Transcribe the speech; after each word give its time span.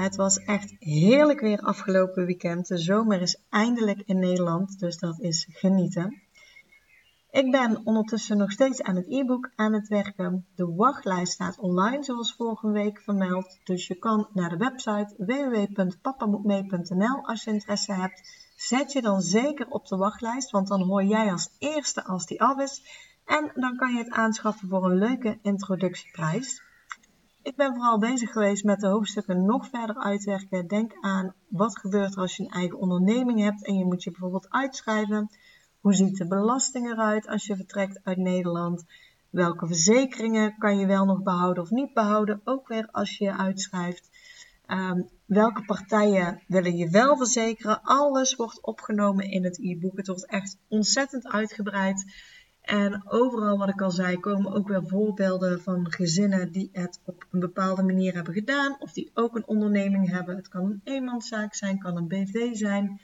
Het 0.00 0.16
was 0.16 0.38
echt 0.38 0.74
heerlijk 0.78 1.40
weer 1.40 1.60
afgelopen 1.60 2.26
weekend. 2.26 2.68
De 2.68 2.78
zomer 2.78 3.20
is 3.20 3.42
eindelijk 3.48 4.02
in 4.04 4.18
Nederland, 4.18 4.78
dus 4.78 4.98
dat 4.98 5.20
is 5.20 5.46
genieten. 5.50 6.22
Ik 7.30 7.50
ben 7.50 7.80
ondertussen 7.84 8.36
nog 8.36 8.52
steeds 8.52 8.82
aan 8.82 8.96
het 8.96 9.06
e-book 9.08 9.50
aan 9.54 9.72
het 9.72 9.88
werken. 9.88 10.46
De 10.54 10.74
wachtlijst 10.74 11.32
staat 11.32 11.58
online, 11.58 12.04
zoals 12.04 12.34
vorige 12.34 12.70
week 12.70 13.00
vermeld. 13.00 13.58
Dus 13.64 13.86
je 13.86 13.94
kan 13.94 14.28
naar 14.32 14.48
de 14.48 14.56
website 14.56 15.14
www.papamoetmee.nl 15.16 17.26
als 17.26 17.44
je 17.44 17.50
interesse 17.50 17.92
hebt. 17.92 18.52
Zet 18.56 18.92
je 18.92 19.02
dan 19.02 19.20
zeker 19.20 19.66
op 19.68 19.86
de 19.86 19.96
wachtlijst, 19.96 20.50
want 20.50 20.68
dan 20.68 20.82
hoor 20.82 21.04
jij 21.04 21.32
als 21.32 21.56
eerste 21.58 22.04
als 22.04 22.26
die 22.26 22.42
af 22.42 22.58
is. 22.58 22.82
En 23.24 23.50
dan 23.54 23.76
kan 23.76 23.92
je 23.92 23.98
het 23.98 24.10
aanschaffen 24.10 24.68
voor 24.68 24.84
een 24.84 24.98
leuke 24.98 25.38
introductieprijs. 25.42 26.69
Ik 27.42 27.56
ben 27.56 27.74
vooral 27.74 27.98
bezig 27.98 28.32
geweest 28.32 28.64
met 28.64 28.80
de 28.80 28.86
hoofdstukken 28.86 29.44
nog 29.44 29.68
verder 29.68 29.96
uitwerken. 29.96 30.66
Denk 30.66 30.92
aan 31.00 31.34
wat 31.48 31.78
gebeurt 31.78 32.14
er 32.14 32.20
als 32.20 32.36
je 32.36 32.42
een 32.42 32.50
eigen 32.50 32.78
onderneming 32.78 33.40
hebt 33.40 33.66
en 33.66 33.74
je 33.78 33.84
moet 33.84 34.02
je 34.02 34.10
bijvoorbeeld 34.10 34.50
uitschrijven. 34.50 35.30
Hoe 35.80 35.94
ziet 35.94 36.16
de 36.16 36.26
belasting 36.26 36.90
eruit 36.90 37.26
als 37.26 37.46
je 37.46 37.56
vertrekt 37.56 38.00
uit 38.04 38.16
Nederland? 38.16 38.84
Welke 39.30 39.66
verzekeringen 39.66 40.58
kan 40.58 40.78
je 40.78 40.86
wel 40.86 41.04
nog 41.04 41.22
behouden 41.22 41.62
of 41.62 41.70
niet 41.70 41.94
behouden? 41.94 42.40
Ook 42.44 42.68
weer 42.68 42.88
als 42.90 43.18
je 43.18 43.24
je 43.24 43.36
uitschrijft. 43.36 44.10
Um, 44.66 45.08
welke 45.26 45.64
partijen 45.64 46.42
willen 46.46 46.76
je 46.76 46.90
wel 46.90 47.16
verzekeren? 47.16 47.82
Alles 47.82 48.34
wordt 48.34 48.62
opgenomen 48.62 49.30
in 49.30 49.44
het 49.44 49.58
e-book. 49.58 49.96
Het 49.96 50.06
wordt 50.06 50.26
echt 50.26 50.58
ontzettend 50.68 51.28
uitgebreid. 51.28 52.04
En 52.70 53.02
overal, 53.10 53.58
wat 53.58 53.68
ik 53.68 53.80
al 53.80 53.90
zei, 53.90 54.20
komen 54.20 54.52
ook 54.52 54.68
weer 54.68 54.86
voorbeelden 54.86 55.60
van 55.60 55.92
gezinnen 55.92 56.52
die 56.52 56.68
het 56.72 57.00
op 57.04 57.26
een 57.30 57.40
bepaalde 57.40 57.82
manier 57.82 58.14
hebben 58.14 58.34
gedaan. 58.34 58.76
Of 58.80 58.92
die 58.92 59.10
ook 59.14 59.36
een 59.36 59.46
onderneming 59.46 60.10
hebben. 60.10 60.36
Het 60.36 60.48
kan 60.48 60.64
een 60.64 60.80
eenmanszaak 60.84 61.54
zijn, 61.54 61.78
kan 61.78 61.96
een 61.96 62.08
BV 62.08 62.54
zijn. 62.54 63.00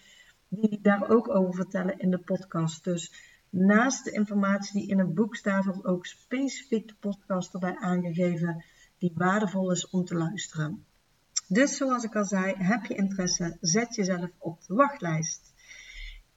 Die 0.48 0.78
daar 0.83 1.08
ook 1.08 1.28
over 1.28 1.55
vertellen 1.55 1.98
in 1.98 2.11
de 2.11 2.19
podcast. 2.19 2.84
Dus 2.84 3.12
naast 3.50 4.05
de 4.05 4.11
informatie 4.11 4.81
die 4.81 4.91
in 4.91 4.98
het 4.98 5.14
boek 5.14 5.36
staat, 5.36 5.64
wordt 5.64 5.84
ook 5.84 6.06
specifiek 6.06 6.89
de 6.89 6.95
podcast 7.01 7.55
erbij 7.55 7.77
aangegeven 7.77 8.64
die 8.98 9.12
waardevol 9.14 9.70
is 9.70 9.91
om 9.91 10.05
te 10.05 10.14
luisteren. 10.14 10.84
Dus 11.48 11.77
zoals 11.77 12.05
ik 12.05 12.17
al 12.17 12.25
zei, 12.25 12.55
heb 12.58 12.84
je 12.84 12.95
interesse, 12.95 13.56
zet 13.61 13.95
jezelf 13.95 14.30
op 14.39 14.67
de 14.67 14.75
wachtlijst. 14.75 15.55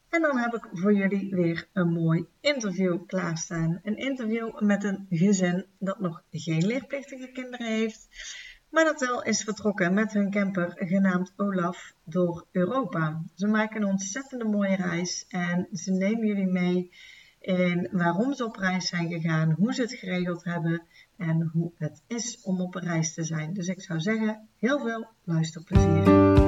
En 0.09 0.21
dan 0.21 0.38
heb 0.38 0.53
ik 0.53 0.67
voor 0.71 0.93
jullie 0.93 1.35
weer 1.35 1.67
een 1.73 1.93
mooi 1.93 2.25
interview 2.41 3.05
klaarstaan. 3.05 3.79
Een 3.83 3.97
interview 3.97 4.59
met 4.59 4.83
een 4.83 5.05
gezin 5.09 5.65
dat 5.79 5.99
nog 5.99 6.23
geen 6.31 6.65
leerplichtige 6.65 7.31
kinderen 7.31 7.67
heeft, 7.67 8.07
maar 8.69 8.83
dat 8.83 8.99
wel 8.99 9.23
is 9.23 9.43
vertrokken 9.43 9.93
met 9.93 10.13
hun 10.13 10.31
camper 10.31 10.73
genaamd 10.75 11.33
Olaf 11.37 11.93
door 12.03 12.45
Europa. 12.52 13.21
Ze 13.35 13.47
maken 13.47 13.81
een 13.81 13.87
ontzettende 13.87 14.45
mooie 14.45 14.75
reis 14.75 15.25
en 15.27 15.67
ze 15.73 15.92
nemen 15.92 16.27
jullie 16.27 16.52
mee 16.52 16.91
in 17.39 17.89
waarom 17.91 18.33
ze 18.33 18.45
op 18.45 18.55
reis 18.55 18.87
zijn 18.87 19.08
gegaan, 19.08 19.52
hoe 19.52 19.73
ze 19.73 19.81
het 19.81 19.93
geregeld 19.93 20.43
hebben 20.43 20.81
en 21.17 21.49
hoe 21.53 21.71
het 21.77 22.02
is 22.08 22.41
om 22.43 22.61
op 22.61 22.76
reis 22.76 23.14
te 23.14 23.23
zijn. 23.23 23.53
Dus 23.53 23.67
ik 23.67 23.81
zou 23.81 23.99
zeggen, 23.99 24.47
heel 24.58 24.80
veel 24.80 25.08
luisterplezier. 25.23 26.39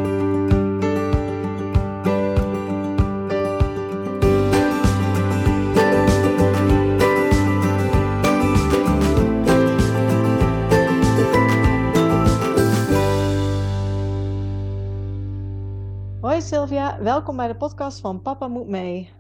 Hoi 16.42 16.54
Sylvia, 16.54 17.02
welkom 17.02 17.36
bij 17.36 17.48
de 17.48 17.58
podcast 17.58 18.00
van 18.00 18.22
Papa 18.22 18.48
Moet 18.48 18.68
Mee. 18.68 19.14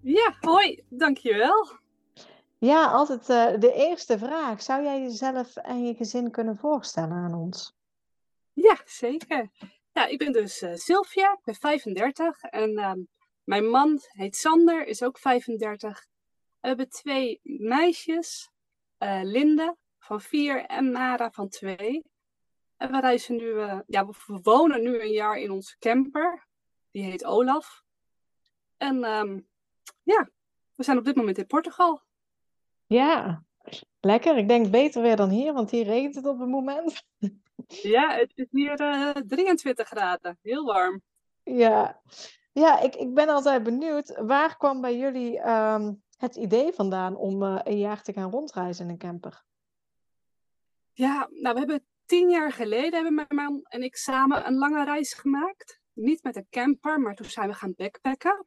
Ja, 0.00 0.36
hoi, 0.40 0.84
dankjewel. 0.88 1.68
Ja, 2.58 2.86
altijd 2.86 3.20
uh, 3.28 3.60
de 3.60 3.72
eerste 3.72 4.18
vraag. 4.18 4.62
Zou 4.62 4.82
jij 4.82 5.00
jezelf 5.00 5.56
en 5.56 5.86
je 5.86 5.94
gezin 5.94 6.30
kunnen 6.30 6.56
voorstellen 6.56 7.16
aan 7.16 7.34
ons? 7.34 7.74
Ja, 8.52 8.80
zeker. 8.84 9.50
Ja, 9.92 10.06
ik 10.06 10.18
ben 10.18 10.32
dus 10.32 10.62
uh, 10.62 10.74
Sylvia, 10.74 11.32
ik 11.32 11.44
ben 11.44 11.54
35 11.54 12.42
en 12.42 12.70
uh, 12.70 12.92
mijn 13.44 13.70
man 13.70 13.98
heet 14.08 14.36
Sander, 14.36 14.86
is 14.86 15.02
ook 15.02 15.18
35. 15.18 16.06
We 16.60 16.68
hebben 16.68 16.88
twee 16.88 17.40
meisjes, 17.42 18.50
uh, 18.98 19.20
Linde 19.22 19.76
van 19.98 20.20
4 20.20 20.64
en 20.64 20.92
Mara 20.92 21.30
van 21.30 21.48
2. 21.48 22.04
En 22.78 22.90
we 22.90 23.00
reizen 23.00 23.36
nu, 23.36 23.44
uh, 23.44 23.78
ja, 23.86 24.06
we 24.06 24.38
wonen 24.42 24.82
nu 24.82 25.00
een 25.00 25.12
jaar 25.12 25.38
in 25.38 25.50
onze 25.50 25.78
camper. 25.78 26.46
Die 26.90 27.02
heet 27.02 27.24
Olaf. 27.24 27.82
En 28.76 29.04
um, 29.04 29.48
ja, 30.02 30.28
we 30.74 30.84
zijn 30.84 30.98
op 30.98 31.04
dit 31.04 31.16
moment 31.16 31.38
in 31.38 31.46
Portugal. 31.46 32.02
Ja, 32.86 33.44
lekker. 34.00 34.36
Ik 34.36 34.48
denk 34.48 34.70
beter 34.70 35.02
weer 35.02 35.16
dan 35.16 35.28
hier, 35.30 35.52
want 35.52 35.70
hier 35.70 35.84
regent 35.84 36.14
het 36.14 36.26
op 36.26 36.38
het 36.38 36.48
moment. 36.48 37.02
Ja, 37.66 38.16
het 38.16 38.32
is 38.34 38.46
hier 38.50 38.80
uh, 38.80 39.10
23 39.10 39.88
graden. 39.88 40.38
Heel 40.42 40.64
warm. 40.64 41.02
Ja, 41.42 42.00
ja 42.52 42.80
ik, 42.80 42.94
ik 42.94 43.14
ben 43.14 43.28
altijd 43.28 43.62
benieuwd. 43.62 44.16
Waar 44.16 44.56
kwam 44.56 44.80
bij 44.80 44.98
jullie 44.98 45.48
um, 45.48 46.02
het 46.16 46.36
idee 46.36 46.72
vandaan 46.72 47.16
om 47.16 47.42
uh, 47.42 47.60
een 47.62 47.78
jaar 47.78 48.02
te 48.02 48.12
gaan 48.12 48.30
rondreizen 48.30 48.84
in 48.84 48.90
een 48.90 48.98
camper? 48.98 49.44
Ja, 50.92 51.28
nou, 51.30 51.54
we 51.54 51.58
hebben 51.58 51.86
tien 52.08 52.30
jaar 52.30 52.52
geleden 52.52 52.92
hebben 52.92 53.14
mijn 53.14 53.34
man 53.34 53.60
en 53.62 53.82
ik 53.82 53.96
samen 53.96 54.46
een 54.46 54.58
lange 54.58 54.84
reis 54.84 55.14
gemaakt. 55.14 55.80
Niet 55.92 56.22
met 56.22 56.36
een 56.36 56.46
camper, 56.50 57.00
maar 57.00 57.14
toen 57.14 57.26
zijn 57.26 57.48
we 57.48 57.54
gaan 57.54 57.74
backpacken. 57.76 58.46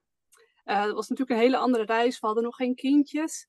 Uh, 0.66 0.84
dat 0.84 0.94
was 0.94 1.08
natuurlijk 1.10 1.38
een 1.38 1.46
hele 1.46 1.58
andere 1.58 1.84
reis. 1.84 2.20
We 2.20 2.26
hadden 2.26 2.44
nog 2.44 2.56
geen 2.56 2.76
kindjes. 2.76 3.48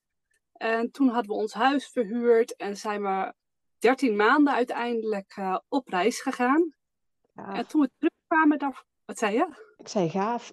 En 0.53 0.91
toen 0.91 1.09
hadden 1.09 1.31
we 1.31 1.43
ons 1.43 1.53
huis 1.53 1.89
verhuurd 1.89 2.57
en 2.57 2.77
zijn 2.77 3.03
we 3.03 3.35
13 3.79 4.17
maanden 4.17 4.55
uiteindelijk 4.55 5.37
uh, 5.37 5.59
op 5.69 5.89
reis 5.89 6.21
gegaan. 6.21 6.75
Ja. 7.35 7.55
En 7.55 7.67
toen 7.67 7.81
we 7.81 7.91
terugkwamen, 7.99 8.59
daar... 8.59 8.85
wat 9.05 9.19
zei 9.19 9.35
je? 9.35 9.47
Ik 9.77 9.89
zei 9.89 10.09
gaaf. 10.11 10.53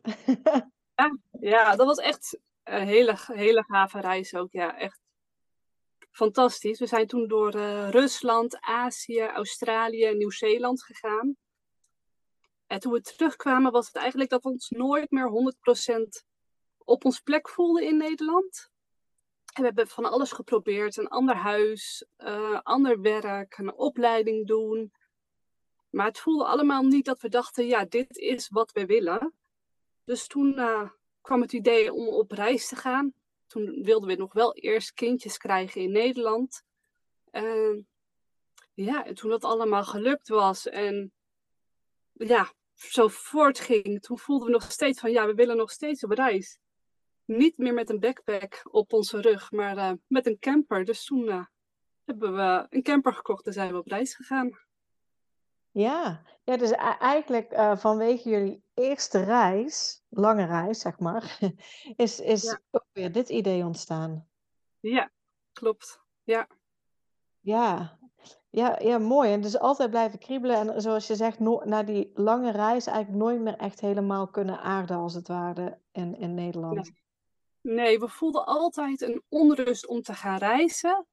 ja, 0.95 1.17
ja, 1.39 1.75
dat 1.75 1.85
was 1.85 1.97
echt 1.97 2.39
een 2.63 2.87
hele, 2.87 3.15
hele 3.17 3.63
gave 3.67 3.99
reis 3.99 4.35
ook. 4.35 4.51
Ja, 4.51 4.77
echt 4.77 4.99
fantastisch. 6.19 6.79
We 6.79 6.85
zijn 6.85 7.07
toen 7.07 7.27
door 7.27 7.55
uh, 7.55 7.89
Rusland, 7.89 8.57
Azië, 8.59 9.21
Australië, 9.21 10.13
Nieuw-Zeeland 10.15 10.83
gegaan. 10.83 11.37
En 12.67 12.79
toen 12.79 12.91
we 12.91 13.01
terugkwamen 13.01 13.71
was 13.71 13.87
het 13.87 13.95
eigenlijk 13.95 14.29
dat 14.29 14.43
we 14.43 14.49
ons 14.49 14.69
nooit 14.69 15.11
meer 15.11 15.29
100% 15.29 16.25
op 16.77 17.05
ons 17.05 17.19
plek 17.19 17.49
voelden 17.49 17.83
in 17.83 17.97
Nederland. 17.97 18.69
En 19.53 19.61
we 19.61 19.65
hebben 19.65 19.87
van 19.87 20.05
alles 20.05 20.31
geprobeerd. 20.31 20.97
Een 20.97 21.07
ander 21.07 21.35
huis, 21.35 22.05
uh, 22.17 22.59
ander 22.63 23.01
werk, 23.01 23.57
een 23.57 23.73
opleiding 23.73 24.47
doen. 24.47 24.91
Maar 25.89 26.05
het 26.05 26.19
voelde 26.19 26.45
allemaal 26.45 26.83
niet 26.83 27.05
dat 27.05 27.21
we 27.21 27.29
dachten, 27.29 27.65
ja, 27.65 27.85
dit 27.85 28.17
is 28.17 28.49
wat 28.49 28.71
we 28.71 28.85
willen. 28.85 29.33
Dus 30.03 30.27
toen 30.27 30.53
uh, 30.57 30.89
kwam 31.21 31.41
het 31.41 31.53
idee 31.53 31.93
om 31.93 32.07
op 32.07 32.31
reis 32.31 32.67
te 32.67 32.75
gaan 32.75 33.13
toen 33.49 33.83
wilden 33.83 34.09
we 34.09 34.15
nog 34.15 34.33
wel 34.33 34.53
eerst 34.53 34.93
kindjes 34.93 35.37
krijgen 35.37 35.81
in 35.81 35.91
Nederland. 35.91 36.63
Uh, 37.31 37.77
ja, 38.73 39.05
en 39.05 39.15
toen 39.15 39.29
dat 39.29 39.43
allemaal 39.43 39.83
gelukt 39.83 40.27
was 40.27 40.67
en 40.67 41.11
ja, 42.13 42.53
zo 42.73 43.07
voortging, 43.07 44.01
toen 44.01 44.19
voelden 44.19 44.47
we 44.47 44.53
nog 44.53 44.71
steeds 44.71 44.99
van 44.99 45.11
ja, 45.11 45.25
we 45.25 45.33
willen 45.33 45.57
nog 45.57 45.71
steeds 45.71 46.03
op 46.03 46.11
reis. 46.11 46.59
Niet 47.25 47.57
meer 47.57 47.73
met 47.73 47.89
een 47.89 47.99
backpack 47.99 48.61
op 48.63 48.93
onze 48.93 49.21
rug, 49.21 49.51
maar 49.51 49.77
uh, 49.77 49.91
met 50.07 50.25
een 50.25 50.39
camper. 50.39 50.85
Dus 50.85 51.05
toen 51.05 51.25
uh, 51.25 51.45
hebben 52.05 52.35
we 52.35 52.65
een 52.69 52.83
camper 52.83 53.13
gekocht 53.13 53.45
en 53.45 53.53
zijn 53.53 53.71
we 53.71 53.77
op 53.77 53.87
reis 53.87 54.15
gegaan. 54.15 54.68
Ja, 55.71 56.21
ja 56.43 56.57
dus 56.57 56.71
eigenlijk 56.99 57.51
uh, 57.51 57.77
vanwege 57.77 58.29
jullie 58.29 58.63
eerste 58.73 59.23
reis, 59.23 60.03
lange 60.09 60.45
reis 60.45 60.79
zeg 60.79 60.99
maar, 60.99 61.39
is, 61.95 62.19
is 62.19 62.43
ja. 62.43 62.59
ook 62.71 62.85
weer 62.91 63.11
dit 63.11 63.29
idee 63.29 63.65
ontstaan. 63.65 64.27
Ja, 64.79 65.11
klopt. 65.53 66.01
Ja. 66.23 66.47
Ja. 67.39 67.97
Ja, 68.51 68.79
ja, 68.79 68.97
mooi. 68.97 69.31
En 69.31 69.41
dus 69.41 69.59
altijd 69.59 69.89
blijven 69.89 70.19
kriebelen. 70.19 70.55
En 70.55 70.81
zoals 70.81 71.07
je 71.07 71.15
zegt, 71.15 71.39
no 71.39 71.61
na 71.65 71.83
die 71.83 72.11
lange 72.13 72.51
reis 72.51 72.85
eigenlijk 72.85 73.23
nooit 73.23 73.41
meer 73.41 73.57
echt 73.57 73.79
helemaal 73.79 74.27
kunnen 74.27 74.59
aarden, 74.59 74.97
als 74.97 75.13
het 75.13 75.27
ware, 75.27 75.79
in, 75.91 76.17
in 76.17 76.33
Nederland. 76.33 76.75
Nee. 76.75 76.97
Nee, 77.61 77.99
we 77.99 78.07
voelden 78.07 78.45
altijd 78.45 79.01
een 79.01 79.23
onrust 79.29 79.87
om 79.87 80.01
te 80.01 80.13
gaan 80.13 80.37
reizen. 80.37 81.05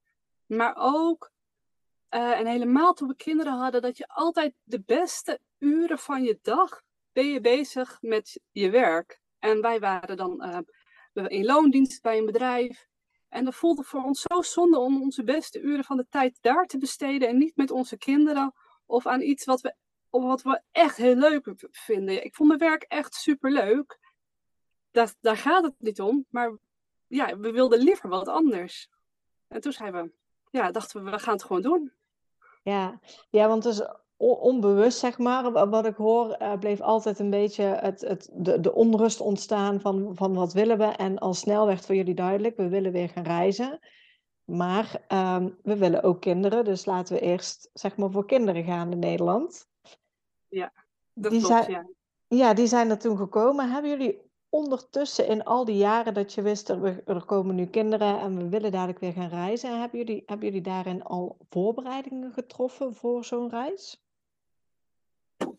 Maar 0.46 0.74
ook, 0.76 1.32
uh, 2.10 2.38
en 2.38 2.46
helemaal 2.46 2.92
toen 2.92 3.08
we 3.08 3.16
kinderen 3.16 3.52
hadden, 3.52 3.82
dat 3.82 3.96
je 3.96 4.08
altijd 4.08 4.54
de 4.62 4.82
beste 4.82 5.40
uren 5.58 5.98
van 5.98 6.22
je 6.22 6.38
dag 6.42 6.82
ben 7.12 7.26
je 7.26 7.40
bezig 7.40 7.98
met 8.00 8.40
je 8.50 8.70
werk. 8.70 9.20
En 9.38 9.60
wij 9.60 9.80
waren 9.80 10.16
dan 10.16 10.64
uh, 11.14 11.24
in 11.28 11.44
loondienst 11.44 12.02
bij 12.02 12.18
een 12.18 12.26
bedrijf. 12.26 12.86
En 13.28 13.44
dat 13.44 13.54
voelde 13.54 13.82
voor 13.82 14.02
ons 14.02 14.20
zo 14.20 14.42
zonde 14.42 14.78
om 14.78 15.02
onze 15.02 15.24
beste 15.24 15.60
uren 15.60 15.84
van 15.84 15.96
de 15.96 16.06
tijd 16.08 16.38
daar 16.40 16.66
te 16.66 16.78
besteden 16.78 17.28
en 17.28 17.38
niet 17.38 17.56
met 17.56 17.70
onze 17.70 17.96
kinderen 17.96 18.54
of 18.86 19.06
aan 19.06 19.20
iets 19.20 19.44
wat 19.44 19.60
we, 19.60 19.74
wat 20.10 20.42
we 20.42 20.62
echt 20.72 20.96
heel 20.96 21.16
leuk 21.16 21.54
vinden. 21.70 22.24
Ik 22.24 22.34
vond 22.34 22.48
mijn 22.48 22.60
werk 22.60 22.82
echt 22.82 23.14
super 23.14 23.52
leuk. 23.52 23.98
Daar, 24.90 25.36
gaat 25.36 25.64
het 25.64 25.74
niet 25.78 26.00
om, 26.00 26.26
maar 26.28 26.56
ja, 27.06 27.38
we 27.38 27.50
wilden 27.50 27.78
liever 27.78 28.08
wat 28.08 28.28
anders. 28.28 28.88
En 29.48 29.60
toen 29.60 29.72
zeiden 29.72 30.04
we, 30.04 30.12
ja, 30.56 30.70
dachten 30.70 31.04
we, 31.04 31.10
we 31.10 31.18
gaan 31.18 31.34
het 31.34 31.44
gewoon 31.44 31.62
doen. 31.62 31.92
Ja, 32.62 33.00
ja 33.30 33.48
want 33.48 33.62
dus 33.62 33.82
onbewust, 34.16 34.98
zeg 34.98 35.18
maar, 35.18 35.68
wat 35.70 35.86
ik 35.86 35.96
hoor, 35.96 36.36
uh, 36.38 36.58
bleef 36.58 36.80
altijd 36.80 37.18
een 37.18 37.30
beetje 37.30 37.62
het, 37.62 38.00
het, 38.00 38.30
de, 38.32 38.60
de 38.60 38.74
onrust 38.74 39.20
ontstaan 39.20 39.80
van, 39.80 40.12
van 40.14 40.34
wat 40.34 40.52
willen 40.52 40.78
we. 40.78 40.84
En 40.84 41.18
al 41.18 41.34
snel 41.34 41.66
werd 41.66 41.86
voor 41.86 41.94
jullie 41.94 42.14
duidelijk, 42.14 42.56
we 42.56 42.68
willen 42.68 42.92
weer 42.92 43.08
gaan 43.08 43.24
reizen. 43.24 43.78
Maar 44.44 45.04
um, 45.08 45.58
we 45.62 45.76
willen 45.76 46.02
ook 46.02 46.20
kinderen, 46.20 46.64
dus 46.64 46.84
laten 46.84 47.14
we 47.14 47.20
eerst 47.20 47.70
zeg 47.72 47.96
maar 47.96 48.10
voor 48.10 48.26
kinderen 48.26 48.64
gaan 48.64 48.92
in 48.92 48.98
Nederland. 48.98 49.68
Ja, 50.48 50.72
dat 51.12 51.30
die 51.30 51.40
klopt, 51.40 51.64
zijn, 51.64 51.70
ja. 51.70 51.86
Ja, 52.28 52.54
die 52.54 52.66
zijn 52.66 52.90
er 52.90 52.98
toen 52.98 53.16
gekomen. 53.16 53.70
Hebben 53.70 53.90
jullie 53.90 54.25
ondertussen 54.56 55.26
in 55.26 55.44
al 55.44 55.64
die 55.64 55.76
jaren 55.76 56.14
dat 56.14 56.32
je 56.32 56.42
wist, 56.42 56.68
er, 56.68 57.02
er 57.04 57.24
komen 57.24 57.54
nu 57.54 57.66
kinderen 57.66 58.20
en 58.20 58.36
we 58.36 58.48
willen 58.48 58.72
dadelijk 58.72 58.98
weer 58.98 59.12
gaan 59.12 59.28
reizen, 59.28 59.80
hebben 59.80 59.98
jullie, 59.98 60.22
hebben 60.26 60.46
jullie 60.46 60.62
daarin 60.62 61.02
al 61.02 61.36
voorbereidingen 61.48 62.32
getroffen 62.32 62.94
voor 62.94 63.24
zo'n 63.24 63.50
reis? 63.50 64.00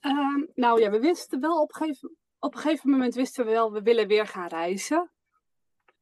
Um, 0.02 0.48
nou 0.54 0.82
ja, 0.82 0.90
we 0.90 1.00
wisten 1.00 1.40
wel 1.40 1.62
op 1.62 1.70
een, 1.70 1.76
gegeven, 1.76 2.16
op 2.40 2.56
gegeven 2.56 2.90
moment 2.90 3.16
wisten 3.16 3.46
we 3.46 3.52
wel, 3.52 3.72
we 3.72 3.82
willen 3.82 4.08
weer 4.08 4.28
gaan 4.28 4.48
reizen. 4.48 5.12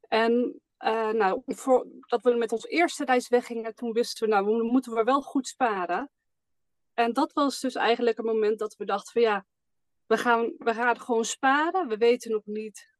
En 0.08 0.62
uh, 0.80 1.10
nou, 1.10 1.42
voor, 1.46 1.88
dat 2.00 2.24
we 2.24 2.34
met 2.34 2.52
ons 2.52 2.66
eerste 2.66 3.06
reis 3.06 3.28
weggingen, 3.28 3.76
toen 3.76 3.92
wisten 3.92 4.28
we, 4.28 4.34
nou, 4.34 4.46
we 4.46 4.64
moeten 4.64 4.94
we 4.94 5.04
wel 5.04 5.22
goed 5.22 5.48
sparen. 5.48 6.10
En 6.94 7.14
dat 7.14 7.34
was 7.34 7.60
dus 7.60 7.76
eigenlijk 7.76 8.18
een 8.18 8.26
moment 8.26 8.60
dat 8.60 8.76
we 8.76 8.86
dachten 8.86 9.12
van 9.12 9.22
ja, 9.22 9.46
we 10.08 10.18
gaan, 10.18 10.54
we 10.58 10.74
gaan 10.74 11.00
gewoon 11.00 11.26
sparen. 11.26 11.88
We 11.88 11.98
weten 11.98 12.32
nog 12.32 12.46
niet 12.46 12.94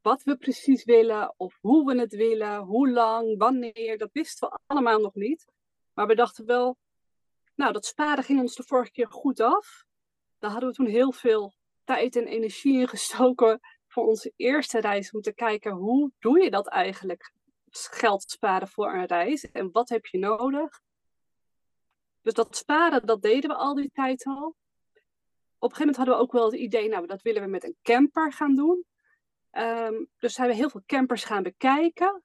wat 0.00 0.22
we 0.22 0.36
precies 0.36 0.84
willen 0.84 1.34
of 1.36 1.58
hoe 1.60 1.86
we 1.86 2.00
het 2.00 2.14
willen, 2.14 2.58
hoe 2.58 2.90
lang, 2.90 3.38
wanneer. 3.38 3.98
Dat 3.98 4.12
wisten 4.12 4.48
we 4.48 4.58
allemaal 4.66 5.00
nog 5.00 5.14
niet. 5.14 5.52
Maar 5.92 6.06
we 6.06 6.14
dachten 6.14 6.46
wel, 6.46 6.76
nou, 7.54 7.72
dat 7.72 7.86
sparen 7.86 8.24
ging 8.24 8.40
ons 8.40 8.54
de 8.54 8.62
vorige 8.62 8.90
keer 8.90 9.08
goed 9.08 9.40
af. 9.40 9.84
Daar 10.38 10.50
hadden 10.50 10.68
we 10.68 10.74
toen 10.74 10.86
heel 10.86 11.12
veel 11.12 11.54
tijd 11.84 12.16
en 12.16 12.26
energie 12.26 12.80
in 12.80 12.88
gestoken 12.88 13.60
voor 13.86 14.06
onze 14.06 14.32
eerste 14.36 14.80
reis. 14.80 15.10
Om 15.10 15.20
te 15.20 15.34
kijken, 15.34 15.72
hoe 15.72 16.12
doe 16.18 16.42
je 16.42 16.50
dat 16.50 16.68
eigenlijk? 16.68 17.32
Geld 17.70 18.30
sparen 18.30 18.68
voor 18.68 18.94
een 18.94 19.06
reis 19.06 19.50
en 19.50 19.70
wat 19.72 19.88
heb 19.88 20.06
je 20.06 20.18
nodig? 20.18 20.80
Dus 22.22 22.34
dat 22.34 22.56
sparen, 22.56 23.06
dat 23.06 23.22
deden 23.22 23.50
we 23.50 23.56
al 23.56 23.74
die 23.74 23.90
tijd 23.92 24.24
al. 24.24 24.56
Op 25.64 25.70
een 25.70 25.76
gegeven 25.76 25.94
moment 25.94 25.96
hadden 25.96 26.14
we 26.14 26.20
ook 26.20 26.32
wel 26.32 26.44
het 26.44 26.60
idee, 26.60 26.88
nou, 26.88 27.06
dat 27.06 27.22
willen 27.22 27.42
we 27.42 27.48
met 27.48 27.64
een 27.64 27.76
camper 27.82 28.32
gaan 28.32 28.54
doen. 28.54 28.84
Um, 29.52 30.08
dus 30.18 30.34
zijn 30.34 30.48
we 30.48 30.54
heel 30.54 30.70
veel 30.70 30.82
campers 30.86 31.24
gaan 31.24 31.42
bekijken. 31.42 32.22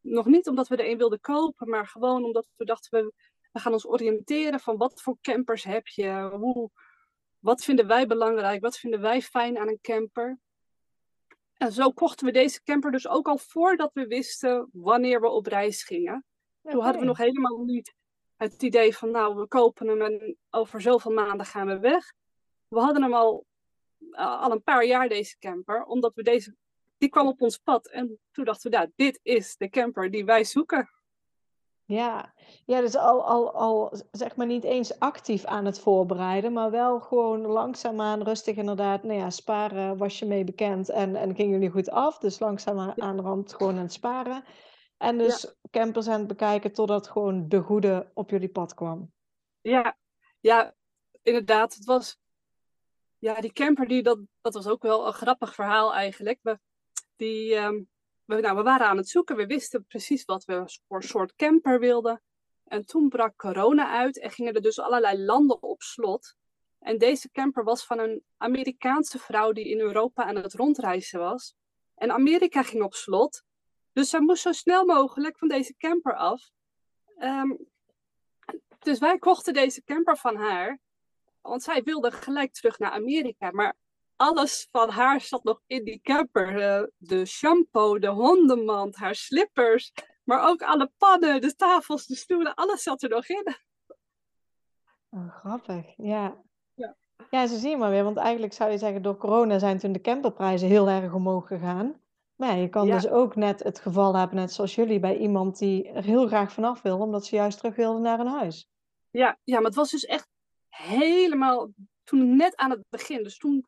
Nog 0.00 0.26
niet 0.26 0.48
omdat 0.48 0.68
we 0.68 0.76
er 0.76 0.90
een 0.90 0.98
wilden 0.98 1.20
kopen, 1.20 1.68
maar 1.68 1.86
gewoon 1.86 2.24
omdat 2.24 2.48
we 2.56 2.64
dachten, 2.64 3.00
we, 3.00 3.12
we 3.52 3.60
gaan 3.60 3.72
ons 3.72 3.86
oriënteren 3.86 4.60
van 4.60 4.76
wat 4.76 5.02
voor 5.02 5.18
campers 5.20 5.64
heb 5.64 5.86
je? 5.86 6.30
Hoe, 6.32 6.70
wat 7.38 7.64
vinden 7.64 7.86
wij 7.86 8.06
belangrijk? 8.06 8.60
Wat 8.60 8.78
vinden 8.78 9.00
wij 9.00 9.22
fijn 9.22 9.58
aan 9.58 9.68
een 9.68 9.80
camper? 9.80 10.38
En 11.54 11.72
zo 11.72 11.90
kochten 11.90 12.26
we 12.26 12.32
deze 12.32 12.62
camper 12.62 12.90
dus 12.90 13.08
ook 13.08 13.28
al 13.28 13.38
voordat 13.38 13.90
we 13.92 14.06
wisten 14.06 14.68
wanneer 14.72 15.20
we 15.20 15.28
op 15.28 15.46
reis 15.46 15.84
gingen. 15.84 16.24
Toen 16.62 16.82
hadden 16.82 17.00
we 17.00 17.06
nog 17.06 17.18
helemaal 17.18 17.64
niet 17.64 17.94
het 18.36 18.62
idee 18.62 18.96
van, 18.96 19.10
nou, 19.10 19.36
we 19.36 19.46
kopen 19.46 19.88
hem 19.88 20.02
en 20.02 20.36
over 20.50 20.80
zoveel 20.80 21.12
maanden 21.12 21.46
gaan 21.46 21.66
we 21.66 21.78
weg. 21.78 22.16
We 22.68 22.80
hadden 22.80 23.02
hem 23.02 23.14
al, 23.14 23.44
uh, 24.10 24.40
al 24.40 24.52
een 24.52 24.62
paar 24.62 24.84
jaar, 24.84 25.08
deze 25.08 25.38
camper, 25.38 25.84
omdat 25.84 26.14
we 26.14 26.22
deze, 26.22 26.56
die 26.98 27.08
kwam 27.08 27.26
op 27.26 27.42
ons 27.42 27.58
pad. 27.58 27.88
En 27.88 28.18
toen 28.30 28.44
dachten 28.44 28.70
we, 28.70 28.76
nou, 28.76 28.90
dit 28.96 29.20
is 29.22 29.56
de 29.56 29.68
camper 29.68 30.10
die 30.10 30.24
wij 30.24 30.44
zoeken. 30.44 30.90
Ja, 31.84 32.34
ja 32.64 32.80
dus 32.80 32.96
al, 32.96 33.24
al, 33.24 33.52
al 33.52 33.92
zeg 34.10 34.36
maar 34.36 34.46
niet 34.46 34.64
eens 34.64 34.98
actief 34.98 35.44
aan 35.44 35.64
het 35.64 35.80
voorbereiden, 35.80 36.52
maar 36.52 36.70
wel 36.70 37.00
gewoon 37.00 37.40
langzaamaan, 37.40 38.22
rustig 38.22 38.56
inderdaad. 38.56 39.02
Nou 39.02 39.18
ja, 39.18 39.30
sparen 39.30 39.96
was 39.96 40.18
je 40.18 40.26
mee 40.26 40.44
bekend 40.44 40.88
en, 40.88 41.16
en 41.16 41.34
ging 41.34 41.50
jullie 41.50 41.70
goed 41.70 41.90
af. 41.90 42.18
Dus 42.18 42.38
langzaam 42.38 42.78
aan 42.96 43.16
de 43.16 43.22
rand 43.22 43.54
gewoon 43.54 43.76
aan 43.76 43.82
het 43.82 43.92
sparen. 43.92 44.44
En 44.96 45.18
dus 45.18 45.54
campers 45.70 46.08
aan 46.08 46.18
het 46.18 46.28
bekijken 46.28 46.72
totdat 46.72 47.08
gewoon 47.08 47.48
de 47.48 47.60
goede 47.60 48.10
op 48.14 48.30
jullie 48.30 48.48
pad 48.48 48.74
kwam. 48.74 49.12
Ja, 49.60 49.96
ja 50.40 50.74
inderdaad. 51.22 51.74
Het 51.74 51.84
was, 51.84 52.18
ja, 53.18 53.40
die 53.40 53.52
camper, 53.52 53.88
die, 53.88 54.02
dat, 54.02 54.18
dat 54.40 54.54
was 54.54 54.66
ook 54.66 54.82
wel 54.82 55.06
een 55.06 55.12
grappig 55.12 55.54
verhaal 55.54 55.94
eigenlijk. 55.94 56.38
We, 56.42 56.58
die, 57.16 57.54
um, 57.54 57.88
we, 58.24 58.40
nou, 58.40 58.56
we 58.56 58.62
waren 58.62 58.86
aan 58.86 58.96
het 58.96 59.08
zoeken, 59.08 59.36
we 59.36 59.46
wisten 59.46 59.84
precies 59.84 60.24
wat 60.24 60.44
we 60.44 60.78
voor 60.88 61.02
soort 61.02 61.34
camper 61.34 61.80
wilden. 61.80 62.22
En 62.64 62.84
toen 62.84 63.08
brak 63.08 63.36
corona 63.36 63.90
uit 63.90 64.20
en 64.20 64.30
gingen 64.30 64.54
er 64.54 64.62
dus 64.62 64.78
allerlei 64.78 65.24
landen 65.24 65.62
op 65.62 65.82
slot. 65.82 66.34
En 66.78 66.98
deze 66.98 67.30
camper 67.30 67.64
was 67.64 67.84
van 67.84 67.98
een 67.98 68.24
Amerikaanse 68.36 69.18
vrouw 69.18 69.52
die 69.52 69.68
in 69.68 69.80
Europa 69.80 70.24
aan 70.24 70.36
het 70.36 70.54
rondreizen 70.54 71.20
was. 71.20 71.54
En 71.94 72.10
Amerika 72.10 72.62
ging 72.62 72.82
op 72.82 72.94
slot. 72.94 73.42
Dus 73.92 74.10
zij 74.10 74.20
moest 74.20 74.42
zo 74.42 74.52
snel 74.52 74.84
mogelijk 74.84 75.38
van 75.38 75.48
deze 75.48 75.74
camper 75.76 76.16
af. 76.16 76.50
Um, 77.18 77.68
dus 78.78 78.98
wij 78.98 79.18
kochten 79.18 79.52
deze 79.52 79.84
camper 79.84 80.16
van 80.16 80.36
haar. 80.36 80.78
Want 81.48 81.62
zij 81.62 81.82
wilde 81.82 82.10
gelijk 82.10 82.52
terug 82.52 82.78
naar 82.78 82.90
Amerika. 82.90 83.50
Maar 83.50 83.76
alles 84.16 84.68
van 84.70 84.90
haar 84.90 85.20
zat 85.20 85.44
nog 85.44 85.60
in 85.66 85.84
die 85.84 86.00
camper. 86.02 86.56
Uh, 86.56 86.86
de 86.96 87.26
shampoo, 87.26 87.98
de 87.98 88.06
hondenmand, 88.06 88.96
haar 88.96 89.14
slippers. 89.14 89.92
Maar 90.24 90.48
ook 90.48 90.62
alle 90.62 90.90
pannen, 90.98 91.40
de 91.40 91.54
tafels, 91.54 92.06
de 92.06 92.16
stoelen. 92.16 92.54
Alles 92.54 92.82
zat 92.82 93.02
er 93.02 93.08
nog 93.08 93.28
in. 93.28 93.56
Oh, 95.10 95.36
grappig, 95.36 95.86
ja. 95.96 96.42
ja. 96.74 96.96
Ja, 97.30 97.46
zo 97.46 97.56
zie 97.56 97.70
je 97.70 97.76
maar 97.76 97.90
weer. 97.90 98.04
Want 98.04 98.16
eigenlijk 98.16 98.52
zou 98.52 98.70
je 98.70 98.78
zeggen, 98.78 99.02
door 99.02 99.16
corona 99.16 99.58
zijn 99.58 99.78
toen 99.78 99.92
de 99.92 100.00
camperprijzen 100.00 100.68
heel 100.68 100.88
erg 100.88 101.12
omhoog 101.12 101.46
gegaan. 101.46 102.00
Maar 102.36 102.48
ja, 102.48 102.54
je 102.54 102.68
kan 102.68 102.86
dus 102.86 103.08
ook 103.08 103.36
net 103.36 103.62
het 103.62 103.80
geval 103.80 104.16
hebben, 104.16 104.36
net 104.36 104.52
zoals 104.52 104.74
jullie, 104.74 105.00
bij 105.00 105.16
iemand 105.16 105.58
die 105.58 105.88
er 105.88 106.04
heel 106.04 106.26
graag 106.26 106.52
vanaf 106.52 106.82
wil, 106.82 106.98
omdat 106.98 107.26
ze 107.26 107.36
juist 107.36 107.58
terug 107.58 107.76
wilde 107.76 108.00
naar 108.00 108.20
een 108.20 108.26
huis. 108.26 108.70
Ja, 109.10 109.38
ja, 109.44 109.56
maar 109.56 109.66
het 109.66 109.74
was 109.74 109.90
dus 109.90 110.04
echt 110.04 110.28
helemaal 110.68 111.70
toen 112.04 112.36
net 112.36 112.56
aan 112.56 112.70
het 112.70 112.84
begin. 112.88 113.22
Dus 113.22 113.38
toen, 113.38 113.66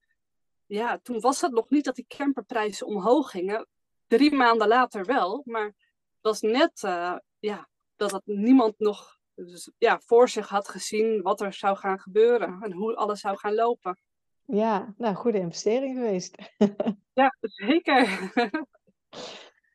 ja, 0.66 0.98
toen 1.02 1.20
was 1.20 1.40
het 1.40 1.52
nog 1.52 1.70
niet 1.70 1.84
dat 1.84 1.94
die 1.94 2.06
camperprijzen 2.08 2.86
omhoog 2.86 3.30
gingen. 3.30 3.66
Drie 4.06 4.34
maanden 4.34 4.68
later 4.68 5.04
wel, 5.04 5.42
maar 5.44 5.64
het 5.64 5.74
was 6.20 6.40
net 6.40 6.82
uh, 6.82 7.16
ja, 7.38 7.68
dat 7.96 8.10
het 8.10 8.26
niemand 8.26 8.78
nog 8.78 9.18
dus, 9.34 9.70
ja, 9.78 10.00
voor 10.04 10.28
zich 10.28 10.48
had 10.48 10.68
gezien 10.68 11.22
wat 11.22 11.40
er 11.40 11.52
zou 11.52 11.76
gaan 11.76 12.00
gebeuren 12.00 12.58
en 12.62 12.72
hoe 12.72 12.96
alles 12.96 13.20
zou 13.20 13.36
gaan 13.36 13.54
lopen. 13.54 13.98
Ja, 14.44 14.94
nou, 14.96 15.14
goede 15.14 15.38
investering 15.38 15.96
geweest. 15.96 16.36
ja, 17.20 17.36
zeker. 17.40 18.32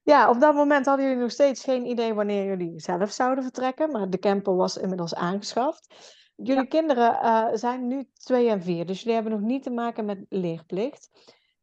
ja, 0.03 0.29
op 0.29 0.39
dat 0.39 0.55
moment 0.55 0.85
hadden 0.85 1.05
jullie 1.05 1.21
nog 1.21 1.31
steeds 1.31 1.63
geen 1.63 1.85
idee 1.85 2.13
wanneer 2.13 2.45
jullie 2.45 2.79
zelf 2.79 3.11
zouden 3.11 3.43
vertrekken, 3.43 3.91
maar 3.91 4.09
de 4.09 4.19
camper 4.19 4.55
was 4.55 4.77
inmiddels 4.77 5.15
aangeschaft. 5.15 5.95
Jullie 6.35 6.67
kinderen 6.67 7.11
uh, 7.11 7.47
zijn 7.53 7.87
nu 7.87 8.09
twee 8.13 8.49
en 8.49 8.61
vier, 8.61 8.85
dus 8.85 8.99
jullie 8.99 9.13
hebben 9.13 9.31
nog 9.31 9.41
niet 9.41 9.63
te 9.63 9.69
maken 9.69 10.05
met 10.05 10.25
leerplicht. 10.29 11.09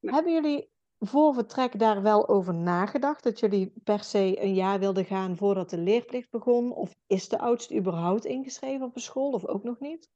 Hebben 0.01 0.33
jullie 0.33 0.71
voor 0.99 1.35
vertrek 1.35 1.79
daar 1.79 2.03
wel 2.03 2.29
over 2.29 2.55
nagedacht? 2.55 3.23
Dat 3.23 3.41
jullie 3.41 3.73
per 3.85 4.05
se 4.05 4.43
een 4.43 4.55
jaar 4.55 4.79
wilden 4.79 5.05
gaan 5.05 5.37
voordat 5.37 5.71
de 5.71 5.79
leerplicht 5.79 6.31
begon? 6.31 6.73
Of 6.73 6.95
is 7.07 7.29
de 7.29 7.39
oudste 7.39 7.77
überhaupt 7.77 8.25
ingeschreven 8.25 8.87
op 8.87 8.95
een 8.95 9.03
school 9.03 9.33
of 9.33 9.47
ook 9.47 9.63
nog 9.63 9.81
niet? 9.81 10.11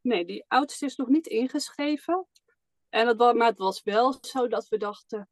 Nee, 0.00 0.24
die 0.24 0.44
oudste 0.48 0.84
is 0.84 0.96
nog 0.96 1.08
niet 1.08 1.26
ingeschreven. 1.26 2.26
En 2.88 3.16
was, 3.16 3.34
maar 3.34 3.48
het 3.48 3.58
was 3.58 3.82
wel 3.82 4.18
zo 4.20 4.48
dat 4.48 4.68
we 4.68 4.76
dachten, 4.76 5.28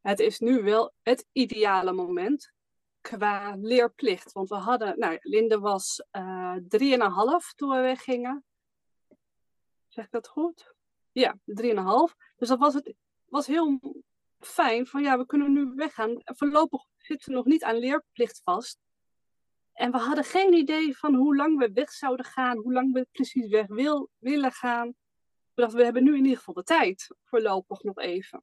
het 0.00 0.20
is 0.20 0.38
nu 0.38 0.62
wel 0.62 0.92
het 1.02 1.26
ideale 1.32 1.92
moment 1.92 2.53
qua 3.10 3.56
leerplicht. 3.56 4.32
Want 4.32 4.48
we 4.48 4.54
hadden, 4.54 4.98
nou, 4.98 5.18
Linde 5.20 5.58
was 5.58 6.04
uh, 6.12 6.56
drieënhalf 6.68 7.52
toen 7.54 7.68
we 7.68 7.80
weggingen. 7.80 8.44
Zeg 9.88 10.04
ik 10.04 10.10
dat 10.10 10.28
goed? 10.28 10.74
Ja, 11.12 11.38
drieënhalf. 11.44 12.14
Dus 12.36 12.48
dat 12.48 12.58
was 12.58 12.74
het 12.74 12.94
was 13.24 13.46
heel 13.46 13.80
fijn 14.38 14.86
van 14.86 15.02
ja, 15.02 15.18
we 15.18 15.26
kunnen 15.26 15.52
nu 15.52 15.72
weggaan. 15.74 16.20
Voorlopig 16.24 16.84
zitten 16.98 17.28
we 17.28 17.36
nog 17.36 17.44
niet 17.44 17.64
aan 17.64 17.78
leerplicht 17.78 18.40
vast. 18.44 18.78
En 19.72 19.90
we 19.90 19.98
hadden 19.98 20.24
geen 20.24 20.52
idee 20.52 20.96
van 20.96 21.14
hoe 21.14 21.36
lang 21.36 21.58
we 21.58 21.72
weg 21.72 21.90
zouden 21.90 22.26
gaan, 22.26 22.56
hoe 22.56 22.72
lang 22.72 22.92
we 22.92 23.06
precies 23.12 23.48
weg 23.48 23.66
wil, 23.66 24.10
willen 24.18 24.52
gaan. 24.52 24.94
Dachten, 25.54 25.78
we 25.78 25.84
hebben 25.84 26.04
nu 26.04 26.16
in 26.16 26.22
ieder 26.22 26.38
geval 26.38 26.54
de 26.54 26.62
tijd, 26.62 27.08
voorlopig 27.24 27.82
nog 27.82 27.98
even. 27.98 28.42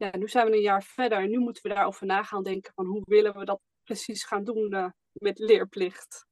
Ja, 0.00 0.16
nu 0.16 0.28
zijn 0.28 0.46
we 0.46 0.52
een 0.52 0.62
jaar 0.62 0.82
verder 0.82 1.18
en 1.18 1.30
nu 1.30 1.38
moeten 1.38 1.62
we 1.62 1.68
daarover 1.68 2.06
na 2.06 2.22
gaan 2.22 2.42
denken 2.42 2.72
van 2.74 2.86
hoe 2.86 3.02
willen 3.04 3.38
we 3.38 3.44
dat 3.44 3.60
precies 3.82 4.24
gaan 4.24 4.44
doen 4.44 4.74
uh, 4.74 4.90
met 5.12 5.38
leerplicht. 5.38 6.26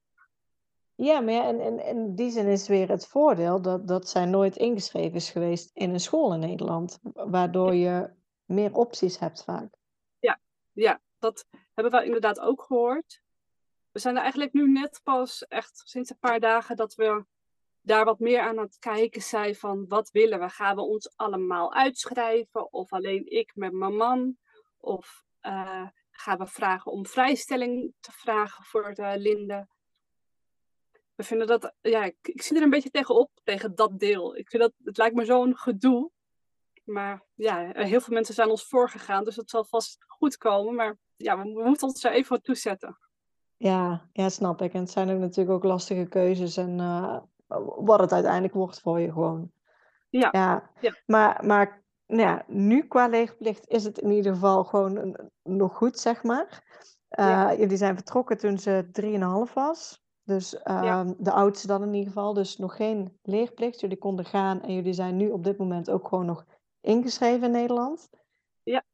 Ja, 0.95 1.21
maar 1.21 1.35
ja, 1.35 1.47
en, 1.47 1.61
en, 1.61 1.85
in 1.85 2.15
die 2.15 2.31
zin 2.31 2.47
is 2.47 2.69
weer 2.69 2.89
het 2.89 3.07
voordeel 3.07 3.63
dat, 3.63 3.89
dat 3.89 4.09
zij 4.09 4.25
nooit 4.25 4.57
ingeschreven 4.57 5.15
is 5.15 5.31
geweest 5.31 5.71
in 5.75 5.91
een 5.91 6.01
school 6.01 6.33
in 6.33 6.41
Nederland. 6.41 6.99
Waardoor 7.13 7.75
je 7.75 8.11
meer 8.45 8.75
opties 8.75 9.19
hebt 9.19 9.45
vaak. 9.45 9.75
Ja, 10.19 10.41
ja, 10.73 11.01
dat 11.19 11.47
hebben 11.75 11.93
we 11.93 12.05
inderdaad 12.05 12.41
ook 12.41 12.63
gehoord. 12.63 13.23
We 13.91 13.99
zijn 13.99 14.17
er 14.17 14.23
eigenlijk 14.23 14.53
nu 14.53 14.73
net 14.73 15.01
pas 15.03 15.47
echt 15.47 15.83
sinds 15.85 16.11
een 16.11 16.19
paar 16.19 16.41
dagen 16.41 16.77
dat 16.77 16.95
we 16.95 17.25
daar 17.89 18.05
wat 18.05 18.19
meer 18.19 18.41
aan 18.41 18.59
het 18.59 18.79
kijken 18.79 19.23
zijn 19.23 19.55
van 19.55 19.85
wat 19.89 20.11
willen 20.11 20.41
we? 20.41 20.49
Gaan 20.49 20.77
we 20.77 20.83
ons 20.83 21.17
allemaal 21.17 21.75
uitschrijven 21.75 22.73
of 22.73 22.93
alleen 22.93 23.31
ik 23.31 23.53
met 23.55 23.73
mijn 23.73 23.97
man? 23.97 24.37
Of 24.79 25.25
uh, 25.43 25.87
gaan 26.11 26.39
we 26.39 26.47
vragen 26.47 26.93
om 26.93 27.07
vrijstelling 27.07 27.93
te 28.01 28.13
vragen 28.13 28.65
voor 28.65 28.95
de 28.95 29.15
Linde? 29.19 29.67
we 31.19 31.25
vinden 31.25 31.47
dat, 31.47 31.73
ja, 31.81 32.05
ik, 32.05 32.43
zie 32.43 32.57
er 32.57 32.63
een 32.63 32.71
beetje 32.71 32.91
tegenop, 32.91 33.31
tegen 33.45 33.75
dat 33.75 33.99
deel. 33.99 34.37
Ik 34.37 34.49
vind 34.49 34.63
dat, 34.63 34.73
het 34.85 34.97
lijkt 34.97 35.15
me 35.15 35.25
zo'n 35.25 35.57
gedoe. 35.57 36.11
Maar 36.85 37.23
ja, 37.35 37.73
heel 37.73 38.01
veel 38.01 38.15
mensen 38.15 38.35
zijn 38.35 38.49
ons 38.49 38.65
voorgegaan, 38.65 39.25
dus 39.25 39.37
het 39.37 39.51
zal 39.51 39.65
vast 39.65 40.05
goed 40.07 40.37
komen. 40.37 40.75
Maar 40.75 40.97
ja, 41.17 41.39
we, 41.39 41.63
moeten 41.65 41.89
ons 41.89 42.05
er 42.05 42.13
even 42.13 42.29
wat 42.29 42.45
toezetten. 42.45 42.99
Ja, 43.57 44.09
ja, 44.13 44.29
snap 44.29 44.63
ik. 44.63 44.73
En 44.73 44.81
het 44.81 44.91
zijn 44.91 45.11
ook 45.11 45.19
natuurlijk 45.19 45.57
ook 45.57 45.65
lastige 45.65 46.07
keuzes 46.07 46.57
en 46.57 46.79
uh, 46.79 47.19
wat 47.77 48.01
het 48.01 48.13
uiteindelijk 48.13 48.55
wordt 48.55 48.81
voor 48.81 49.01
je 49.01 49.13
gewoon. 49.13 49.51
Ja. 50.11 50.29
ja. 50.33 50.71
ja. 50.81 50.95
Maar, 51.07 51.47
maar 51.47 51.83
nou 52.07 52.23
ja, 52.23 52.45
nu 52.47 52.83
qua 52.83 53.09
leegplicht 53.09 53.69
is 53.69 53.85
het 53.85 53.99
in 53.99 54.11
ieder 54.11 54.33
geval 54.33 54.65
gewoon 54.65 55.17
nog 55.43 55.77
goed, 55.77 55.99
zeg 55.99 56.23
maar. 56.23 56.67
Uh, 57.11 57.27
ja. 57.27 57.55
Jullie 57.55 57.77
zijn 57.77 57.95
vertrokken 57.95 58.39
toen 58.39 58.59
ze 58.59 58.89
3,5 59.49 59.53
was. 59.55 60.03
Dus 60.23 60.55
uh, 60.65 61.11
de 61.19 61.33
oudste 61.33 61.67
dan 61.67 61.83
in 61.83 61.95
ieder 61.95 62.13
geval. 62.13 62.35
Dus 62.35 62.57
nog 62.57 62.77
geen 62.77 63.19
leerplicht. 63.23 63.81
Jullie 63.81 63.99
konden 63.99 64.25
gaan 64.25 64.63
en 64.63 64.75
jullie 64.75 64.93
zijn 64.93 65.17
nu 65.17 65.31
op 65.31 65.45
dit 65.45 65.59
moment 65.59 65.91
ook 65.91 66.09
gewoon 66.09 66.27
nog 66.27 66.45
ingeschreven 66.81 67.47
in 67.47 67.51
Nederland. 67.51 68.11
Ja. 68.63 68.85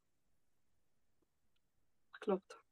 Klopt. 2.11 2.63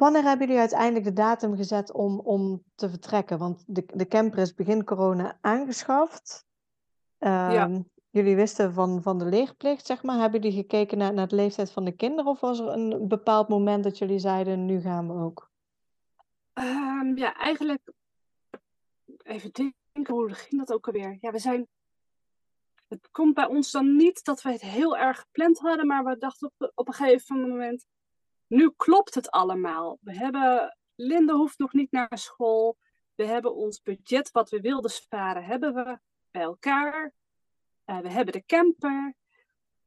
Wanneer 0.00 0.22
hebben 0.22 0.46
jullie 0.46 0.60
uiteindelijk 0.60 1.04
de 1.04 1.12
datum 1.12 1.56
gezet 1.56 1.92
om, 1.92 2.20
om 2.20 2.64
te 2.74 2.88
vertrekken? 2.88 3.38
Want 3.38 3.64
de, 3.66 3.84
de 3.86 4.06
camper 4.06 4.38
is 4.38 4.54
begin 4.54 4.84
corona 4.84 5.38
aangeschaft. 5.40 6.46
ja. 7.18 7.50
Ehm, 7.50 7.80
jullie 8.10 8.36
wisten 8.36 8.72
van, 8.72 9.02
van 9.02 9.18
de 9.18 9.24
leerplicht, 9.24 9.86
zeg 9.86 10.02
maar. 10.02 10.18
Hebben 10.18 10.40
jullie 10.40 10.56
gekeken 10.56 10.98
naar, 10.98 11.14
naar 11.14 11.28
de 11.28 11.34
leeftijd 11.34 11.70
van 11.70 11.84
de 11.84 11.92
kinderen? 11.92 12.30
Of 12.30 12.40
was 12.40 12.58
er 12.58 12.66
een 12.66 13.08
bepaald 13.08 13.48
moment 13.48 13.84
dat 13.84 13.98
jullie 13.98 14.18
zeiden, 14.18 14.64
nu 14.64 14.80
gaan 14.80 15.06
we 15.08 15.24
ook? 15.24 15.50
Um, 16.54 17.16
ja, 17.16 17.34
eigenlijk 17.34 17.92
even 19.22 19.50
denken, 19.52 20.14
hoe 20.14 20.34
ging 20.34 20.66
dat 20.66 20.72
ook 20.72 20.86
alweer? 20.86 21.18
Ja, 21.20 21.30
we 21.30 21.38
zijn. 21.38 21.68
Het 22.88 23.08
komt 23.10 23.34
bij 23.34 23.46
ons 23.46 23.70
dan 23.70 23.96
niet 23.96 24.24
dat 24.24 24.42
we 24.42 24.50
het 24.50 24.60
heel 24.60 24.96
erg 24.96 25.20
gepland 25.20 25.58
hadden, 25.58 25.86
maar 25.86 26.04
we 26.04 26.18
dachten 26.18 26.52
op, 26.56 26.72
op 26.74 26.88
een 26.88 26.94
gegeven 26.94 27.40
moment. 27.40 27.86
Nu 28.50 28.72
klopt 28.76 29.14
het 29.14 29.30
allemaal. 29.30 29.98
We 30.00 30.16
hebben. 30.16 30.76
Linde 30.94 31.32
hoeft 31.32 31.58
nog 31.58 31.72
niet 31.72 31.90
naar 31.90 32.18
school. 32.18 32.76
We 33.14 33.24
hebben 33.24 33.54
ons 33.54 33.82
budget 33.82 34.30
wat 34.30 34.50
we 34.50 34.60
wilden 34.60 34.90
sparen, 34.90 35.44
hebben 35.44 35.74
we 35.74 35.98
bij 36.30 36.42
elkaar. 36.42 37.12
Uh, 37.86 37.98
we 37.98 38.10
hebben 38.10 38.32
de 38.32 38.44
camper. 38.44 39.14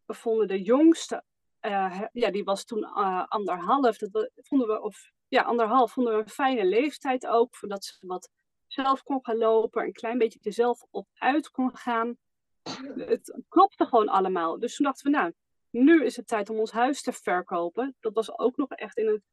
We 0.06 0.14
vonden 0.14 0.48
de 0.48 0.62
jongste, 0.62 1.24
uh, 1.62 2.02
ja, 2.12 2.32
die 2.32 2.44
was 2.44 2.66
toen 2.66 2.80
uh, 2.80 3.24
anderhalf. 3.28 3.98
Dat 3.98 4.32
vonden 4.36 4.68
we, 4.68 4.82
of 4.82 5.12
ja, 5.28 5.42
anderhalf 5.42 5.92
vonden 5.92 6.14
we 6.14 6.20
een 6.20 6.30
fijne 6.30 6.66
leeftijd 6.66 7.28
ook, 7.28 7.56
voordat 7.56 7.86
ze 7.86 8.08
wat 8.08 8.30
zelf 8.68 9.04
kon 9.04 9.20
gaan 9.22 9.38
lopen, 9.38 9.84
een 9.84 9.94
klein 9.94 10.18
beetje 10.18 10.40
er 10.42 10.54
zelf 10.54 10.86
op 10.90 11.08
uit 11.14 11.50
kon 11.50 11.78
gaan. 11.78 12.18
Het 12.96 13.42
klopte 13.50 13.86
gewoon 13.86 14.10
allemaal. 14.10 14.60
Dus 14.60 14.76
toen 14.76 14.86
dachten 14.86 15.12
we, 15.12 15.18
nou, 15.18 15.34
nu 15.74 16.06
is 16.06 16.16
het 16.16 16.28
tijd 16.28 16.50
om 16.50 16.60
ons 16.60 16.72
huis 16.72 17.02
te 17.02 17.14
verkopen. 17.14 17.96
Dat 18.00 18.14
was 18.14 18.38
ook 18.38 18.58
nog 18.58 18.70
echt 18.70 18.98
in 18.98 19.08
een, 19.08 19.24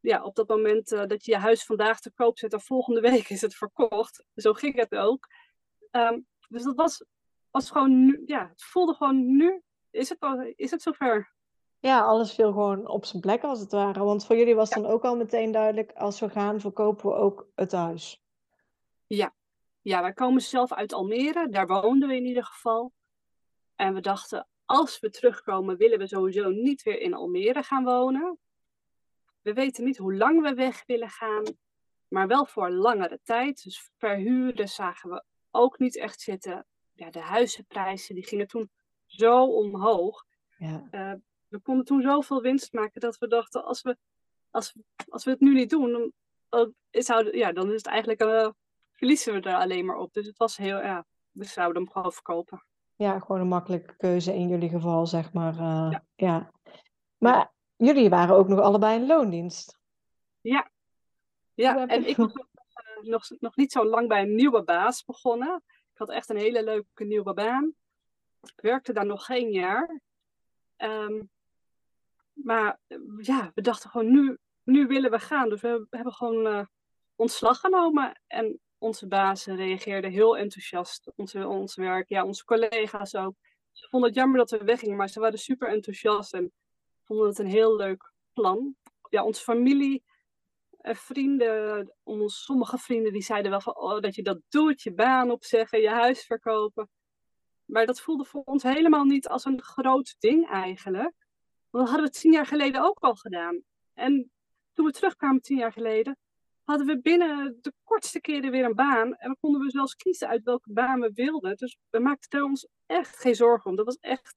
ja, 0.00 0.22
op 0.22 0.34
dat 0.34 0.48
moment 0.48 0.92
uh, 0.92 1.06
dat 1.06 1.24
je 1.24 1.32
je 1.32 1.38
huis 1.38 1.64
vandaag 1.64 2.00
te 2.00 2.12
koop 2.12 2.38
zet 2.38 2.52
en 2.52 2.60
volgende 2.60 3.00
week 3.10 3.28
is 3.28 3.40
het 3.40 3.54
verkocht. 3.54 4.24
Zo 4.34 4.52
ging 4.52 4.76
het 4.76 4.94
ook. 4.94 5.28
Um, 5.90 6.26
dus 6.48 6.62
dat 6.62 6.76
was, 6.76 7.04
was 7.50 7.70
gewoon, 7.70 8.04
nu, 8.04 8.22
ja, 8.26 8.48
het 8.48 8.62
voelde 8.62 8.94
gewoon 8.94 9.36
nu, 9.36 9.62
is 9.90 10.08
het, 10.08 10.52
is 10.56 10.70
het 10.70 10.82
zover. 10.82 11.32
Ja, 11.78 12.00
alles 12.00 12.34
viel 12.34 12.52
gewoon 12.52 12.86
op 12.86 13.04
zijn 13.04 13.22
plek 13.22 13.42
als 13.42 13.60
het 13.60 13.72
ware. 13.72 14.04
Want 14.04 14.26
voor 14.26 14.36
jullie 14.36 14.54
was 14.54 14.68
ja. 14.68 14.80
dan 14.80 14.90
ook 14.90 15.04
al 15.04 15.16
meteen 15.16 15.52
duidelijk, 15.52 15.92
als 15.92 16.20
we 16.20 16.28
gaan, 16.28 16.60
verkopen 16.60 17.06
we 17.06 17.14
ook 17.14 17.48
het 17.54 17.72
huis. 17.72 18.22
Ja. 19.06 19.34
ja, 19.80 20.00
wij 20.00 20.12
komen 20.12 20.42
zelf 20.42 20.72
uit 20.72 20.92
Almere. 20.92 21.48
Daar 21.48 21.66
woonden 21.66 22.08
we 22.08 22.16
in 22.16 22.24
ieder 22.24 22.44
geval. 22.44 22.92
En 23.74 23.94
we 23.94 24.00
dachten, 24.00 24.46
als 24.68 25.00
we 25.00 25.10
terugkomen, 25.10 25.76
willen 25.76 25.98
we 25.98 26.06
sowieso 26.06 26.48
niet 26.48 26.82
weer 26.82 27.00
in 27.00 27.14
Almere 27.14 27.62
gaan 27.62 27.84
wonen. 27.84 28.38
We 29.42 29.52
weten 29.52 29.84
niet 29.84 29.96
hoe 29.96 30.14
lang 30.14 30.42
we 30.42 30.54
weg 30.54 30.82
willen 30.86 31.08
gaan, 31.08 31.44
maar 32.08 32.26
wel 32.26 32.46
voor 32.46 32.70
langere 32.70 33.20
tijd. 33.22 33.62
Dus 33.62 33.90
verhuren 33.96 34.68
zagen 34.68 35.10
we 35.10 35.24
ook 35.50 35.78
niet 35.78 35.96
echt 35.96 36.20
zitten. 36.20 36.66
Ja, 36.92 37.10
de 37.10 37.20
huizenprijzen 37.20 38.14
die 38.14 38.26
gingen 38.26 38.46
toen 38.46 38.70
zo 39.06 39.44
omhoog. 39.44 40.24
Ja. 40.58 40.88
Uh, 40.90 41.14
we 41.48 41.58
konden 41.58 41.84
toen 41.84 42.02
zoveel 42.02 42.42
winst 42.42 42.72
maken 42.72 43.00
dat 43.00 43.18
we 43.18 43.28
dachten, 43.28 43.64
als 43.64 43.82
we, 43.82 43.96
als, 44.50 44.74
als 45.08 45.24
we 45.24 45.30
het 45.30 45.40
nu 45.40 45.54
niet 45.54 45.70
doen, 45.70 46.12
dan, 46.48 46.74
ja, 47.32 47.52
dan 47.52 47.68
is 47.68 47.76
het 47.76 47.86
eigenlijk 47.86 48.20
een 48.20 48.54
verliezen 48.92 49.34
we 49.34 49.40
er 49.40 49.56
alleen 49.56 49.84
maar 49.84 49.96
op. 49.96 50.12
Dus 50.12 50.26
het 50.26 50.36
was 50.36 50.56
heel, 50.56 50.78
ja, 50.82 51.06
we 51.30 51.44
zouden 51.44 51.82
hem 51.82 51.92
gewoon 51.92 52.12
verkopen. 52.12 52.64
Ja, 52.98 53.18
gewoon 53.18 53.40
een 53.40 53.48
makkelijke 53.48 53.96
keuze 53.96 54.34
in 54.34 54.48
jullie 54.48 54.68
geval, 54.68 55.06
zeg 55.06 55.32
maar. 55.32 55.54
Uh, 55.54 55.60
ja. 55.60 56.02
ja. 56.14 56.52
Maar 57.18 57.52
jullie 57.76 58.10
waren 58.10 58.36
ook 58.36 58.48
nog 58.48 58.60
allebei 58.60 59.00
in 59.00 59.06
loondienst. 59.06 59.78
Ja, 60.40 60.70
ja. 61.54 61.86
en 61.86 62.08
ik 62.08 62.16
was 62.16 62.32
nog, 62.32 62.46
uh, 63.02 63.10
nog, 63.10 63.30
nog 63.38 63.56
niet 63.56 63.72
zo 63.72 63.84
lang 63.84 64.08
bij 64.08 64.22
een 64.22 64.34
nieuwe 64.34 64.62
baas 64.62 65.04
begonnen. 65.04 65.62
Ik 65.66 65.98
had 65.98 66.10
echt 66.10 66.28
een 66.28 66.36
hele 66.36 66.64
leuke 66.64 67.04
nieuwe 67.04 67.34
baan. 67.34 67.72
Ik 68.40 68.60
werkte 68.60 68.92
daar 68.92 69.06
nog 69.06 69.24
geen 69.24 69.50
jaar. 69.50 70.00
Um, 70.76 71.30
maar 72.32 72.78
ja, 73.16 73.50
we 73.54 73.60
dachten 73.60 73.90
gewoon, 73.90 74.10
nu, 74.10 74.38
nu 74.62 74.86
willen 74.86 75.10
we 75.10 75.18
gaan. 75.18 75.48
Dus 75.48 75.60
we 75.60 75.86
hebben 75.90 76.12
gewoon 76.12 76.46
uh, 76.46 76.64
ontslag 77.16 77.60
genomen. 77.60 78.20
En 78.26 78.60
onze 78.78 79.06
baas 79.06 79.44
reageerde 79.44 80.08
heel 80.08 80.36
enthousiast. 80.36 81.12
Onze, 81.16 81.46
ons 81.46 81.74
werk, 81.74 82.08
ja, 82.08 82.24
onze 82.24 82.44
collega's 82.44 83.14
ook. 83.14 83.34
Ze 83.72 83.88
vonden 83.88 84.08
het 84.08 84.18
jammer 84.18 84.38
dat 84.38 84.50
we 84.50 84.64
weggingen, 84.64 84.96
maar 84.96 85.08
ze 85.08 85.20
waren 85.20 85.38
super 85.38 85.68
enthousiast 85.68 86.34
en 86.34 86.52
vonden 87.04 87.28
het 87.28 87.38
een 87.38 87.46
heel 87.46 87.76
leuk 87.76 88.12
plan. 88.32 88.76
Ja, 89.10 89.24
onze 89.24 89.42
familie 89.42 90.04
en 90.80 90.96
vrienden, 90.96 91.92
sommige 92.26 92.78
vrienden 92.78 93.12
die 93.12 93.22
zeiden 93.22 93.50
wel 93.50 93.60
van, 93.60 93.76
oh, 93.76 94.00
dat 94.00 94.14
je 94.14 94.22
dat 94.22 94.40
doet, 94.48 94.82
je 94.82 94.92
baan 94.92 95.30
opzeggen, 95.30 95.80
je 95.80 95.90
huis 95.90 96.24
verkopen. 96.24 96.88
Maar 97.64 97.86
dat 97.86 98.00
voelde 98.00 98.24
voor 98.24 98.42
ons 98.44 98.62
helemaal 98.62 99.04
niet 99.04 99.28
als 99.28 99.44
een 99.44 99.62
groot 99.62 100.16
ding 100.18 100.48
eigenlijk. 100.50 101.14
Dat 101.70 101.88
hadden 101.88 102.06
we 102.06 102.10
tien 102.10 102.32
jaar 102.32 102.46
geleden 102.46 102.84
ook 102.84 102.98
al 102.98 103.14
gedaan. 103.14 103.62
En 103.94 104.30
toen 104.72 104.86
we 104.86 104.92
terugkwamen 104.92 105.40
tien 105.40 105.56
jaar 105.56 105.72
geleden, 105.72 106.18
hadden 106.68 106.86
we 106.86 107.00
binnen 107.00 107.58
de 107.60 107.72
kortste 107.84 108.20
keren 108.20 108.50
weer 108.50 108.64
een 108.64 108.74
baan. 108.74 109.14
En 109.14 109.26
dan 109.26 109.36
konden 109.40 109.60
we 109.60 109.70
zelfs 109.70 109.94
kiezen 109.94 110.28
uit 110.28 110.42
welke 110.42 110.72
baan 110.72 111.00
we 111.00 111.10
wilden. 111.14 111.56
Dus 111.56 111.76
we 111.90 111.98
maakten 111.98 112.38
er 112.38 112.44
ons 112.44 112.68
echt 112.86 113.16
geen 113.16 113.34
zorgen 113.34 113.70
om. 113.70 113.76
Dat 113.76 113.86
was 113.86 113.98
echt, 114.00 114.34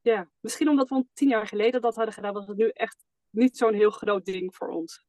ja, 0.00 0.28
misschien 0.40 0.68
omdat 0.68 0.88
we 0.88 1.04
tien 1.12 1.28
jaar 1.28 1.46
geleden 1.46 1.80
dat 1.80 1.94
hadden 1.94 2.14
gedaan, 2.14 2.32
was 2.32 2.46
het 2.46 2.56
nu 2.56 2.68
echt 2.68 3.04
niet 3.30 3.56
zo'n 3.56 3.74
heel 3.74 3.90
groot 3.90 4.24
ding 4.24 4.54
voor 4.54 4.68
ons. 4.68 5.04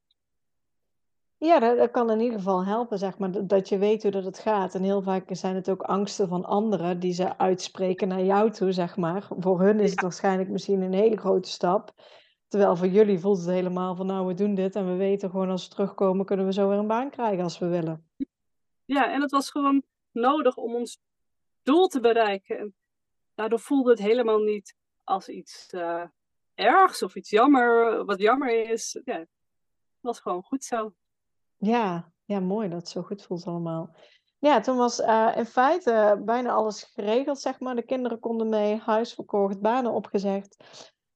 Ja, 1.38 1.60
dat, 1.60 1.78
dat, 1.78 1.92
kan 1.92 2.12
in 2.12 2.20
ieder 2.20 2.38
geval 2.38 2.66
helpen, 2.66 2.98
zeg 2.98 3.18
maar, 3.18 3.48
dat 3.48 3.70
je 3.70 3.78
weet 3.78 4.02
hoe 4.02 4.12
dat 4.12 4.26
het 4.26 4.40
gaat. 4.40 4.76
En 4.76 4.84
heel 4.84 5.02
vaak 5.02 5.24
zijn 5.30 5.56
het 5.56 5.70
ook 5.70 5.82
angsten 5.82 6.28
van 6.28 6.46
anderen 6.46 7.00
die 7.00 7.14
ze 7.14 7.38
uitspreken 7.38 8.08
naar 8.08 8.24
jou 8.24 8.52
toe, 8.52 8.72
zeg 8.72 8.98
maar. 8.98 9.28
Voor 9.40 9.62
hun 9.62 9.80
is 9.80 9.92
het 9.92 10.02
waarschijnlijk 10.02 10.50
misschien 10.50 10.82
een 10.82 10.94
hele 10.94 11.18
grote 11.18 11.50
stap. 11.50 11.94
Terwijl 12.50 12.76
voor 12.76 12.88
jullie 12.88 13.20
voelt 13.20 13.38
het 13.38 13.48
helemaal 13.48 13.96
van 13.96 14.06
nou, 14.06 14.28
we 14.28 14.34
doen 14.34 14.56
dit 14.56 14.76
en 14.76 14.86
we 14.86 14.96
weten 14.96 15.30
gewoon 15.30 15.50
als 15.50 15.64
we 15.64 15.70
terugkomen 15.70 16.26
kunnen 16.26 16.46
we 16.46 16.54
zo 16.54 16.70
weer 16.70 16.78
een 16.78 16.88
baan 16.88 17.10
krijgen 17.10 17.44
als 17.44 17.60
we 17.60 17.68
willen. 17.68 18.10
Ja, 18.86 19.12
en 19.12 19.22
het 19.22 19.32
was 19.32 19.52
gewoon 19.52 19.84
nodig 20.12 20.58
om 20.58 20.76
ons 20.76 21.00
doel 21.64 21.88
te 21.88 22.00
bereiken. 22.00 22.58
En 22.58 22.76
daardoor 23.36 23.60
voelde 23.60 23.90
het 23.90 24.00
helemaal 24.00 24.40
niet 24.40 24.76
als 25.04 25.30
iets 25.30 25.74
uh, 25.74 26.04
ergs 26.54 27.04
of 27.04 27.16
iets 27.16 27.30
jammer, 27.30 28.06
wat 28.06 28.20
jammer 28.20 28.70
is. 28.70 29.02
Ja, 29.06 29.18
het 29.18 29.28
was 30.00 30.20
gewoon 30.20 30.44
goed 30.44 30.64
zo. 30.64 30.94
Ja, 31.58 32.12
ja, 32.26 32.40
mooi 32.40 32.70
dat 32.70 32.80
het 32.80 32.90
zo 32.90 33.02
goed 33.02 33.24
voelt 33.24 33.46
allemaal. 33.46 33.96
Ja, 34.40 34.60
toen 34.60 34.78
was 34.78 35.00
uh, 35.00 35.34
in 35.36 35.46
feite 35.46 36.22
bijna 36.26 36.52
alles 36.52 36.84
geregeld, 36.84 37.40
zeg 37.40 37.60
maar. 37.60 37.76
De 37.76 37.86
kinderen 37.86 38.20
konden 38.20 38.50
mee, 38.50 38.78
huis 38.78 39.14
verkocht, 39.14 39.62
banen 39.62 39.92
opgezegd. 39.92 40.58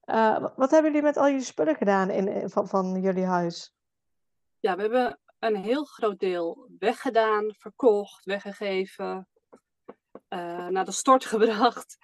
Uh, 0.06 0.48
wat 0.56 0.72
hebben 0.72 0.92
jullie 0.92 1.06
met 1.06 1.18
al 1.18 1.28
jullie 1.28 1.44
spullen 1.44 1.76
gedaan 1.76 2.10
in, 2.10 2.50
van, 2.50 2.68
van 2.68 3.02
jullie 3.02 3.26
huis? 3.26 3.74
Ja, 4.60 4.76
we 4.76 4.82
hebben 4.82 5.20
een 5.40 5.56
heel 5.56 5.84
groot 5.84 6.20
deel 6.20 6.68
weggedaan, 6.80 7.54
verkocht, 7.58 8.26
weggegeven, 8.26 9.28
uh, 10.30 10.68
naar 10.68 10.86
de 10.86 10.92
stort 10.92 11.26
gebracht. 11.36 11.98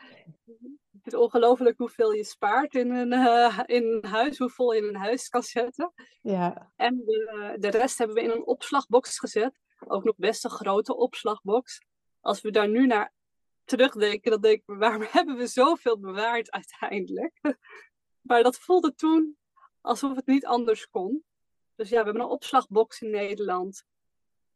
Het 0.91 1.13
is 1.13 1.15
ongelooflijk 1.15 1.77
hoeveel 1.77 2.11
je 2.11 2.23
spaart 2.23 2.75
in 2.75 2.91
een, 2.91 3.11
uh, 3.11 3.59
in 3.65 3.83
een 3.83 4.09
huis, 4.09 4.37
hoeveel 4.37 4.73
je 4.73 4.81
in 4.81 4.87
een 4.87 5.01
huis 5.01 5.29
kan 5.29 5.43
zetten. 5.43 5.93
Ja. 6.21 6.71
En 6.75 6.95
de, 6.95 7.55
de 7.59 7.69
rest 7.69 7.97
hebben 7.97 8.15
we 8.15 8.23
in 8.23 8.29
een 8.29 8.45
opslagbox 8.45 9.19
gezet. 9.19 9.59
Ook 9.87 10.03
nog 10.03 10.15
best 10.17 10.43
een 10.43 10.49
grote 10.49 10.95
opslagbox. 10.95 11.81
Als 12.21 12.41
we 12.41 12.51
daar 12.51 12.69
nu 12.69 12.85
naar 12.85 13.13
terugdenken, 13.63 14.31
dan 14.31 14.41
denk 14.41 14.55
ik, 14.55 14.63
waarom 14.65 15.01
hebben 15.11 15.35
we 15.35 15.47
zoveel 15.47 15.99
bewaard 15.99 16.51
uiteindelijk? 16.51 17.39
Maar 18.21 18.43
dat 18.43 18.57
voelde 18.57 18.95
toen 18.95 19.37
alsof 19.81 20.15
het 20.15 20.25
niet 20.25 20.45
anders 20.45 20.89
kon. 20.89 21.23
Dus 21.75 21.89
ja, 21.89 21.97
we 21.97 22.03
hebben 22.03 22.23
een 22.23 22.29
opslagbox 22.29 23.01
in 23.01 23.09
Nederland. 23.09 23.83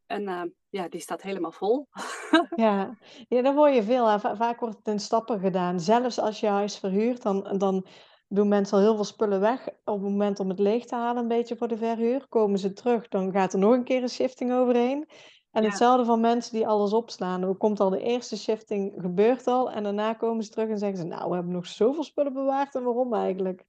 En 0.05 0.22
uh, 0.24 0.41
ja, 0.70 0.89
die 0.89 1.01
staat 1.01 1.22
helemaal 1.22 1.51
vol. 1.51 1.88
ja. 2.55 2.98
ja, 3.27 3.41
daar 3.41 3.53
hoor 3.53 3.70
je 3.70 3.84
veel. 3.84 4.20
Vaak 4.20 4.60
wordt 4.60 4.77
het 4.77 4.88
in 4.88 5.00
stappen 5.00 5.39
gedaan. 5.39 5.79
Zelfs 5.79 6.20
als 6.20 6.39
je 6.39 6.48
huis 6.48 6.77
verhuurt, 6.77 7.22
dan, 7.22 7.58
dan 7.58 7.86
doen 8.27 8.48
mensen 8.48 8.77
al 8.77 8.84
heel 8.84 8.96
veel 8.96 9.03
spullen 9.03 9.39
weg. 9.39 9.67
Op 9.67 9.93
het 9.93 10.01
moment 10.01 10.39
om 10.39 10.50
het 10.50 10.60
leeg 10.60 10.86
te 10.86 10.96
halen, 10.96 11.22
een 11.22 11.27
beetje 11.27 11.55
voor 11.55 11.67
de 11.67 11.77
verhuur. 11.77 12.27
Komen 12.27 12.60
ze 12.60 12.74
terug, 12.74 13.08
dan 13.08 13.32
gaat 13.32 13.53
er 13.53 13.60
nog 13.60 13.74
een 13.74 13.84
keer 13.84 14.01
een 14.01 14.10
shifting 14.10 14.53
overheen. 14.53 15.10
En 15.53 15.62
Ja. 15.63 15.69
hetzelfde 15.69 16.05
van 16.05 16.19
mensen 16.19 16.53
die 16.53 16.67
alles 16.67 16.93
opslaan. 16.93 17.41
Dan 17.41 17.57
komt 17.57 17.79
al 17.79 17.89
de 17.89 18.00
eerste 18.01 18.38
shifting, 18.38 18.93
gebeurt 18.98 19.48
al. 19.48 19.72
En 19.72 19.83
daarna 19.83 20.13
komen 20.13 20.43
ze 20.43 20.50
terug 20.50 20.69
en 20.69 20.77
zeggen 20.77 20.98
ze... 20.98 21.03
Nou, 21.03 21.29
we 21.29 21.36
hebben 21.36 21.53
nog 21.53 21.67
zoveel 21.67 22.03
spullen 22.03 22.33
bewaard. 22.33 22.75
En 22.75 22.83
waarom 22.83 23.13
eigenlijk? 23.13 23.65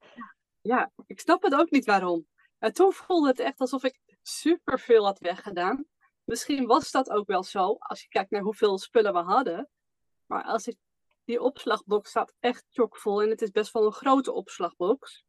Ja, 0.61 0.91
ik 1.07 1.21
snap 1.21 1.43
het 1.43 1.55
ook 1.55 1.71
niet 1.71 1.85
waarom. 1.85 2.27
En 2.59 2.73
toen 2.73 2.93
voelde 2.93 3.29
het 3.29 3.39
echt 3.39 3.61
alsof 3.61 3.85
ik 3.85 4.01
superveel 4.23 5.05
had 5.05 5.19
weggedaan. 5.19 5.85
Misschien 6.25 6.67
was 6.67 6.91
dat 6.91 7.11
ook 7.11 7.27
wel 7.27 7.43
zo, 7.43 7.77
als 7.79 8.03
je 8.03 8.09
kijkt 8.09 8.31
naar 8.31 8.43
hoeveel 8.43 8.79
spullen 8.79 9.13
we 9.13 9.19
hadden. 9.19 9.69
Maar 10.27 10.43
als 10.45 10.67
ik, 10.67 10.77
die 11.25 11.41
opslagbox 11.41 12.11
staat 12.11 12.35
echt 12.41 12.65
chockvol 12.71 13.23
en 13.23 13.29
het 13.31 13.43
is 13.43 13.51
best 13.51 13.73
wel 13.73 13.87
een 13.87 13.93
grote 13.93 14.33
opslagbox. 14.33 15.25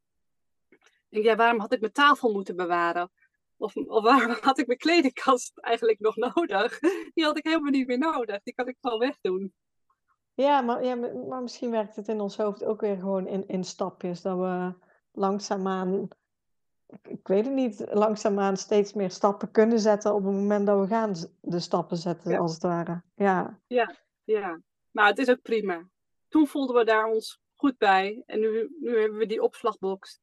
Ik 0.69 1.09
denk, 1.09 1.25
ja, 1.25 1.35
waarom 1.35 1.59
had 1.59 1.73
ik 1.73 1.79
mijn 1.79 1.91
tafel 1.91 2.31
moeten 2.31 2.55
bewaren? 2.55 3.11
Of, 3.57 3.75
of 3.75 4.03
waarom 4.03 4.35
had 4.41 4.57
ik 4.57 4.67
mijn 4.67 4.79
kledingkast 4.79 5.57
eigenlijk 5.59 5.99
nog 5.99 6.15
nodig? 6.15 6.79
Die 7.13 7.23
had 7.23 7.37
ik 7.37 7.43
helemaal 7.43 7.71
niet 7.71 7.87
meer 7.87 7.97
nodig. 7.97 8.41
Die 8.43 8.53
kan 8.53 8.67
ik 8.67 8.77
gewoon 8.81 8.99
wegdoen. 8.99 9.53
Ja, 10.33 10.61
maar, 10.61 10.83
ja, 10.83 10.95
maar 11.29 11.41
misschien 11.41 11.71
werkt 11.71 11.95
het 11.95 12.07
in 12.07 12.19
ons 12.19 12.37
hoofd 12.37 12.63
ook 12.63 12.81
weer 12.81 12.95
gewoon 12.95 13.27
in, 13.27 13.47
in 13.47 13.63
stapjes. 13.63 14.21
Dat 14.21 14.37
we 14.37 14.73
langzaamaan, 15.11 16.09
ik, 16.87 17.07
ik 17.07 17.27
weet 17.27 17.45
het 17.45 17.53
niet, 17.53 17.85
langzaamaan 17.91 18.57
steeds 18.57 18.93
meer 18.93 19.11
stappen 19.11 19.51
kunnen 19.51 19.79
zetten 19.79 20.13
op 20.13 20.23
het 20.23 20.33
moment 20.33 20.65
dat 20.65 20.79
we 20.79 20.87
gaan 20.87 21.13
de 21.41 21.59
stappen 21.59 21.97
zetten, 21.97 22.31
Ja. 22.31 22.37
als 22.37 22.53
het 22.53 22.63
ware. 22.63 23.01
Ja, 23.15 23.59
Ja, 24.23 24.61
maar 24.91 25.07
het 25.07 25.17
is 25.17 25.29
ook 25.29 25.41
prima. 25.41 25.87
Toen 26.27 26.47
voelden 26.47 26.75
we 26.75 26.83
daar 26.85 27.05
ons 27.05 27.41
goed 27.53 27.77
bij. 27.77 28.23
En 28.25 28.39
nu, 28.39 28.75
nu 28.79 28.99
hebben 28.99 29.17
we 29.17 29.25
die 29.25 29.41
opslagbox. 29.41 30.19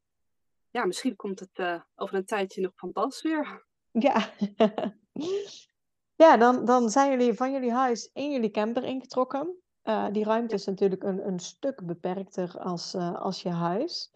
Ja, 0.73 0.85
misschien 0.85 1.17
komt 1.17 1.41
het 1.41 1.59
eh, 1.59 1.81
over 1.95 2.17
een 2.17 2.25
tijdje 2.25 2.61
nog 2.61 2.73
van 2.75 2.93
pas 2.93 3.23
weer. 3.23 3.67
ja. 3.91 4.31
ja, 6.25 6.37
dan, 6.37 6.65
dan 6.65 6.91
zijn 6.91 7.11
jullie 7.11 7.35
van 7.35 7.53
jullie 7.53 7.73
huis 7.73 8.11
in 8.13 8.31
jullie 8.31 8.51
camper 8.51 8.85
ingetrokken. 8.85 9.63
Eh, 9.83 10.07
die 10.13 10.25
ruimte 10.25 10.55
is 10.55 10.67
natuurlijk 10.67 11.03
een, 11.03 11.27
een 11.27 11.39
stuk 11.39 11.87
beperkter 11.87 12.59
als, 12.59 12.95
eh, 12.95 13.15
als 13.15 13.43
je 13.43 13.49
huis. 13.51 14.13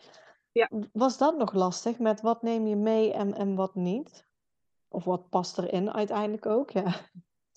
Ja. 0.53 0.71
Was 0.93 1.19
dat 1.19 1.37
nog 1.37 1.53
lastig 1.53 1.99
met 1.99 2.21
wat 2.21 2.43
neem 2.43 2.67
je 2.67 2.77
mee 2.77 3.13
en, 3.13 3.35
en 3.35 3.55
wat 3.55 3.75
niet? 3.75 4.27
Of 4.89 5.05
wat 5.05 5.29
past 5.29 5.59
erin 5.59 5.93
uiteindelijk 5.93 6.47
ook? 6.47 6.71
Ja. 6.71 6.95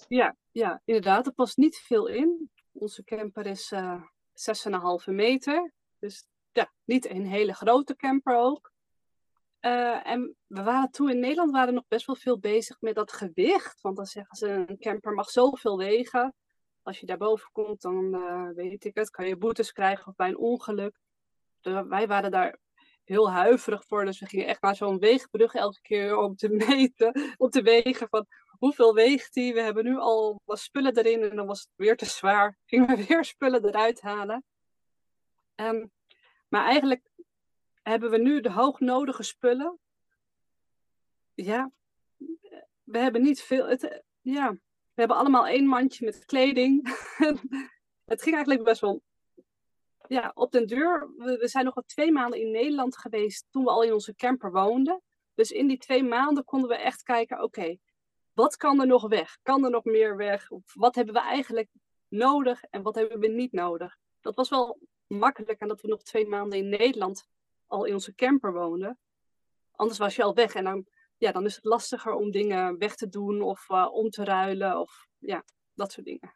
Ja, 0.07 0.35
ja, 0.51 0.81
inderdaad. 0.85 1.25
Er 1.25 1.33
past 1.33 1.57
niet 1.57 1.77
veel 1.77 2.07
in. 2.07 2.49
Onze 2.71 3.03
camper 3.03 3.45
is 3.45 3.71
eh 3.71 4.01
6,5 4.33 5.05
meter. 5.05 5.73
Dus 5.97 6.27
ja, 6.51 6.71
niet 6.85 7.09
een 7.09 7.25
hele 7.25 7.53
grote 7.53 7.95
camper 7.95 8.35
ook. 8.35 8.71
Eh, 9.59 10.07
en 10.07 10.35
we 10.47 10.63
waren 10.63 10.91
toen 10.91 11.09
in 11.09 11.19
Nederland 11.19 11.51
waren 11.51 11.73
nog 11.73 11.87
best 11.87 12.05
wel 12.05 12.15
veel 12.15 12.39
bezig 12.39 12.81
met 12.81 12.95
dat 12.95 13.11
gewicht. 13.11 13.81
Want 13.81 13.95
dan 13.95 14.05
zeggen 14.05 14.35
ze, 14.35 14.47
een 14.47 14.79
camper 14.79 15.13
mag 15.13 15.29
zoveel 15.29 15.77
wegen. 15.77 16.33
Als 16.81 16.99
je 16.99 17.05
daarboven 17.05 17.49
komt, 17.51 17.81
dan 17.81 18.13
eh, 18.13 18.49
weet 18.55 18.85
ik 18.85 18.95
het, 18.95 19.09
kan 19.09 19.27
je 19.27 19.37
boetes 19.37 19.71
krijgen 19.71 20.07
of 20.07 20.15
bij 20.15 20.29
een 20.29 20.37
ongeluk. 20.37 20.99
Dus 21.61 21.83
wij 21.87 22.07
waren 22.07 22.31
daar 22.31 22.57
heel 23.03 23.31
huiverig 23.31 23.85
voor. 23.85 24.05
Dus 24.05 24.19
we 24.19 24.25
gingen 24.25 24.47
echt 24.47 24.61
naar 24.61 24.75
zo'n 24.75 24.99
weegbrug 24.99 25.53
elke 25.53 25.81
keer 25.81 26.17
om 26.17 26.35
te 26.35 26.49
meten, 26.67 27.35
om 27.37 27.49
te 27.49 27.61
wegen 27.61 28.07
van 28.09 28.25
hoeveel 28.49 28.93
weegt 28.93 29.33
die? 29.33 29.53
We 29.53 29.61
hebben 29.61 29.83
nu 29.83 29.97
al 29.97 30.41
wat 30.45 30.59
spullen 30.59 30.97
erin 30.97 31.21
en 31.21 31.35
dan 31.35 31.45
was 31.45 31.59
het 31.59 31.69
weer 31.75 31.97
te 31.97 32.05
zwaar. 32.05 32.57
Gingen 32.65 32.87
we 32.87 33.05
weer 33.05 33.25
spullen 33.33 33.65
eruit 33.65 34.01
halen. 34.01 34.43
Ehm, 35.55 35.85
maar 36.47 36.65
eigenlijk 36.65 37.08
hebben 37.81 38.09
we 38.09 38.17
nu 38.17 38.41
de 38.41 38.51
hoognodige 38.51 39.23
spullen. 39.23 39.79
Ja, 41.33 41.71
we 42.83 42.97
hebben 42.97 43.21
niet 43.21 43.41
veel. 43.41 43.67
Het, 43.67 43.83
eh, 43.83 43.99
ja, 44.21 44.51
we 44.93 45.05
hebben 45.05 45.17
allemaal 45.17 45.47
één 45.47 45.65
mandje 45.65 46.05
met 46.05 46.25
kleding. 46.25 46.87
het 48.11 48.21
ging 48.21 48.35
eigenlijk 48.35 48.63
best 48.63 48.81
wel. 48.81 49.01
Ja, 50.07 50.31
op 50.33 50.51
den 50.51 50.67
deur. 50.67 51.11
We, 51.17 51.47
zijn 51.47 51.65
nog 51.65 51.73
wel 51.73 51.83
twee 51.87 52.11
maanden 52.11 52.39
in 52.39 52.51
Nederland 52.51 52.97
geweest 52.97 53.45
toen 53.49 53.63
we 53.63 53.69
al 53.69 53.83
in 53.83 53.93
onze 53.93 54.15
camper 54.15 54.51
woonden. 54.51 55.01
Dus 55.33 55.51
in 55.51 55.67
die 55.67 55.77
twee 55.77 56.03
maanden 56.03 56.43
konden 56.43 56.69
we 56.69 56.75
echt 56.75 57.03
kijken: 57.03 57.43
oké, 57.43 57.77
wat 58.33 58.55
kan 58.55 58.79
er 58.79 58.87
nog 58.87 59.07
weg? 59.07 59.37
Kan 59.41 59.63
er 59.63 59.71
nog 59.71 59.83
meer 59.83 60.17
weg? 60.17 60.47
Wat 60.73 60.95
hebben 60.95 61.13
we 61.13 61.19
eigenlijk 61.21 61.69
nodig 62.07 62.63
en 62.63 62.81
wat 62.81 62.95
hebben 62.95 63.19
we 63.19 63.27
niet 63.27 63.51
nodig? 63.51 63.97
Dat 64.21 64.35
was 64.35 64.49
wel 64.49 64.79
makkelijk 65.07 65.59
en 65.59 65.67
dat 65.67 65.81
we 65.81 65.87
nog 65.87 66.03
twee 66.03 66.27
maanden 66.27 66.59
in 66.59 66.69
Nederland 66.69 67.27
al 67.69 67.85
in 67.85 67.93
onze 67.93 68.15
camper 68.15 68.53
woonden. 68.53 68.97
Anders 69.71 69.99
was 69.99 70.15
je 70.15 70.23
al 70.23 70.33
weg 70.33 70.53
en 70.53 70.63
dan, 70.63 70.85
ja, 71.17 71.31
dan 71.31 71.45
is 71.45 71.55
het 71.55 71.65
lastiger 71.65 72.13
om 72.13 72.31
dingen 72.31 72.77
weg 72.77 72.95
te 72.95 73.09
doen 73.09 73.41
of 73.41 73.69
eh, 73.69 73.87
om 73.91 74.09
te 74.09 74.23
ruilen 74.23 74.79
of 74.79 75.07
ja, 75.17 75.43
dat 75.73 75.91
soort 75.91 76.05
dingen. 76.05 76.33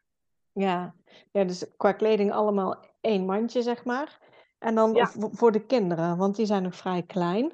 Ja. 0.51 0.95
ja, 1.31 1.43
dus 1.43 1.65
qua 1.77 1.91
kleding 1.91 2.31
allemaal 2.31 2.85
één 3.01 3.25
mandje, 3.25 3.61
zeg 3.61 3.85
maar. 3.85 4.19
En 4.57 4.75
dan 4.75 4.93
Ja. 4.93 5.11
voor 5.15 5.51
de 5.51 5.65
kinderen, 5.65 6.17
want 6.17 6.35
die 6.35 6.45
zijn 6.45 6.63
nog 6.63 6.75
vrij 6.75 7.03
klein. 7.03 7.45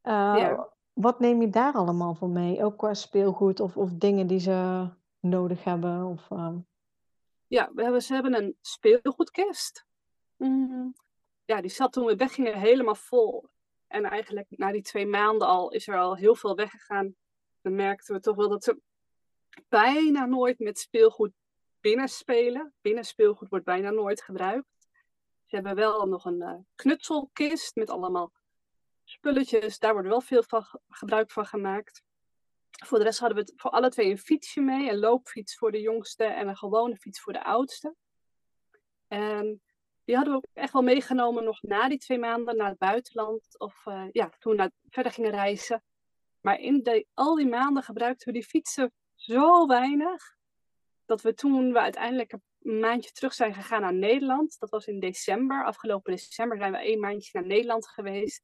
Eh, 0.00 0.12
Ja. 0.36 0.68
Wat 0.92 1.20
neem 1.20 1.40
je 1.40 1.48
daar 1.50 1.72
allemaal 1.72 2.14
voor 2.14 2.28
mee? 2.28 2.64
Ook 2.64 2.78
qua 2.78 2.94
speelgoed 2.94 3.60
of, 3.60 3.76
of 3.76 3.90
dingen 3.92 4.26
die 4.26 4.38
ze 4.38 4.88
nodig 5.20 5.64
hebben? 5.64 6.04
Of, 6.04 6.30
ehm, 6.30 6.58
Ja, 7.46 7.70
we 7.74 7.82
hebben, 7.82 8.02
ze 8.02 8.14
hebben 8.14 8.34
een 8.36 8.56
speelgoedkist. 8.60 9.86
Mm, 10.36 10.94
Ja, 11.50 11.60
die 11.60 11.70
zat 11.70 11.92
toen 11.92 12.04
we 12.06 12.16
weggingen 12.16 12.58
helemaal 12.58 12.94
vol. 12.94 13.48
En 13.86 14.04
eigenlijk 14.04 14.46
na 14.50 14.72
die 14.72 14.82
twee 14.82 15.06
maanden 15.06 15.48
al 15.48 15.70
is 15.70 15.88
er 15.88 15.98
al 15.98 16.16
heel 16.16 16.34
veel 16.34 16.54
weggegaan. 16.54 17.14
Dan 17.62 17.74
merkten 17.74 18.14
we 18.14 18.20
toch 18.20 18.36
wel 18.36 18.48
dat 18.48 18.64
ze 18.64 18.80
bijna 19.68 20.26
nooit 20.26 20.58
met 20.58 20.78
speelgoed 20.78 21.32
binnen 21.80 22.08
spelen. 22.08 22.74
Binnen 22.80 23.04
speelgoed 23.04 23.48
wordt 23.48 23.64
bijna 23.64 23.90
nooit 23.90 24.22
gebruikt. 24.22 24.88
Ze 25.46 25.54
hebben 25.54 25.74
wel 25.74 26.06
nog 26.06 26.24
een 26.24 26.42
eh, 26.42 26.54
knutselkist 26.74 27.74
met 27.74 27.90
allemaal 27.90 28.32
spulletjes. 29.04 29.78
Daar 29.78 29.92
wordt 29.92 30.08
wel 30.08 30.20
veel 30.20 30.42
van, 30.42 30.62
ge- 30.62 30.80
gebruik 30.88 31.30
van 31.30 31.46
gemaakt. 31.46 32.02
Voor 32.84 32.98
de 32.98 33.04
rest 33.04 33.18
hadden 33.18 33.44
we 33.44 33.52
voor 33.56 33.70
alle 33.70 33.90
twee 33.90 34.10
een 34.10 34.18
fietsje 34.18 34.60
mee. 34.60 34.90
Een 34.90 34.98
loopfiets 34.98 35.56
voor 35.56 35.72
de 35.72 35.80
jongste 35.80 36.24
en 36.24 36.48
een 36.48 36.56
gewone 36.56 36.96
fiets 36.96 37.20
voor 37.20 37.32
de 37.32 37.44
oudste. 37.44 37.94
En 39.08 39.62
die 40.10 40.18
hadden 40.18 40.40
we 40.40 40.46
ook 40.46 40.56
echt 40.56 40.72
wel 40.72 40.82
meegenomen 40.82 41.44
nog 41.44 41.62
na 41.62 41.88
die 41.88 41.98
twee 41.98 42.18
maanden 42.18 42.56
naar 42.56 42.68
het 42.68 42.78
buitenland. 42.78 43.58
Of 43.58 43.86
eh, 43.86 44.04
ja, 44.12 44.30
toen 44.38 44.56
we 44.56 44.72
verder 44.88 45.12
gingen 45.12 45.30
reizen. 45.30 45.82
Maar 46.40 46.60
in 46.60 47.06
al 47.14 47.34
die 47.34 47.46
maanden 47.46 47.82
gebruikten 47.82 48.26
we 48.26 48.32
die 48.32 48.48
fietsen 48.48 48.92
zo 49.14 49.66
weinig. 49.66 50.36
Dat 51.06 51.22
we 51.22 51.34
toen 51.34 51.72
we 51.72 51.80
uiteindelijk 51.80 52.32
een 52.32 52.78
maandje 52.78 53.10
terug 53.10 53.34
zijn 53.34 53.54
gegaan 53.54 53.80
naar 53.80 53.94
Nederland. 53.94 54.58
Dat 54.58 54.70
was 54.70 54.86
in 54.86 55.00
december. 55.00 55.64
Afgelopen 55.64 56.12
december 56.12 56.58
zijn 56.58 56.72
we 56.72 56.78
één 56.78 57.00
maandje 57.00 57.30
naar 57.32 57.46
Nederland 57.46 57.88
geweest. 57.88 58.42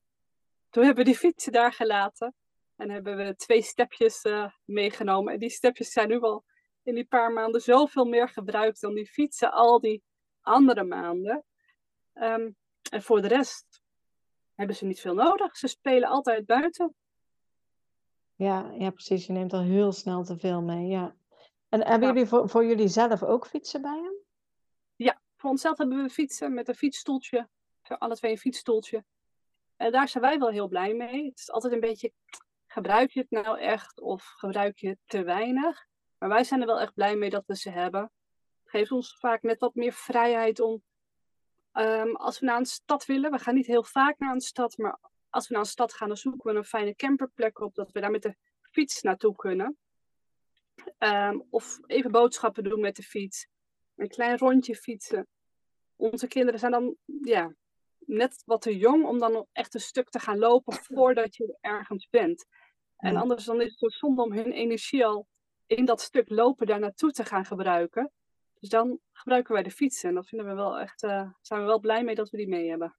Toen 0.71 0.85
hebben 0.85 1.05
we 1.05 1.11
die 1.11 1.19
fietsen 1.19 1.53
daar 1.53 1.73
gelaten. 1.73 2.35
En 2.77 2.91
hebben 2.91 3.17
we 3.17 3.37
twee 3.37 3.63
stepjes 3.63 4.23
eh, 4.23 4.51
meegenomen. 4.65 5.33
En 5.33 5.39
die 5.39 5.51
stepjes 5.51 5.91
zijn 5.91 6.09
nu 6.09 6.21
al 6.21 6.45
in 6.83 6.95
die 6.95 7.07
paar 7.07 7.33
maanden 7.33 7.61
zoveel 7.61 8.05
meer 8.05 8.29
gebruikt 8.29 8.81
dan 8.81 8.95
die 8.95 9.07
fietsen 9.07 9.53
al 9.53 9.81
die 9.81 10.03
andere 10.41 10.85
maanden. 10.85 11.45
Ehm, 12.17 12.51
en 12.91 13.03
voor 13.03 13.23
de 13.23 13.29
rest, 13.29 13.81
hebben 14.55 14.77
ze 14.77 14.85
niet 14.85 15.01
veel 15.01 15.15
nodig. 15.15 15.57
Ze 15.57 15.67
spelen 15.67 16.09
altijd 16.09 16.47
buiten. 16.47 16.95
Ja, 18.35 18.71
ja, 18.79 18.91
precies. 18.91 19.27
Je 19.27 19.33
neemt 19.33 19.53
al 19.53 19.63
heel 19.63 19.93
snel 19.93 20.25
te 20.25 20.39
veel 20.39 20.63
mee. 20.63 20.87
Ja. 20.87 21.17
En 21.69 21.87
hebben 21.87 22.09
Ja. 22.09 22.15
jullie 22.15 22.29
voor, 22.29 22.49
voor 22.49 22.65
jullie 22.65 22.89
zelf 22.89 23.23
ook 23.23 23.47
fietsen 23.47 23.83
bij 23.83 23.97
hem? 23.97 24.25
Voor 25.39 25.51
onszelf 25.51 25.79
hebben 25.79 26.03
we 26.03 26.11
fietsen 26.11 26.55
met 26.55 26.69
een 26.69 26.75
fietsstoeltje. 26.75 27.49
Alle 27.83 28.17
twee 28.17 28.31
een 28.31 28.39
fietsstoeltje. 28.39 29.05
En 29.77 29.93
daar 29.93 30.09
zijn 30.09 30.25
wij 30.25 30.39
wel 30.39 30.49
heel 30.49 30.69
blij 30.69 30.95
mee. 30.95 31.25
Het 31.25 31.39
is 31.39 31.51
altijd 31.51 31.73
een 31.73 31.81
beetje, 31.81 32.13
gebruik 32.67 33.11
je 33.11 33.21
het 33.21 33.31
nou 33.31 33.59
echt 33.59 34.01
of 34.01 34.25
gebruik 34.25 34.79
je 34.79 34.89
het 34.89 34.99
te 35.07 35.23
weinig? 35.23 35.87
Maar 36.19 36.29
wij 36.29 36.45
zijn 36.45 36.61
er 36.61 36.67
wel 36.67 36.81
echt 36.81 36.95
blij 36.95 37.17
mee 37.17 37.31
dat 37.31 37.47
we 37.47 37.57
ze 37.57 37.71
hebben. 37.71 38.01
Het 38.01 38.71
geeft 38.71 38.91
ons 38.91 39.17
vaak 39.19 39.43
net 39.43 39.59
wat 39.59 39.75
meer 39.75 39.93
vrijheid 39.93 40.61
om, 40.61 40.83
ehm, 41.77 42.15
als 42.15 42.39
we 42.39 42.47
naar 42.47 42.59
een 42.59 42.67
stad 42.67 43.07
willen, 43.07 43.31
we 43.31 43.39
gaan 43.39 43.55
niet 43.55 43.67
heel 43.67 43.85
vaak 43.85 44.19
naar 44.19 44.33
een 44.33 44.41
stad, 44.41 44.77
maar 44.77 44.99
als 45.31 45.49
we 45.49 45.55
naar 45.55 45.63
een 45.63 45.69
stad 45.69 45.93
gaan, 45.93 46.09
dan 46.09 46.17
zoeken 46.17 46.53
we 46.53 46.59
een 46.59 46.65
fijne 46.65 46.95
camperplek 46.95 47.61
op, 47.61 47.75
dat 47.75 47.93
we 47.93 48.01
daar 48.01 48.11
met 48.11 48.23
de 48.23 48.37
fiets 48.71 49.03
naartoe 49.03 49.37
kunnen. 49.37 49.77
Ehm, 50.99 51.39
of 51.51 51.79
even 51.87 52.11
boodschappen 52.11 52.65
doen 52.65 52.81
met 52.81 52.97
de 52.97 53.03
fiets. 53.03 53.47
Een 53.97 54.09
klein 54.09 54.39
rondje 54.39 54.77
fietsen. 54.77 55.27
Onze 55.97 56.27
kinderen 56.27 56.61
zijn 56.61 56.73
dan 56.73 56.97
ja, 57.23 57.55
net 57.99 58.43
wat 58.45 58.63
te 58.63 58.77
jong 58.77 59.05
om 59.05 59.19
dan 59.19 59.47
echt 59.53 59.75
een 59.75 59.81
stuk 59.81 60.09
te 60.09 60.19
gaan 60.19 60.39
lopen 60.39 60.75
voordat 60.95 61.37
je 61.37 61.59
ergens 61.61 62.09
bent. 62.11 62.47
En 62.97 63.17
anders 63.17 63.45
dan 63.45 63.61
is 63.61 63.71
het 63.71 63.79
zo 63.79 63.89
zonde 63.89 64.23
om 64.23 64.33
hun 64.33 64.53
energie 64.53 65.07
al 65.07 65.27
in 65.67 65.85
dat 65.85 66.01
stuk 66.01 66.29
lopen 66.29 66.67
daar 66.67 66.79
naartoe 66.79 67.11
te 67.11 67.25
gaan 67.25 67.45
gebruiken. 67.45 68.13
Dus 68.61 68.69
dan 68.69 68.99
gebruiken 69.13 69.55
wij 69.55 69.63
de 69.63 69.71
fiets. 69.71 70.03
En 70.03 70.15
dat 70.15 70.29
vinden 70.29 70.47
we 70.47 70.55
wel 70.55 70.79
echt, 70.79 71.03
eh, 71.03 71.31
zijn 71.41 71.61
we 71.61 71.67
wel 71.67 71.81
blij 71.81 72.05
mee 72.05 72.15
dat 72.15 72.31
we 72.31 72.37
die 72.37 72.49
mee 72.49 72.69
hebben. 72.69 72.97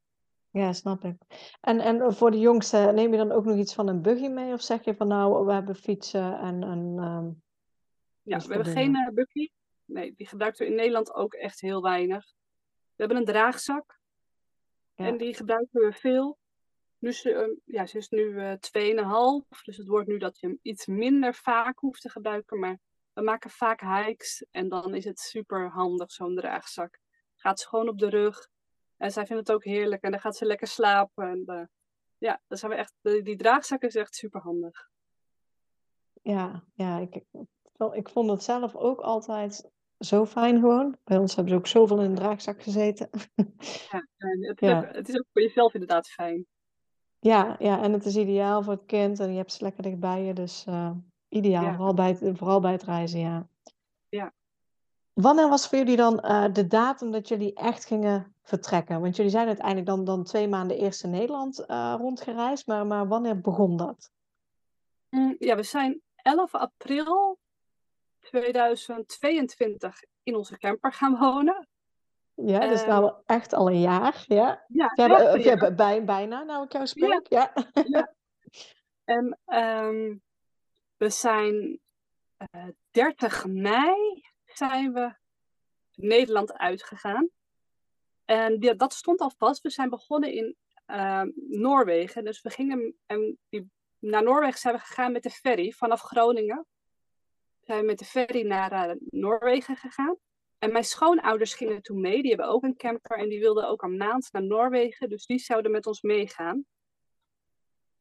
Ja, 0.51 0.73
snap 0.73 1.03
ik. 1.03 1.15
En, 1.61 1.79
en 1.79 2.13
voor 2.13 2.31
de 2.31 2.39
jongste, 2.39 2.77
neem 2.77 3.11
je 3.11 3.17
dan 3.17 3.31
ook 3.31 3.45
nog 3.45 3.57
iets 3.57 3.73
van 3.73 3.87
een 3.87 4.01
buggy 4.01 4.27
mee? 4.27 4.53
Of 4.53 4.61
zeg 4.61 4.83
je 4.83 4.95
van 4.95 5.07
nou, 5.07 5.45
we 5.45 5.53
hebben 5.53 5.75
fietsen 5.75 6.39
en... 6.39 6.63
en 6.63 6.95
ehm, 6.97 7.29
Ja, 8.21 8.35
Dus 8.37 8.45
we 8.45 8.53
hebben 8.53 8.73
geen 8.73 8.95
uh, 8.95 9.09
buggy. 9.13 9.49
Nee, 9.85 10.13
die 10.15 10.27
gebruiken 10.27 10.65
we 10.65 10.71
in 10.71 10.77
Nederland 10.77 11.13
ook 11.13 11.33
echt 11.33 11.61
heel 11.61 11.81
weinig. 11.81 12.25
We 12.95 13.03
hebben 13.03 13.17
een 13.17 13.25
draagzak. 13.25 13.99
Ja. 14.95 15.05
En 15.05 15.17
die 15.17 15.33
gebruiken 15.33 15.81
we 15.81 15.91
veel. 15.91 16.37
Nu 16.99 17.11
ze, 17.11 17.33
eh, 17.33 17.49
ja, 17.65 17.85
ze 17.85 17.97
is 17.97 18.09
nu 18.09 18.39
eh 18.39 18.53
2,5. 18.59 19.61
Dus 19.63 19.77
het 19.77 19.87
wordt 19.87 20.07
nu 20.07 20.17
dat 20.17 20.39
je 20.39 20.47
hem 20.47 20.59
iets 20.61 20.85
minder 20.85 21.33
vaak 21.33 21.79
hoeft 21.79 22.01
te 22.01 22.09
gebruiken. 22.09 22.59
Maar 22.59 22.79
we 23.17 23.23
maken 23.23 23.49
vaak 23.49 23.81
hikes. 23.81 24.45
En 24.51 24.69
dan 24.69 24.95
is 24.95 25.05
het 25.05 25.19
super 25.19 25.69
handig, 25.69 26.11
zo'n 26.11 26.35
draagzak. 26.35 26.99
Gaat 27.35 27.59
ze 27.59 27.67
gewoon 27.67 27.89
op 27.89 27.99
de 27.99 28.09
rug. 28.09 28.47
En 28.97 29.11
zij 29.11 29.25
vindt 29.25 29.47
het 29.47 29.55
ook 29.55 29.63
heerlijk. 29.63 30.01
En 30.01 30.11
dan 30.11 30.19
gaat 30.19 30.35
ze 30.35 30.45
lekker 30.45 30.67
slapen. 30.67 31.27
En, 31.27 31.43
eh, 31.45 31.65
ja, 32.17 32.41
dan 32.47 32.57
zijn 32.57 32.71
we 32.71 32.77
echt, 32.77 32.93
die, 33.01 33.21
die 33.21 33.35
draagzak 33.35 33.81
is 33.81 33.95
echt 33.95 34.15
super 34.15 34.41
handig. 34.41 34.89
Ja, 36.21 36.63
ja 36.73 36.99
ik, 36.99 37.23
ik 37.91 38.09
vond 38.09 38.29
het 38.29 38.43
zelf 38.43 38.75
ook 38.75 38.99
altijd 38.99 39.69
zo 39.99 40.25
fijn 40.25 40.59
gewoon. 40.59 40.97
Bij 41.03 41.17
ons 41.17 41.35
hebben 41.35 41.53
ze 41.53 41.59
ook 41.59 41.67
zoveel 41.67 42.01
in 42.01 42.09
de 42.15 42.21
draagzak 42.21 42.63
gezeten. 42.63 43.09
Ja, 43.91 44.07
en 44.17 44.47
het, 44.47 44.61
is 44.61 44.67
Ja. 44.69 44.77
ook, 44.77 44.95
het 44.95 45.09
is 45.09 45.17
ook 45.17 45.25
voor 45.31 45.41
jezelf 45.41 45.73
inderdaad 45.73 46.07
fijn. 46.07 46.45
Ja, 47.19 47.55
ja, 47.59 47.81
en 47.81 47.93
het 47.93 48.05
is 48.05 48.15
ideaal 48.15 48.63
voor 48.63 48.73
het 48.73 48.85
kind 48.85 49.19
en 49.19 49.31
je 49.31 49.37
hebt 49.37 49.51
ze 49.51 49.63
lekker 49.63 49.83
dichtbij 49.83 50.23
je, 50.23 50.33
dus 50.33 50.65
eh, 50.65 50.91
ideaal, 51.37 51.63
Ja. 51.63 51.75
vooral 51.75 51.93
bij 51.93 52.07
het, 52.19 52.37
vooral 52.37 52.59
bij 52.59 52.71
het 52.71 52.83
reizen, 52.83 53.19
ja. 53.19 53.47
Ja. 54.09 54.33
Wanneer 55.13 55.49
was 55.49 55.67
voor 55.67 55.77
jullie 55.77 55.95
dan 55.97 56.19
eh, 56.19 56.45
de 56.53 56.67
datum 56.67 57.11
dat 57.11 57.27
jullie 57.27 57.53
echt 57.53 57.85
gingen 57.85 58.35
vertrekken? 58.43 59.01
Want 59.01 59.15
jullie 59.15 59.31
zijn 59.31 59.47
uiteindelijk 59.47 59.87
dan, 59.87 60.03
dan 60.05 60.23
twee 60.23 60.47
maanden 60.47 60.77
eerst 60.77 61.03
in 61.03 61.09
Nederland 61.09 61.65
eh, 61.65 61.95
rondgereisd, 61.97 62.67
maar, 62.67 62.85
maar 62.85 63.07
wanneer 63.07 63.41
begon 63.41 63.77
dat? 63.77 64.11
Mm, 65.09 65.35
Ja, 65.39 65.55
we 65.55 65.63
zijn 65.63 66.01
11 66.15 66.55
april 66.55 67.39
2022 68.19 70.03
in 70.23 70.35
onze 70.35 70.57
camper 70.57 70.93
gaan 70.93 71.17
wonen. 71.17 71.67
Ja, 72.33 72.59
dus 72.59 72.81
Ehm, 72.81 72.89
nou 72.89 73.13
echt 73.25 73.53
al 73.53 73.67
een 73.67 73.79
jaar, 73.81 74.23
ja? 74.27 74.65
Ja, 74.67 74.91
echt 74.95 75.45
eh, 75.45 76.03
bijna, 76.05 76.43
nou 76.43 76.63
ik 76.63 76.71
jou 76.71 76.87
spreek, 76.87 77.27
ja. 77.29 77.53
En 79.03 79.37
ehm, 79.45 80.15
we 80.97 81.09
zijn 81.09 81.79
eh 82.37 82.67
30 82.91 83.45
mei 83.45 84.21
zijn 84.45 84.93
we 84.93 85.15
Nederland 85.93 86.53
uitgegaan. 86.53 87.29
En 88.25 88.59
die- 88.59 88.75
dat 88.75 88.93
stond 88.93 89.19
al 89.19 89.31
vast. 89.37 89.61
We 89.61 89.69
zijn 89.69 89.89
begonnen 89.89 90.31
in 90.31 90.55
ehm, 90.85 91.29
Noorwegen. 91.47 92.23
Dus 92.23 92.41
we 92.41 92.49
gingen 92.49 92.95
en 93.05 93.37
die, 93.49 93.71
naar 93.99 94.23
Noorwegen 94.23 94.59
zijn 94.59 94.73
we 94.73 94.79
gegaan 94.79 95.11
met 95.11 95.23
de 95.23 95.29
ferry 95.29 95.71
vanaf 95.71 96.01
Groningen. 96.01 96.65
Zijn 97.61 97.79
we 97.79 97.85
met 97.85 97.99
de 97.99 98.05
ferry 98.05 98.45
naar 98.47 98.71
eh, 98.71 98.95
Noorwegen 99.09 99.75
gegaan. 99.75 100.17
En 100.59 100.71
mijn 100.71 100.83
schoonouders 100.83 101.53
gingen 101.53 101.81
toen 101.81 102.01
mee. 102.01 102.21
Die 102.21 102.29
hebben 102.29 102.47
ook 102.49 102.63
een 102.63 102.75
camper 102.75 103.17
en 103.17 103.29
die 103.29 103.39
wilden 103.39 103.67
ook 103.67 103.81
een 103.81 103.97
maand 103.97 104.31
naar 104.31 104.43
Noorwegen. 104.43 105.09
Dus 105.09 105.25
die 105.25 105.39
zouden 105.39 105.71
met 105.71 105.87
ons 105.87 106.01
meegaan. 106.01 106.65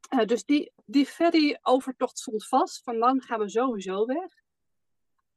Eh, 0.09 0.25
dus 0.25 0.45
die, 0.45 1.07
ferry-overtocht 1.07 2.19
stond 2.19 2.49
vast. 2.49 2.83
Van 2.83 2.99
dan 2.99 3.23
gaan 3.23 3.41
we 3.41 3.49
sowieso 3.49 4.07
weg. 4.07 4.33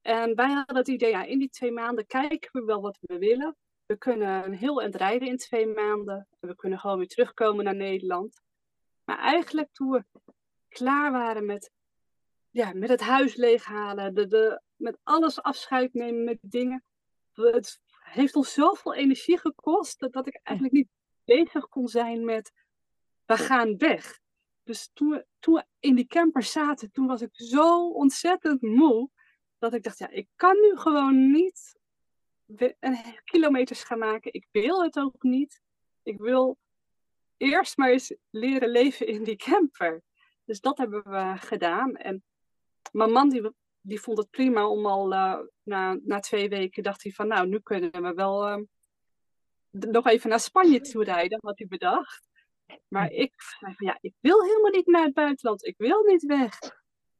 En 0.01 0.35
wij 0.35 0.51
hadden 0.51 0.75
het 0.75 0.87
idee, 0.87 1.09
ja, 1.09 1.23
in 1.23 1.39
die 1.39 1.49
twee 1.49 1.71
maanden 1.71 2.05
kijken 2.05 2.49
we 2.51 2.65
wel 2.65 2.81
wat 2.81 2.97
we 3.01 3.17
willen. 3.17 3.55
We 3.85 3.97
kunnen 3.97 4.45
een 4.45 4.53
heel 4.53 4.81
eind 4.81 4.95
rijden 4.95 5.27
in 5.27 5.37
twee 5.37 5.67
maanden. 5.67 6.27
En 6.39 6.49
we 6.49 6.55
kunnen 6.55 6.79
gewoon 6.79 6.97
weer 6.97 7.07
terugkomen 7.07 7.63
naar 7.63 7.75
Nederland. 7.75 8.41
Maar 9.05 9.17
eigenlijk 9.17 9.69
toen 9.71 9.89
we 9.89 10.05
klaar 10.69 11.11
waren 11.11 11.45
met, 11.45 11.71
ja, 12.49 12.73
met 12.73 12.89
het 12.89 13.01
huis 13.01 13.35
leeghalen, 13.35 14.13
de, 14.13 14.27
de, 14.27 14.61
met 14.75 14.97
alles 15.03 15.41
afscheid 15.41 15.93
nemen 15.93 16.23
met 16.23 16.37
dingen. 16.41 16.83
Het 17.33 17.79
heeft 17.99 18.35
ons 18.35 18.53
zoveel 18.53 18.93
energie 18.93 19.37
gekost 19.37 19.99
dat, 19.99 20.13
dat 20.13 20.27
ik 20.27 20.39
eigenlijk 20.43 20.75
niet 20.75 20.89
bezig 21.25 21.67
kon 21.67 21.87
zijn 21.87 22.25
met, 22.25 22.51
we 23.25 23.37
gaan 23.37 23.77
weg. 23.77 24.19
Dus 24.69 24.89
toen 24.93 25.09
we, 25.09 25.25
toen 25.39 25.53
we 25.53 25.65
in 25.79 25.95
die 25.95 26.07
camper 26.07 26.43
zaten, 26.43 26.91
toen 26.91 27.07
was 27.07 27.21
ik 27.21 27.29
zo 27.31 27.89
ontzettend 27.89 28.61
moe. 28.61 29.09
Dat 29.57 29.73
ik 29.73 29.83
dacht, 29.83 29.97
ja, 29.97 30.09
ik 30.09 30.27
kan 30.35 30.59
nu 30.59 30.77
gewoon 30.77 31.31
niet 31.31 31.79
een 32.79 32.97
kilometers 33.23 33.83
gaan 33.83 33.99
maken. 33.99 34.33
Ik 34.33 34.47
wil 34.51 34.83
het 34.83 34.99
ook 34.99 35.23
niet. 35.23 35.61
Ik 36.03 36.17
wil 36.17 36.57
eerst 37.37 37.77
maar 37.77 37.89
eens 37.89 38.15
leren 38.29 38.69
leven 38.69 39.07
in 39.07 39.23
die 39.23 39.35
camper. 39.35 40.03
Dus 40.45 40.59
dat 40.59 40.77
hebben 40.77 41.03
we 41.03 41.33
gedaan. 41.37 41.95
En 41.95 42.23
mijn 42.91 43.11
man 43.11 43.29
die, 43.29 43.51
die 43.81 44.01
vond 44.01 44.17
het 44.17 44.29
prima 44.29 44.67
om 44.67 44.85
al 44.85 45.13
eh, 45.13 45.39
na, 45.63 45.99
na 46.03 46.19
twee 46.19 46.49
weken 46.49 46.83
dacht 46.83 47.03
hij 47.03 47.11
van 47.11 47.27
nou, 47.27 47.47
nu 47.47 47.59
kunnen 47.59 47.91
we 47.91 48.13
wel 48.13 48.47
eh, 48.47 48.61
d- 49.79 49.91
nog 49.91 50.07
even 50.07 50.29
naar 50.29 50.39
Spanje 50.39 50.81
toe 50.81 51.03
rijden, 51.03 51.39
had 51.41 51.57
hij 51.57 51.67
bedacht. 51.67 52.28
Maar 52.87 53.11
ik 53.11 53.33
zei 53.59 53.73
van 53.75 53.87
ja, 53.87 53.97
ik 54.01 54.13
wil 54.19 54.43
helemaal 54.43 54.71
niet 54.71 54.87
naar 54.87 55.03
het 55.03 55.13
buitenland. 55.13 55.65
Ik 55.65 55.77
wil 55.77 56.03
niet 56.03 56.25
weg. 56.25 56.59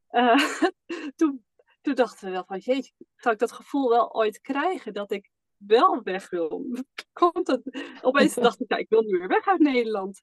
Eh, 0.08 0.36
toen, 1.16 1.46
toen 1.82 1.96
dachten 1.96 2.26
we 2.26 2.32
wel 2.32 2.46
van 2.46 2.58
jeetje, 2.58 2.94
zou 3.16 3.34
ik 3.34 3.40
dat 3.40 3.52
gevoel 3.52 3.90
wel 3.90 4.14
ooit 4.16 4.42
krijgen 4.42 4.94
dat 4.94 5.12
ik 5.12 5.30
wel 5.58 6.04
weg 6.04 6.30
wil? 6.30 6.66
Komt 7.14 7.48
het? 7.48 7.62
Opeens 8.02 8.34
dacht 8.34 8.62
ik, 8.62 8.70
ja, 8.70 8.78
ik 8.78 8.90
wil 8.90 9.02
nu 9.02 9.18
weer 9.18 9.28
weg 9.28 9.48
uit 9.48 9.60
Nederland. 9.60 10.22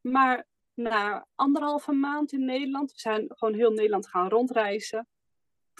Maar 0.00 0.46
na 0.74 1.26
anderhalve 1.34 1.92
maand 1.92 2.32
in 2.32 2.44
Nederland, 2.44 2.92
we 2.92 2.98
zijn 2.98 3.24
gewoon 3.28 3.54
heel 3.54 3.70
Nederland 3.70 4.08
gaan 4.08 4.28
rondreizen. 4.28 5.08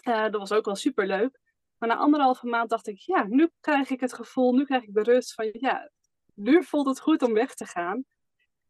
Eh, 0.02 0.22
dat 0.22 0.36
was 0.36 0.52
ook 0.52 0.64
wel 0.64 0.76
super 0.76 1.06
leuk. 1.06 1.40
Maar 1.78 1.88
na 1.88 1.96
anderhalve 1.96 2.46
maand 2.46 2.70
dacht 2.70 2.86
ik, 2.86 2.98
ja, 2.98 3.26
nu 3.26 3.50
krijg 3.60 3.90
ik 3.90 4.00
het 4.00 4.14
gevoel, 4.14 4.52
nu 4.52 4.64
krijg 4.64 4.82
ik 4.82 4.94
de 4.94 5.02
rust 5.02 5.34
van, 5.34 5.48
ja, 5.52 5.90
nu 6.34 6.64
voelt 6.64 6.86
het 6.86 7.00
goed 7.00 7.22
om 7.22 7.32
weg 7.32 7.54
te 7.54 7.66
gaan. 7.66 8.04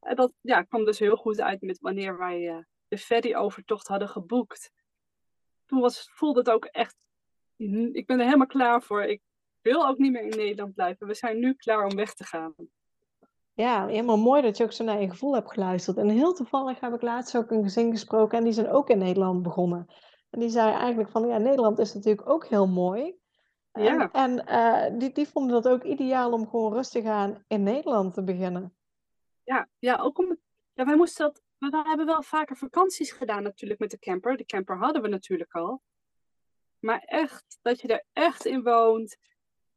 En 0.04 0.16
dat 0.16 0.32
ja, 0.40 0.62
kwam 0.62 0.84
dus 0.84 0.98
heel 0.98 1.16
goed 1.16 1.40
uit 1.40 1.60
met 1.60 1.78
wanneer 1.80 2.18
wij 2.18 2.48
eh, 2.48 2.58
de 2.88 2.98
ferry-overtocht 2.98 3.86
hadden 3.86 4.08
geboekt. 4.08 4.70
Toen 5.66 5.80
was, 5.80 6.10
voelde 6.12 6.38
het 6.38 6.50
ook 6.50 6.64
echt, 6.64 6.96
ik 7.92 8.06
ben 8.06 8.18
er 8.18 8.24
helemaal 8.24 8.46
klaar 8.46 8.82
voor. 8.82 9.02
Ik 9.02 9.22
wil 9.60 9.86
ook 9.86 9.98
niet 9.98 10.12
meer 10.12 10.22
in 10.22 10.36
Nederland 10.36 10.74
blijven. 10.74 11.06
We 11.06 11.14
zijn 11.14 11.38
nu 11.38 11.54
klaar 11.54 11.84
om 11.84 11.96
weg 11.96 12.14
te 12.14 12.24
gaan. 12.24 12.54
Ja, 13.52 13.86
helemaal 13.86 14.18
mooi 14.18 14.42
dat 14.42 14.56
je 14.56 14.64
ook 14.64 14.72
zo 14.72 14.84
naar 14.84 15.00
je 15.00 15.10
gevoel 15.10 15.34
hebt 15.34 15.52
geluisterd. 15.52 15.96
En 15.96 16.08
heel 16.08 16.34
toevallig 16.34 16.80
heb 16.80 16.94
ik 16.94 17.02
laatst 17.02 17.36
ook 17.36 17.50
een 17.50 17.62
gezin 17.62 17.90
gesproken 17.90 18.38
en 18.38 18.44
die 18.44 18.52
zijn 18.52 18.70
ook 18.70 18.90
in 18.90 18.98
Nederland 18.98 19.42
begonnen. 19.42 19.86
En 20.30 20.40
die 20.40 20.48
zei 20.48 20.72
eigenlijk 20.72 21.10
van, 21.10 21.26
ja, 21.26 21.38
Nederland 21.38 21.78
is 21.78 21.94
natuurlijk 21.94 22.28
ook 22.28 22.46
heel 22.46 22.68
mooi. 22.68 23.16
Ja. 23.72 24.10
en 24.12 24.46
eh, 24.46 24.98
die, 24.98 25.12
die 25.12 25.28
vonden 25.28 25.62
dat 25.62 25.72
ook 25.72 25.84
ideaal 25.84 26.32
om 26.32 26.48
gewoon 26.48 26.72
rustig 26.72 27.04
aan 27.04 27.44
in 27.46 27.62
Nederland 27.62 28.14
te 28.14 28.24
beginnen. 28.24 28.74
Ja, 29.44 29.68
ja 29.78 29.96
ook 29.96 30.18
om. 30.18 30.38
Ja, 30.72 30.84
wij 30.84 30.96
moesten 30.96 31.24
dat. 31.26 31.42
We 31.58 31.82
hebben 31.86 32.06
wel 32.06 32.22
vaker 32.22 32.56
vakanties 32.56 33.12
gedaan, 33.12 33.42
natuurlijk, 33.42 33.80
met 33.80 33.90
de 33.90 33.98
camper. 33.98 34.36
De 34.36 34.44
camper 34.44 34.78
hadden 34.78 35.02
we 35.02 35.08
natuurlijk 35.08 35.54
al. 35.54 35.82
Maar 36.78 37.00
echt, 37.00 37.58
dat 37.62 37.80
je 37.80 37.88
er 37.88 38.04
echt 38.12 38.44
in 38.44 38.62
woont. 38.62 39.16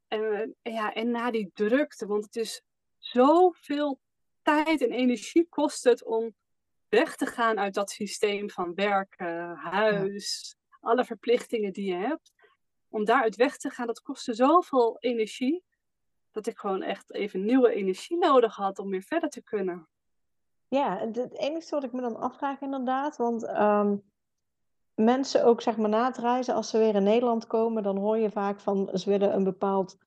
En, 0.07 0.55
en 0.61 0.73
ja, 0.73 0.93
en 0.93 1.11
na 1.11 1.31
die 1.31 1.51
drukte, 1.53 2.07
want 2.07 2.25
het 2.25 2.35
is 2.35 2.61
zoveel 2.97 3.99
tijd 4.41 4.81
en 4.81 4.91
energie 4.91 5.47
kost 5.49 5.83
het 5.83 6.03
om 6.03 6.35
weg 6.89 7.15
te 7.15 7.25
gaan 7.25 7.59
uit 7.59 7.73
dat 7.73 7.89
systeem 7.89 8.49
van 8.49 8.73
werken, 8.73 9.55
huis, 9.55 10.55
alle 10.79 11.05
verplichtingen 11.05 11.73
die 11.73 11.85
je 11.85 11.95
hebt. 11.97 12.33
Om 12.89 13.05
daaruit 13.05 13.35
weg 13.35 13.57
te 13.57 13.69
gaan, 13.69 13.87
dat 13.87 14.01
kostte 14.01 14.33
zoveel 14.33 14.97
energie. 14.99 15.63
Dat 16.37 16.47
ik 16.47 16.57
gewoon 16.57 16.81
echt 16.81 17.13
even 17.13 17.45
nieuwe 17.45 17.73
energie 17.73 18.17
nodig 18.17 18.55
had 18.55 18.79
om 18.79 18.89
weer 18.89 19.01
verder 19.01 19.29
te 19.29 19.43
kunnen. 19.43 19.87
Ja, 20.67 20.97
het 20.97 21.37
enige 21.37 21.69
wat 21.69 21.83
ik 21.83 21.91
me 21.91 22.01
dan 22.01 22.19
afvraag 22.19 22.61
inderdaad, 22.61 23.17
want 23.17 23.45
ehm, 23.45 23.95
mensen 24.93 25.45
ook 25.45 25.61
zeg 25.61 25.77
maar 25.77 25.89
na 25.89 26.05
het 26.05 26.17
reizen, 26.17 26.55
als 26.55 26.69
ze 26.69 26.77
weer 26.77 26.95
in 26.95 27.03
Nederland 27.03 27.47
komen, 27.47 27.83
dan 27.83 27.97
hoor 27.97 28.17
je 28.17 28.31
vaak 28.31 28.59
van 28.59 28.89
ze 28.93 29.09
willen 29.09 29.33
een 29.33 29.43
bepaald, 29.43 29.97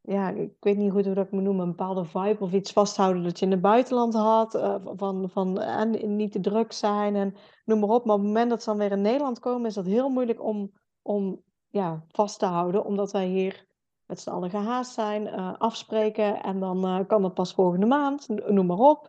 ja, 0.00 0.28
ik 0.28 0.52
weet 0.60 0.76
niet 0.76 0.92
goed 0.92 1.04
hoe 1.04 1.14
dat 1.14 1.26
ik 1.26 1.32
me 1.32 1.40
noem, 1.40 1.60
een 1.60 1.68
bepaalde 1.68 2.04
vibe 2.04 2.44
of 2.44 2.52
iets 2.52 2.72
vasthouden 2.72 3.22
dat 3.22 3.38
je 3.38 3.44
in 3.44 3.52
het 3.52 3.60
buitenland 3.60 4.14
had, 4.14 4.54
uh, 4.54 4.76
van, 4.84 5.30
van 5.30 5.60
en 5.60 6.16
niet 6.16 6.32
te 6.32 6.40
druk 6.40 6.72
zijn 6.72 7.16
en 7.16 7.34
noem 7.64 7.80
maar 7.80 7.88
op. 7.88 8.04
Maar 8.04 8.14
op 8.14 8.20
het 8.20 8.30
moment 8.30 8.50
dat 8.50 8.62
ze 8.62 8.70
dan 8.70 8.78
weer 8.78 8.92
in 8.92 9.02
Nederland 9.02 9.38
komen, 9.38 9.66
is 9.66 9.74
dat 9.74 9.86
heel 9.86 10.08
moeilijk 10.08 10.42
om, 10.42 10.72
om 11.02 11.42
ja, 11.68 12.04
vast 12.08 12.38
te 12.38 12.46
houden, 12.46 12.84
omdat 12.84 13.12
wij 13.12 13.26
hier 13.26 13.70
met 14.12 14.20
z'n 14.20 14.30
allen 14.30 14.50
gehaast 14.50 14.92
zijn, 14.92 15.26
uh, 15.26 15.52
afspreken 15.58 16.42
en 16.42 16.60
dan 16.60 16.86
uh, 16.86 17.06
kan 17.06 17.22
dat 17.22 17.34
pas 17.34 17.54
volgende 17.54 17.86
maand, 17.86 18.28
noem 18.28 18.66
maar 18.66 18.78
op. 18.78 19.08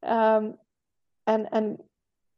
Um, 0.00 0.58
en, 1.24 1.48
en 1.50 1.80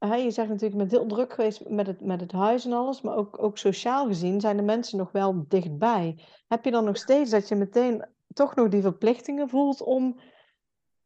je 0.00 0.30
zegt 0.30 0.48
natuurlijk, 0.48 0.76
bent 0.76 0.90
heel 0.90 1.06
druk 1.06 1.32
geweest 1.32 1.68
met 1.68 1.86
het, 1.86 2.00
met 2.00 2.20
het 2.20 2.32
huis 2.32 2.64
en 2.64 2.72
alles, 2.72 3.00
maar 3.00 3.16
ook, 3.16 3.42
ook 3.42 3.58
sociaal 3.58 4.06
gezien 4.06 4.40
zijn 4.40 4.56
de 4.56 4.62
mensen 4.62 4.98
nog 4.98 5.12
wel 5.12 5.44
dichtbij. 5.48 6.18
Heb 6.48 6.64
je 6.64 6.70
dan 6.70 6.84
nog 6.84 6.96
steeds 6.96 7.30
dat 7.30 7.48
je 7.48 7.54
meteen 7.54 8.04
toch 8.34 8.54
nog 8.54 8.68
die 8.68 8.82
verplichtingen 8.82 9.48
voelt 9.48 9.82
om 9.82 10.20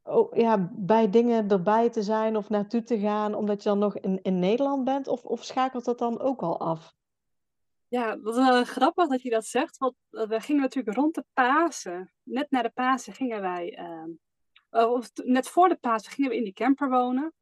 oh, 0.02 0.36
ja, 0.36 0.70
bij 0.72 1.10
dingen 1.10 1.48
erbij 1.48 1.90
te 1.90 2.02
zijn 2.02 2.36
of 2.36 2.48
naartoe 2.48 2.82
te 2.82 2.98
gaan, 2.98 3.34
omdat 3.34 3.62
je 3.62 3.68
dan 3.68 3.78
nog 3.78 3.98
in, 3.98 4.22
in 4.22 4.38
Nederland 4.38 4.84
bent? 4.84 5.08
Of, 5.08 5.24
of 5.24 5.44
schakelt 5.44 5.84
dat 5.84 5.98
dan 5.98 6.20
ook 6.20 6.42
al 6.42 6.60
af? 6.60 6.94
Ja, 7.94 8.16
dat 8.16 8.36
is 8.36 8.44
wel 8.44 8.64
grappig 8.64 9.08
dat 9.08 9.22
je 9.22 9.30
dat 9.30 9.46
zegt, 9.46 9.78
want 9.78 9.94
eh, 10.10 10.26
we 10.26 10.40
gingen 10.40 10.62
natuurlijk 10.62 10.96
rond 10.96 11.14
de 11.14 11.24
Pasen. 11.32 12.12
Net 12.22 12.50
na 12.50 12.62
de 12.62 12.70
Pasen 12.70 13.12
gingen 13.12 13.40
wij, 13.40 13.78
uh, 14.70 14.92
of 14.92 15.10
net 15.14 15.48
voor 15.48 15.68
de 15.68 15.76
Pasen 15.76 16.12
gingen 16.12 16.30
we 16.30 16.36
in 16.36 16.44
die 16.44 16.52
camper 16.52 16.88
wonen. 16.88 17.32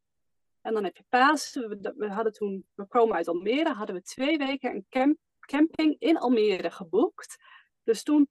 En 0.61 0.75
dan 0.75 0.85
heb 0.85 0.97
je 0.97 1.05
Pasen. 1.09 1.81
We, 1.97 2.09
hadden 2.09 2.33
toen, 2.33 2.67
we 2.75 2.87
komen 2.87 3.17
uit 3.17 3.29
Almere, 3.29 3.73
hadden 3.73 3.97
we 3.97 4.03
twee 4.03 4.39
weken 4.39 4.75
een 4.75 4.87
camp, 4.89 5.19
camping 5.41 5.97
in 5.99 6.19
Almere 6.19 6.71
geboekt. 6.71 7.37
Dus 7.83 8.03
toen, 8.03 8.29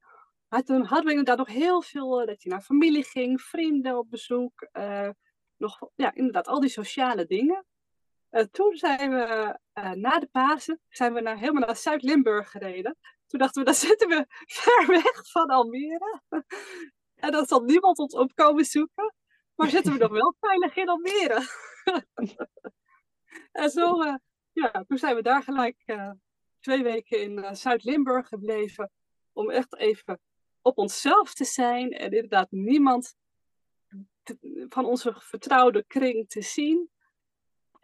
toen 0.64 0.84
hadden 0.84 1.04
we 1.04 1.10
inderdaad 1.10 1.38
nog 1.38 1.48
heel 1.48 1.82
veel, 1.82 2.20
eh, 2.20 2.26
dat 2.26 2.42
je 2.42 2.48
naar 2.48 2.62
familie 2.62 3.04
ging, 3.04 3.40
vrienden 3.40 3.98
op 3.98 4.10
bezoek. 4.10 4.68
Uh, 4.72 5.08
nog, 5.56 5.78
ja, 5.94 6.14
inderdaad, 6.14 6.48
al 6.48 6.60
die 6.60 6.70
sociale 6.70 7.26
dingen. 7.26 7.64
Uh, 8.32 8.42
toen 8.42 8.76
zijn 8.76 9.10
we, 9.10 9.58
na 9.94 10.18
de 10.18 10.26
Pasen, 10.26 10.80
zijn 10.88 11.12
we 11.12 11.20
naar, 11.20 11.38
helemaal 11.38 11.66
naar 11.66 11.76
Zuid-Limburg 11.76 12.50
gereden. 12.50 12.96
Toen 13.26 13.38
dachten 13.40 13.60
we, 13.60 13.70
dan 13.70 13.78
zitten 13.88 14.08
we 14.08 14.24
ver 14.46 14.86
weg 14.86 15.30
van 15.30 15.46
Almere. 15.46 16.20
en 17.24 17.32
dan 17.32 17.46
zal 17.46 17.60
niemand 17.60 17.98
ons 17.98 18.14
op 18.14 18.34
komen 18.34 18.64
zoeken. 18.64 19.14
Maar 19.54 19.68
zitten 19.68 19.92
we 19.92 19.98
nog 19.98 20.10
wel 20.10 20.34
veilig 20.40 20.76
in 20.76 20.88
Almere. 20.88 21.46
en 23.62 23.70
zo, 23.70 24.02
uh, 24.02 24.14
ja, 24.52 24.84
toen 24.86 24.98
zijn 24.98 25.16
we 25.16 25.22
daar 25.22 25.42
gelijk 25.42 25.84
twee 26.60 26.82
weken 26.82 27.20
in 27.20 27.56
Zuid-Limburg 27.56 28.28
gebleven. 28.28 28.90
Om 29.32 29.50
echt 29.50 29.76
even 29.76 30.20
op 30.62 30.78
onszelf 30.78 31.34
te 31.34 31.44
zijn. 31.44 31.90
En 31.90 32.10
inderdaad 32.10 32.50
niemand 32.50 33.14
van 34.68 34.84
onze 34.84 35.14
vertrouwde 35.16 35.84
kring 35.86 36.28
te 36.28 36.42
zien. 36.42 36.90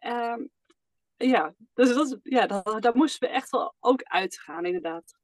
Um, 0.06 0.50
ja, 1.16 1.54
dus 1.74 1.94
dat, 1.94 2.18
ja, 2.22 2.46
dat, 2.46 2.82
daar 2.82 2.96
moesten 2.96 3.28
we 3.28 3.34
echt 3.34 3.50
wel 3.50 3.74
ook 3.80 4.02
uitgaan, 4.02 4.64
inderdaad. 4.64 5.16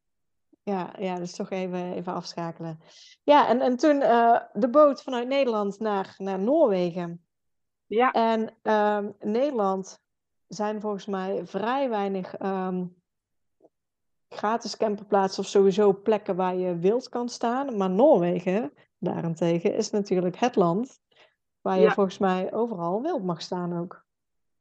Ja, 0.62 0.94
ja, 0.98 1.14
dus 1.14 1.34
toch 1.34 1.50
even, 1.50 1.92
even 1.92 2.12
afschakelen. 2.12 2.80
Ja, 3.22 3.48
en, 3.48 3.60
en 3.60 3.76
toen 3.76 3.96
uh, 3.96 4.40
de 4.52 4.68
boot 4.68 5.02
vanuit 5.02 5.28
Nederland 5.28 5.78
naar, 5.78 6.14
naar 6.18 6.38
Noorwegen. 6.38 7.26
Ja. 7.86 8.12
En 8.12 8.40
um, 8.62 9.14
Nederland 9.18 10.02
zijn 10.46 10.80
volgens 10.80 11.06
mij 11.06 11.46
vrij 11.46 11.88
weinig 11.88 12.40
um, 12.40 13.02
gratis 14.28 14.76
camperplaatsen 14.76 15.42
of 15.42 15.48
sowieso 15.48 15.92
plekken 15.92 16.36
waar 16.36 16.54
je 16.54 16.78
wild 16.78 17.08
kan 17.08 17.28
staan. 17.28 17.76
Maar 17.76 17.90
Noorwegen 17.90 18.72
daarentegen 18.98 19.74
is 19.74 19.90
natuurlijk 19.90 20.36
het 20.36 20.56
land 20.56 21.00
waar 21.60 21.76
je 21.76 21.82
ja. 21.82 21.92
volgens 21.92 22.18
mij 22.18 22.52
overal 22.52 23.02
wild 23.02 23.24
mag 23.24 23.42
staan 23.42 23.78
ook. 23.78 24.04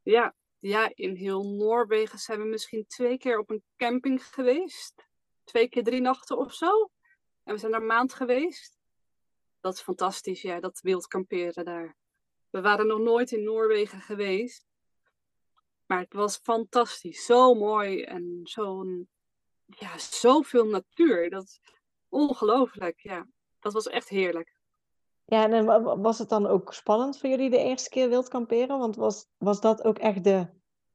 Ja. 0.04 0.34
ja, 0.58 0.90
in 0.94 1.14
heel 1.14 1.42
Noorwegen 1.42 2.18
zijn 2.18 2.38
we 2.38 2.44
misschien 2.44 2.86
twee 2.86 3.18
keer 3.18 3.38
op 3.38 3.50
een 3.50 3.62
camping 3.76 4.26
geweest 4.26 5.12
twee 5.44 5.68
keer 5.68 5.84
drie 5.84 6.00
nachten 6.00 6.38
of 6.38 6.54
zo. 6.54 6.90
En 7.44 7.52
we 7.52 7.58
zijn 7.58 7.72
daar 7.72 7.80
een 7.80 7.86
maand 7.86 8.14
geweest. 8.14 8.78
Dat 9.60 9.74
is 9.74 9.80
fantastisch, 9.80 10.42
ja, 10.42 10.60
dat 10.60 10.80
wild 10.80 11.06
kamperen 11.06 11.64
daar. 11.64 11.96
We 12.50 12.60
waren 12.60 12.86
nog 12.86 12.98
nooit 12.98 13.32
in 13.32 13.44
Noorwegen 13.44 14.00
geweest. 14.00 14.66
Maar 15.86 15.98
het 15.98 16.12
was 16.12 16.36
fantastisch. 16.36 17.24
Zo 17.24 17.54
mooi 17.54 18.02
en 18.02 18.40
zo'n, 18.42 19.08
ja, 19.66 19.98
zoveel 19.98 20.66
natuur. 20.66 21.30
Dat 21.30 21.42
is 21.42 21.60
ongelooflijk, 22.08 23.00
ja. 23.00 23.26
Dat 23.60 23.72
was 23.72 23.86
echt 23.86 24.08
heerlijk. 24.08 24.53
Ja, 25.24 25.50
en 25.50 25.64
was 26.02 26.18
het 26.18 26.28
dan 26.28 26.46
ook 26.46 26.72
spannend 26.72 27.18
voor 27.18 27.28
jullie 27.28 27.50
de 27.50 27.58
eerste 27.58 27.88
keer 27.88 28.08
wild 28.08 28.28
kamperen? 28.28 28.78
Want 28.78 28.96
was, 28.96 29.26
was 29.38 29.60
dat 29.60 29.84
ook 29.84 29.98
echt 29.98 30.24
de 30.24 30.46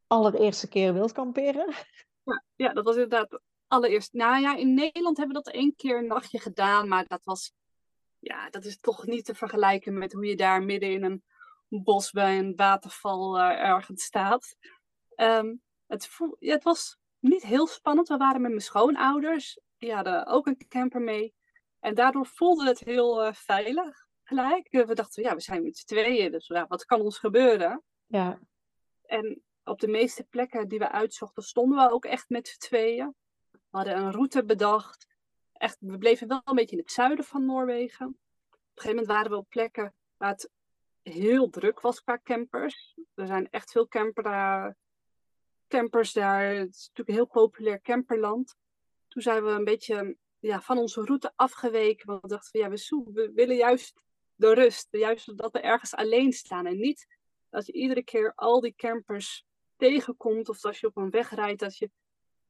allereerste 0.08 0.68
keer 0.68 0.94
wild 0.94 1.12
kamperen? 1.12 1.74
Ja, 2.56 2.74
dat 2.74 2.84
was 2.84 2.96
inderdaad 2.96 3.42
allereerst, 3.68 4.14
nou 4.14 4.42
ja, 4.42 4.56
in 4.56 4.74
Nederland 4.74 5.18
hebben 5.18 5.36
we 5.36 5.44
dat 5.44 5.54
één 5.54 5.76
keer 5.76 5.98
een 5.98 6.08
nachtje 6.08 6.40
gedaan, 6.40 6.88
maar 6.88 7.08
dat 7.08 7.22
was, 7.24 7.54
ja, 8.20 8.50
dat 8.50 8.66
is 8.66 8.80
toch 8.80 9.06
niet 9.06 9.26
te 9.26 9.36
vergelijken 9.36 9.98
met 9.98 10.14
hoe 10.14 10.26
je 10.26 10.36
daar 10.36 10.64
midden 10.64 10.92
in 10.92 11.04
een 11.04 11.24
bos 11.70 12.12
bij 12.12 12.40
een 12.40 12.56
waterval 12.56 13.38
uh, 13.38 13.44
ergens 13.44 14.04
staat. 14.04 14.56
Um, 15.16 15.62
het, 15.88 16.10
het 16.40 16.64
was 16.64 16.98
niet 17.20 17.44
heel 17.44 17.68
spannend. 17.68 18.08
We 18.08 18.18
waren 18.18 18.42
met 18.42 18.50
mijn 18.50 18.62
schoonouders, 18.62 19.60
die 19.78 19.94
hadden 19.94 20.26
ook 20.26 20.48
een 20.48 20.68
camper 20.68 21.02
mee. 21.02 21.34
En 21.80 21.96
daardoor 21.96 22.26
voelde 22.26 22.66
het 22.66 22.80
heel 22.80 23.26
uh, 23.26 23.34
veilig 23.34 24.08
gelijk. 24.30 24.68
We 24.72 24.96
dachten, 24.96 25.24
ja, 25.24 25.36
we 25.36 25.42
zijn 25.42 25.64
met 25.64 25.78
z'n 25.78 25.86
tweeën, 25.86 26.32
dus 26.32 26.48
ja, 26.48 26.66
wat 26.68 26.86
kan 26.86 27.02
ons 27.02 27.18
gebeuren? 27.18 27.84
Ja. 28.06 28.40
En 29.06 29.44
op 29.64 29.80
de 29.80 29.88
meeste 29.88 30.24
plekken 30.24 30.68
die 30.68 30.80
we 30.80 30.92
uitzochten, 30.92 31.44
stonden 31.44 31.78
we 31.78 31.92
ook 31.92 32.06
echt 32.06 32.30
met 32.30 32.48
z'n 32.48 32.58
tweeën. 32.58 33.16
We 33.52 33.60
hadden 33.70 33.98
een 33.98 34.12
route 34.12 34.46
bedacht. 34.46 35.08
Echt, 35.54 35.78
we 35.80 35.98
bleven 35.98 36.28
wel 36.28 36.42
een 36.44 36.56
beetje 36.56 36.76
in 36.76 36.82
het 36.82 36.92
zuiden 36.92 37.26
van 37.26 37.46
Noorwegen. 37.46 38.08
Op 38.08 38.16
een 38.54 38.60
gegeven 38.76 38.90
moment 38.90 39.08
waren 39.08 39.32
we 39.32 39.38
op 39.38 39.50
plekken 39.50 39.94
waar 40.18 40.32
het 40.32 40.50
heel 41.02 41.50
druk 41.50 41.80
was 41.80 42.04
qua 42.04 42.20
campers. 42.24 42.98
Er 43.14 43.28
zijn 43.28 43.50
echt 43.50 43.72
veel 43.72 43.88
camper 43.88 44.76
campers 45.68 46.14
daar. 46.14 46.44
Het 46.44 46.76
is 46.76 46.88
natuurlijk 46.88 47.10
een 47.10 47.16
heel 47.16 47.44
populair 47.44 47.82
camperland. 47.82 48.56
Toen 49.08 49.22
zijn 49.22 49.44
we 49.44 49.50
een 49.50 49.64
beetje 49.64 50.18
ja, 50.40 50.62
van 50.62 50.78
onze 50.78 51.02
route 51.02 51.32
afgeweken. 51.36 52.08
Want 52.08 52.22
we 52.22 52.28
dachten, 52.28 52.60
ja, 52.60 52.70
we, 52.70 53.04
we 53.14 53.32
willen 53.34 53.56
juist 53.56 54.02
de 54.40 54.54
rust. 54.54 54.88
Juist 54.92 55.38
dat 55.38 55.52
we 55.52 55.60
ergens 55.60 55.96
alleen 55.96 56.32
staan. 56.34 56.66
En 56.66 56.78
niet 56.78 57.08
dat 57.50 57.66
je 57.66 57.74
iedere 57.74 58.04
keer 58.04 58.32
al 58.36 58.60
die 58.60 58.74
campers 58.76 59.46
tegenkomt. 59.78 60.50
Of 60.50 60.66
als 60.66 60.80
je 60.80 60.88
op 60.88 60.98
een 60.98 61.10
weg 61.10 61.30
rijdt, 61.30 61.60
dat 61.60 61.78
je 61.78 61.90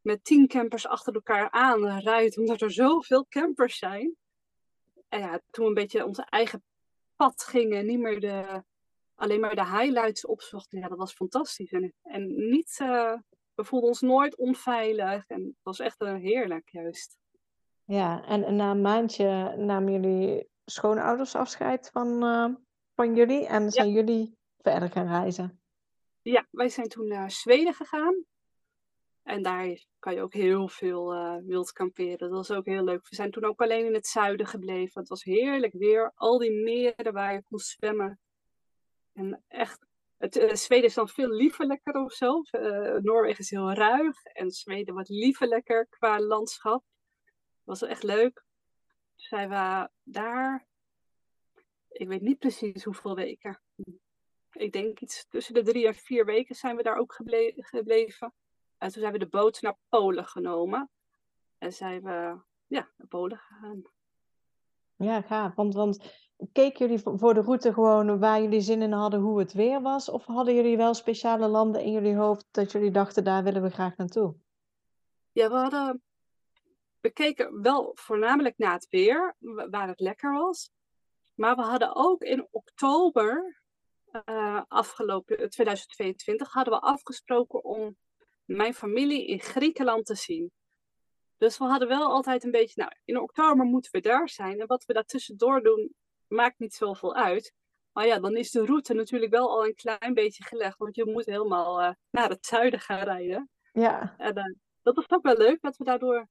met 0.01 0.23
tien 0.23 0.47
campers 0.47 0.87
achter 0.87 1.13
elkaar 1.13 1.51
aan 1.51 1.99
rijdt, 1.99 2.37
omdat 2.37 2.61
er 2.61 2.71
zoveel 2.71 3.25
campers 3.29 3.77
zijn. 3.77 4.15
En 5.07 5.19
ja, 5.19 5.41
toen 5.49 5.63
we 5.63 5.69
een 5.69 5.73
beetje 5.73 6.05
onze 6.05 6.25
eigen 6.29 6.63
pad 7.15 7.43
gingen, 7.43 7.85
niet 7.85 7.99
meer 7.99 8.19
de, 8.19 8.63
alleen 9.15 9.39
maar 9.39 9.55
de 9.55 9.65
highlights 9.65 10.25
opzochten, 10.25 10.79
ja, 10.79 10.87
dat 10.87 10.97
was 10.97 11.13
fantastisch. 11.13 11.71
En, 11.71 11.93
en 12.03 12.49
niet, 12.49 12.79
uh, 12.81 13.17
we 13.55 13.63
voelden 13.63 13.89
ons 13.89 14.01
nooit 14.01 14.35
onveilig 14.35 15.27
en 15.27 15.43
het 15.43 15.63
was 15.63 15.79
echt 15.79 16.01
een 16.01 16.19
heerlijk 16.19 16.69
juist. 16.69 17.17
Ja, 17.83 18.25
en, 18.25 18.55
na 18.55 18.71
een 18.71 18.81
maandje 18.81 19.55
namen 19.57 19.93
jullie 19.93 20.47
schoonouders 20.69 21.35
afscheid 21.35 21.89
van, 21.91 22.23
uh, 22.23 22.55
van 22.95 23.15
jullie 23.15 23.45
en 23.47 23.71
zijn 23.71 23.87
ja. 23.87 23.93
jullie 23.93 24.37
verder 24.57 24.89
gaan 24.89 25.07
reizen? 25.07 25.61
Ja, 26.21 26.47
wij 26.51 26.69
zijn 26.69 26.87
toen 26.87 27.07
naar 27.07 27.31
Zweden 27.31 27.73
gegaan. 27.73 28.25
En 29.23 29.41
daar 29.41 29.85
kan 29.99 30.13
je 30.13 30.21
ook 30.21 30.33
heel 30.33 30.67
veel 30.67 31.13
uh, 31.13 31.35
wild 31.45 31.71
kamperen. 31.71 32.17
Dat 32.17 32.29
was 32.29 32.51
ook 32.51 32.65
heel 32.65 32.83
leuk. 32.83 33.09
We 33.09 33.15
zijn 33.15 33.31
toen 33.31 33.43
ook 33.43 33.61
alleen 33.61 33.85
in 33.85 33.93
het 33.93 34.07
zuiden 34.07 34.45
gebleven. 34.45 34.99
Het 34.99 35.09
was 35.09 35.23
heerlijk 35.23 35.73
weer. 35.73 36.11
Al 36.15 36.37
die 36.37 36.51
meren 36.51 37.13
waar 37.13 37.33
je 37.33 37.43
kon 37.43 37.59
zwemmen. 37.59 38.19
En 39.13 39.43
echt, 39.47 39.85
het, 40.17 40.37
uh, 40.37 40.53
Zweden 40.53 40.85
is 40.85 40.93
dan 40.93 41.09
veel 41.09 41.29
liefelijker 41.29 41.93
of 41.93 42.13
zo. 42.13 42.41
Uh, 42.51 42.95
Noorwegen 42.95 43.39
is 43.39 43.49
heel 43.49 43.73
ruig. 43.73 44.23
En 44.23 44.51
Zweden 44.51 44.95
wat 44.95 45.09
liefelijker 45.09 45.87
qua 45.89 46.19
landschap. 46.19 46.83
Dat 47.63 47.79
was 47.79 47.81
echt 47.81 48.03
leuk. 48.03 48.43
Zijn 49.29 49.49
we 49.49 49.89
daar. 50.03 50.67
ik 51.89 52.07
weet 52.07 52.21
niet 52.21 52.39
precies 52.39 52.83
hoeveel 52.83 53.15
weken. 53.15 53.61
Ik 54.51 54.71
denk 54.71 54.99
iets 54.99 55.27
tussen 55.27 55.53
de 55.53 55.63
drie 55.63 55.87
en 55.87 55.95
vier 55.95 56.25
weken 56.25 56.55
zijn 56.55 56.75
we 56.75 56.83
daar 56.83 56.97
ook 56.97 57.13
gebleven. 57.55 58.33
En 58.77 58.91
toen 58.91 59.01
zijn 59.01 59.11
we 59.11 59.19
de 59.19 59.27
boot 59.27 59.61
naar 59.61 59.77
Polen 59.89 60.25
genomen. 60.25 60.89
En 61.57 61.73
zijn 61.73 62.01
we 62.01 62.39
ja, 62.67 62.89
naar 62.97 63.07
Polen 63.07 63.37
gegaan. 63.37 63.81
Ja, 64.95 65.21
gaaf. 65.21 65.55
Want, 65.55 65.73
want 65.73 66.27
keken 66.51 66.87
jullie 66.87 67.03
voor 67.03 67.33
de 67.33 67.41
route 67.41 67.73
gewoon 67.73 68.19
waar 68.19 68.41
jullie 68.41 68.61
zin 68.61 68.81
in 68.81 68.91
hadden 68.91 69.19
hoe 69.19 69.39
het 69.39 69.53
weer 69.53 69.81
was? 69.81 70.09
Of 70.09 70.25
hadden 70.25 70.55
jullie 70.55 70.77
wel 70.77 70.93
speciale 70.93 71.47
landen 71.47 71.83
in 71.83 71.91
jullie 71.91 72.15
hoofd 72.15 72.47
dat 72.51 72.71
jullie 72.71 72.91
dachten 72.91 73.23
daar 73.23 73.43
willen 73.43 73.61
we 73.61 73.69
graag 73.69 73.97
naartoe? 73.97 74.35
Ja, 75.31 75.49
we 75.49 75.55
hadden. 75.55 76.01
We 77.01 77.09
keken 77.09 77.61
wel 77.61 77.91
voornamelijk 77.95 78.57
naar 78.57 78.73
het 78.73 78.87
weer, 78.89 79.35
waar 79.69 79.87
het 79.87 79.99
lekker 79.99 80.33
was. 80.33 80.71
Maar 81.35 81.55
we 81.55 81.61
hadden 81.61 81.95
ook 81.95 82.21
in 82.21 82.47
oktober 82.51 83.59
uh, 84.25 84.61
afgelopen 84.67 85.49
2022 85.49 86.51
hadden 86.51 86.73
we 86.73 86.79
afgesproken 86.79 87.63
om 87.63 87.97
mijn 88.45 88.73
familie 88.73 89.27
in 89.27 89.39
Griekenland 89.39 90.05
te 90.05 90.15
zien. 90.15 90.51
Dus 91.37 91.57
we 91.57 91.63
hadden 91.63 91.87
wel 91.87 92.11
altijd 92.11 92.43
een 92.43 92.51
beetje, 92.51 92.81
nou, 92.81 92.91
in 93.05 93.19
oktober 93.19 93.65
moeten 93.65 93.91
we 93.91 93.99
daar 93.99 94.29
zijn. 94.29 94.59
En 94.59 94.67
wat 94.67 94.85
we 94.85 94.93
daartussendoor 94.93 95.61
doen, 95.61 95.93
maakt 96.27 96.59
niet 96.59 96.73
zoveel 96.73 97.15
uit. 97.15 97.53
Maar 97.91 98.05
ja, 98.05 98.19
dan 98.19 98.35
is 98.35 98.51
de 98.51 98.65
route 98.65 98.93
natuurlijk 98.93 99.31
wel 99.31 99.49
al 99.49 99.65
een 99.65 99.75
klein 99.75 100.13
beetje 100.13 100.43
gelegd. 100.43 100.77
Want 100.77 100.95
je 100.95 101.05
moet 101.05 101.25
helemaal 101.25 101.81
uh, 101.81 101.91
naar 102.09 102.29
het 102.29 102.45
zuiden 102.45 102.79
gaan 102.79 103.03
rijden. 103.03 103.49
Ja. 103.71 104.15
En 104.17 104.37
uh, 104.37 104.43
dat 104.81 104.97
is 104.97 105.09
ook 105.09 105.23
wel 105.23 105.37
leuk, 105.37 105.61
dat 105.61 105.77
we 105.77 105.83
daardoor, 105.83 106.27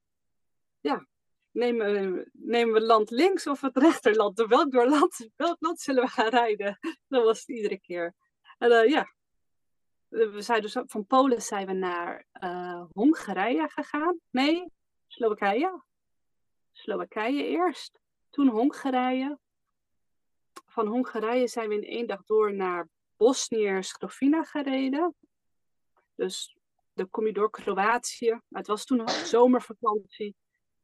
ja, 0.79 1.07
nemen, 1.51 2.29
nemen 2.31 2.73
we 2.73 2.81
land 2.81 3.09
links 3.09 3.47
of 3.47 3.61
het 3.61 3.77
rechterland? 3.77 4.35
Door 4.35 4.47
welk, 4.47 4.71
door 4.71 4.89
land, 4.89 5.29
welk 5.35 5.57
land 5.59 5.79
zullen 5.79 6.03
we 6.03 6.09
gaan 6.09 6.29
rijden? 6.29 6.79
Dat 7.07 7.23
was 7.23 7.39
het 7.39 7.49
iedere 7.49 7.79
keer. 7.79 8.15
En 8.57 8.71
uh, 8.71 8.89
ja, 8.89 9.13
we 10.07 10.41
zijn 10.41 10.61
dus 10.61 10.75
van 10.85 11.05
Polen 11.05 11.41
zijn 11.41 11.67
we 11.67 11.73
naar 11.73 12.25
Hongarije 12.93 13.69
gegaan. 13.69 14.19
Nee, 14.29 14.65
Slowakije. 15.07 15.83
Slowakije 16.71 17.43
eerst, 17.45 17.99
toen 18.29 18.47
Hongarije. 18.47 19.39
Van 20.65 20.87
Hongarije 20.87 21.47
zijn 21.47 21.69
we 21.69 21.75
in 21.75 21.83
één 21.83 22.07
dag 22.07 22.23
door 22.25 22.53
naar 22.53 22.87
Bosnië-Herzegovina 23.17 24.43
gereden. 24.43 25.15
Dus 26.15 26.57
dan 26.93 27.09
kom 27.09 27.25
je 27.25 27.33
door 27.33 27.49
Kroatië. 27.49 28.39
Het 28.49 28.67
was 28.67 28.85
toen 28.85 29.09
zomervakantie. 29.09 30.35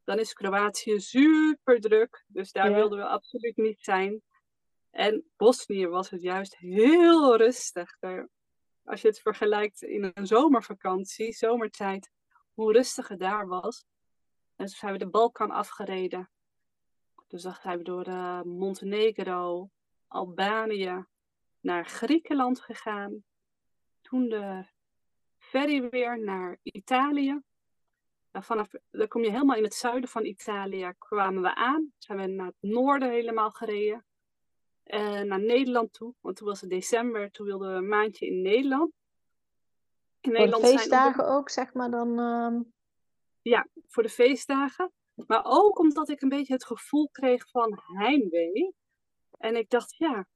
Dan 0.06 0.18
is 0.18 0.32
Kroatië 0.32 1.00
super 1.00 1.80
druk. 1.80 2.24
Dus 2.26 2.52
daar 2.52 2.72
wilden 2.72 2.98
we 2.98 3.04
absoluut 3.04 3.56
niet 3.56 3.78
zijn. 3.80 4.22
En 4.90 5.24
Bosnië 5.36 5.86
was 5.86 6.10
het 6.10 6.22
juist 6.22 6.56
heel 6.56 7.36
rustig. 7.36 7.96
Daar, 7.98 8.28
als 8.84 9.00
je 9.00 9.08
het 9.08 9.20
vergelijkt 9.20 9.82
in 9.82 10.12
een 10.14 10.26
zomervakantie, 10.26 11.32
zomertijd, 11.32 12.10
hoe 12.54 12.72
rustig 12.72 13.08
het 13.08 13.18
daar 13.18 13.46
was. 13.46 13.84
En 14.56 14.66
toen 14.66 14.74
zijn 14.74 14.92
we 14.92 14.98
de 14.98 15.08
Balkan 15.08 15.50
afgereden. 15.50 16.30
Dus 17.26 17.42
dan 17.42 17.54
zijn 17.62 17.78
we 17.78 17.84
door 17.84 18.08
uh, 18.08 18.42
Montenegro, 18.42 19.70
Albanië, 20.06 21.04
naar 21.60 21.86
Griekenland 21.86 22.60
gegaan. 22.60 23.24
Toen 24.02 24.28
de 24.28 24.66
ferry 25.38 25.88
weer 25.88 26.20
naar 26.24 26.58
Italië. 26.62 27.40
Dan, 28.36 28.44
vanaf, 28.44 28.70
dan 28.90 29.08
kom 29.08 29.22
je 29.22 29.30
helemaal 29.30 29.56
in 29.56 29.62
het 29.62 29.74
zuiden 29.74 30.08
van 30.08 30.24
Italië 30.24 30.92
kwamen 30.98 31.42
we 31.42 31.54
aan. 31.54 31.92
Zijn 31.98 32.18
we 32.18 32.26
naar 32.26 32.46
het 32.46 32.56
noorden 32.60 33.10
helemaal 33.10 33.50
gereden. 33.50 34.04
En 34.82 35.26
naar 35.26 35.40
Nederland 35.40 35.92
toe, 35.92 36.14
want 36.20 36.36
toen 36.36 36.46
was 36.46 36.60
het 36.60 36.70
december. 36.70 37.30
Toen 37.30 37.46
wilden 37.46 37.70
we 37.70 37.76
een 37.76 37.88
maandje 37.88 38.26
in 38.26 38.42
Nederland. 38.42 38.92
In 40.20 40.32
Nederland 40.32 40.62
de 40.62 40.68
feestdagen 40.68 41.24
zijn... 41.24 41.36
ook, 41.36 41.50
zeg 41.50 41.72
maar 41.72 41.90
dan? 41.90 42.20
Uh... 42.20 42.60
Ja, 43.42 43.66
voor 43.86 44.02
de 44.02 44.08
feestdagen. 44.08 44.92
Maar 45.26 45.42
ook 45.44 45.78
omdat 45.78 46.08
ik 46.08 46.22
een 46.22 46.28
beetje 46.28 46.52
het 46.52 46.66
gevoel 46.66 47.08
kreeg 47.12 47.48
van 47.50 47.80
heimwee. 47.84 48.74
En 49.38 49.56
ik 49.56 49.70
dacht, 49.70 49.96
ja, 49.96 50.26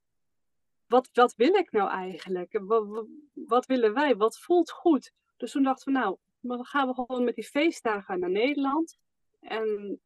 wat, 0.87 1.09
wat 1.13 1.33
wil 1.35 1.53
ik 1.53 1.71
nou 1.71 1.89
eigenlijk? 1.89 2.59
Wat, 2.61 3.05
wat, 3.33 3.65
willen 3.65 3.93
wij? 3.93 4.15
Wat 4.15 4.39
voelt 4.39 4.71
goed? 4.71 5.11
Dus 5.37 5.51
toen 5.51 5.63
dachten 5.63 5.93
we, 5.93 5.99
nou, 5.99 6.17
dan 6.41 6.65
gaan 6.65 6.87
we 6.87 6.93
gewoon 6.93 7.23
met 7.23 7.35
die 7.35 7.43
feestdagen 7.43 8.19
naar 8.19 8.29
Nederland. 8.29 8.97
En 9.39 9.99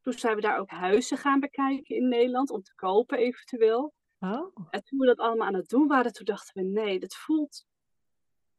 toen 0.00 0.12
zijn 0.12 0.34
we 0.34 0.40
daar 0.40 0.58
ook 0.58 0.70
huizen 0.70 1.18
gaan 1.18 1.40
bekijken 1.40 1.96
in 1.96 2.08
Nederland, 2.08 2.50
om 2.50 2.62
te 2.62 2.74
kopen 2.74 3.18
eventueel. 3.18 3.94
Oh. 4.20 4.56
En 4.70 4.84
toen 4.84 4.98
we 4.98 5.06
dat 5.06 5.18
allemaal 5.18 5.46
aan 5.46 5.54
het 5.54 5.68
doen 5.68 5.86
waren, 5.86 6.12
toen 6.12 6.24
dachten 6.24 6.62
we, 6.62 6.70
nee, 6.70 7.00
dat 7.00 7.14
voelt... 7.14 7.66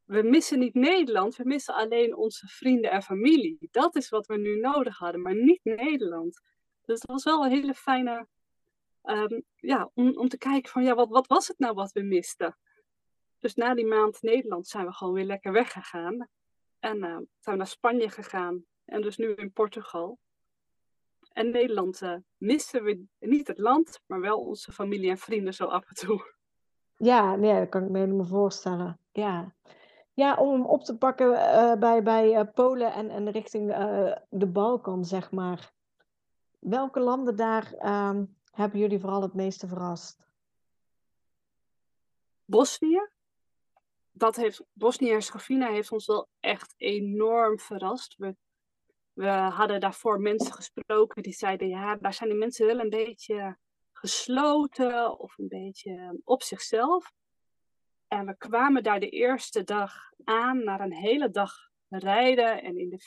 We 0.03 0.21
missen 0.21 0.59
niet 0.59 0.73
Nederland, 0.73 1.35
we 1.35 1.43
missen 1.43 1.73
alleen 1.73 2.15
onze 2.15 2.47
vrienden 2.47 2.91
en 2.91 3.01
familie. 3.03 3.67
Dat 3.71 3.95
is 3.95 4.09
wat 4.09 4.25
we 4.25 4.37
nu 4.37 4.59
nodig 4.59 4.97
hadden, 4.97 5.21
maar 5.21 5.35
niet 5.35 5.59
Nederland. 5.63 6.41
Dus 6.85 6.99
dat 6.99 7.11
was 7.11 7.23
wel 7.23 7.45
een 7.45 7.51
hele 7.51 7.73
fijne 7.73 8.27
um, 9.03 9.43
ja, 9.55 9.89
om, 9.93 10.17
om 10.17 10.27
te 10.27 10.37
kijken 10.37 10.71
van 10.71 10.83
ja, 10.83 10.95
wat, 10.95 11.09
wat 11.09 11.27
was 11.27 11.47
het 11.47 11.59
nou 11.59 11.73
wat 11.73 11.91
we 11.91 12.01
misten? 12.01 12.57
Dus 13.39 13.55
na 13.55 13.73
die 13.73 13.85
maand 13.85 14.21
Nederland 14.21 14.67
zijn 14.67 14.85
we 14.85 14.93
gewoon 14.93 15.13
weer 15.13 15.25
lekker 15.25 15.51
weggegaan. 15.51 16.29
En 16.87 16.97
uh, 16.97 17.03
zijn 17.03 17.27
we 17.43 17.55
naar 17.55 17.67
Spanje 17.67 18.09
gegaan. 18.09 18.65
En 18.85 19.01
dus 19.01 19.17
nu 19.17 19.33
in 19.33 19.51
Portugal. 19.51 20.19
En 21.33 21.49
Nederland 21.49 22.01
uh, 22.01 22.15
missen 22.37 22.83
we 22.83 23.05
niet 23.19 23.47
het 23.47 23.57
land, 23.57 23.99
maar 24.05 24.19
wel 24.19 24.39
onze 24.39 24.71
familie 24.71 25.09
en 25.09 25.17
vrienden 25.17 25.53
zo 25.53 25.65
af 25.65 25.87
en 25.87 25.95
toe. 25.95 26.33
Ja, 26.97 27.35
nee, 27.35 27.59
dat 27.59 27.69
kan 27.69 27.83
ik 27.83 27.89
me 27.89 27.99
helemaal 27.99 28.25
voorstellen. 28.25 28.99
Ja, 29.11 29.53
ja 30.13 30.35
om 30.35 30.51
hem 30.51 30.65
op 30.65 30.83
te 30.83 30.97
pakken 30.97 31.31
uh, 31.31 31.73
bij, 31.73 32.03
bij 32.03 32.45
Polen 32.45 32.93
en, 32.93 33.09
en 33.09 33.31
richting 33.31 33.67
de 34.29 34.47
Balkan, 34.47 35.05
zeg 35.05 35.31
maar. 35.31 35.71
Welke 36.59 36.99
landen 36.99 37.35
daar 37.35 37.73
um, 38.09 38.35
hebben 38.51 38.79
jullie 38.79 38.99
vooral 38.99 39.21
het 39.21 39.33
meeste 39.33 39.67
verrast? 39.67 40.27
Bosnië. 42.45 43.07
Dat 44.17 44.35
heeft, 44.35 44.63
Bosnië-Herzegovina 44.73 45.71
heeft 45.71 45.91
ons 45.91 46.05
wel 46.05 46.27
echt 46.39 46.73
enorm 46.77 47.59
verrast. 47.59 48.15
We, 48.17 48.35
we 49.13 49.27
hadden 49.27 49.79
daarvoor 49.79 50.19
mensen 50.19 50.53
gesproken 50.53 51.23
die 51.23 51.33
zeiden, 51.33 51.67
ja, 51.67 51.95
daar 51.95 52.13
zijn 52.13 52.29
die 52.29 52.37
mensen 52.37 52.65
wel 52.65 52.79
een 52.79 52.89
beetje 52.89 53.57
gesloten 53.91 55.19
of 55.19 55.37
een 55.37 55.47
beetje 55.47 56.21
op 56.23 56.43
zichzelf. 56.43 57.11
En 58.07 58.25
we 58.25 58.37
kwamen 58.37 58.83
daar 58.83 58.99
de 58.99 59.09
eerste 59.09 59.63
dag 59.63 59.93
aan, 60.23 60.63
na 60.63 60.79
een 60.79 60.93
hele 60.93 61.29
dag 61.29 61.53
rijden 61.89 62.63
en 62.63 62.77
in 62.77 62.89
de 62.89 62.99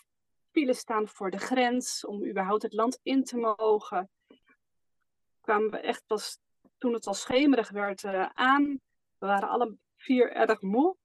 file 0.51 0.75
staan 0.75 1.09
voor 1.09 1.31
de 1.31 1.39
grens 1.39 2.07
om 2.07 2.27
überhaupt 2.27 2.63
het 2.63 2.73
land 2.73 2.99
in 3.03 3.25
te 3.25 3.37
mogen 3.37 4.11
kwamen 5.41 5.71
we 5.71 5.79
echt 5.79 6.07
pas 6.07 6.39
toen 6.79 6.93
het 6.93 7.07
al 7.07 7.15
schemerig 7.15 7.71
werd 7.71 8.03
uh, 8.03 8.27
aan. 8.35 8.81
We 9.19 9.27
waren 9.27 9.49
alle 9.49 9.77
vier 9.97 10.33
erg 10.33 10.61
moe. 10.61 10.97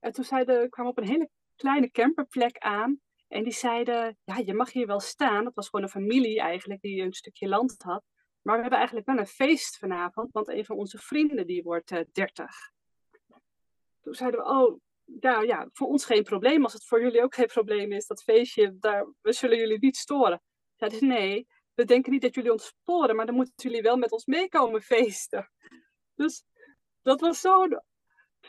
En 0.00 0.12
toen 0.12 0.24
zeiden, 0.24 0.70
kwamen 0.70 0.94
we 0.94 1.00
op 1.00 1.04
een 1.04 1.12
hele 1.12 1.30
kleine 1.56 1.90
camperplek 1.90 2.58
aan. 2.58 3.00
En 3.28 3.44
die 3.44 3.52
zeiden, 3.52 4.18
ja, 4.24 4.36
je 4.36 4.54
mag 4.54 4.72
hier 4.72 4.86
wel 4.86 5.00
staan. 5.00 5.44
Dat 5.44 5.54
was 5.54 5.68
gewoon 5.68 5.84
een 5.84 5.90
familie 5.90 6.40
eigenlijk 6.40 6.80
die 6.80 7.02
een 7.02 7.12
stukje 7.12 7.48
land 7.48 7.82
had. 7.82 8.04
Maar 8.42 8.54
we 8.54 8.60
hebben 8.60 8.78
eigenlijk 8.78 9.06
wel 9.06 9.18
een 9.18 9.26
feest 9.26 9.78
vanavond, 9.78 10.32
want 10.32 10.48
een 10.48 10.64
van 10.64 10.76
onze 10.76 10.98
vrienden 10.98 11.46
die 11.46 11.62
wordt 11.62 11.90
uh, 11.90 12.00
30. 12.12 12.72
Toen 14.00 14.14
zeiden 14.14 14.40
we, 14.40 14.46
oh, 14.46 14.80
ja, 15.20 15.40
ja, 15.40 15.68
voor 15.72 15.86
ons 15.86 16.04
geen 16.04 16.22
probleem. 16.22 16.62
Als 16.62 16.72
het 16.72 16.84
voor 16.84 17.02
jullie 17.02 17.22
ook 17.22 17.34
geen 17.34 17.46
probleem 17.46 17.92
is, 17.92 18.06
dat 18.06 18.22
feestje, 18.22 18.76
daar, 18.78 19.12
we 19.20 19.32
zullen 19.32 19.58
jullie 19.58 19.78
niet 19.78 19.96
storen. 19.96 20.42
Zeiden 20.76 21.08
nee, 21.08 21.46
we 21.74 21.84
denken 21.84 22.12
niet 22.12 22.22
dat 22.22 22.34
jullie 22.34 22.52
ons 22.52 22.66
sporen, 22.66 23.16
maar 23.16 23.26
dan 23.26 23.34
moeten 23.34 23.54
jullie 23.56 23.82
wel 23.82 23.96
met 23.96 24.12
ons 24.12 24.26
meekomen 24.26 24.82
feesten. 24.82 25.50
Dus 26.14 26.44
dat 27.02 27.20
was 27.20 27.40
zo, 27.40 27.66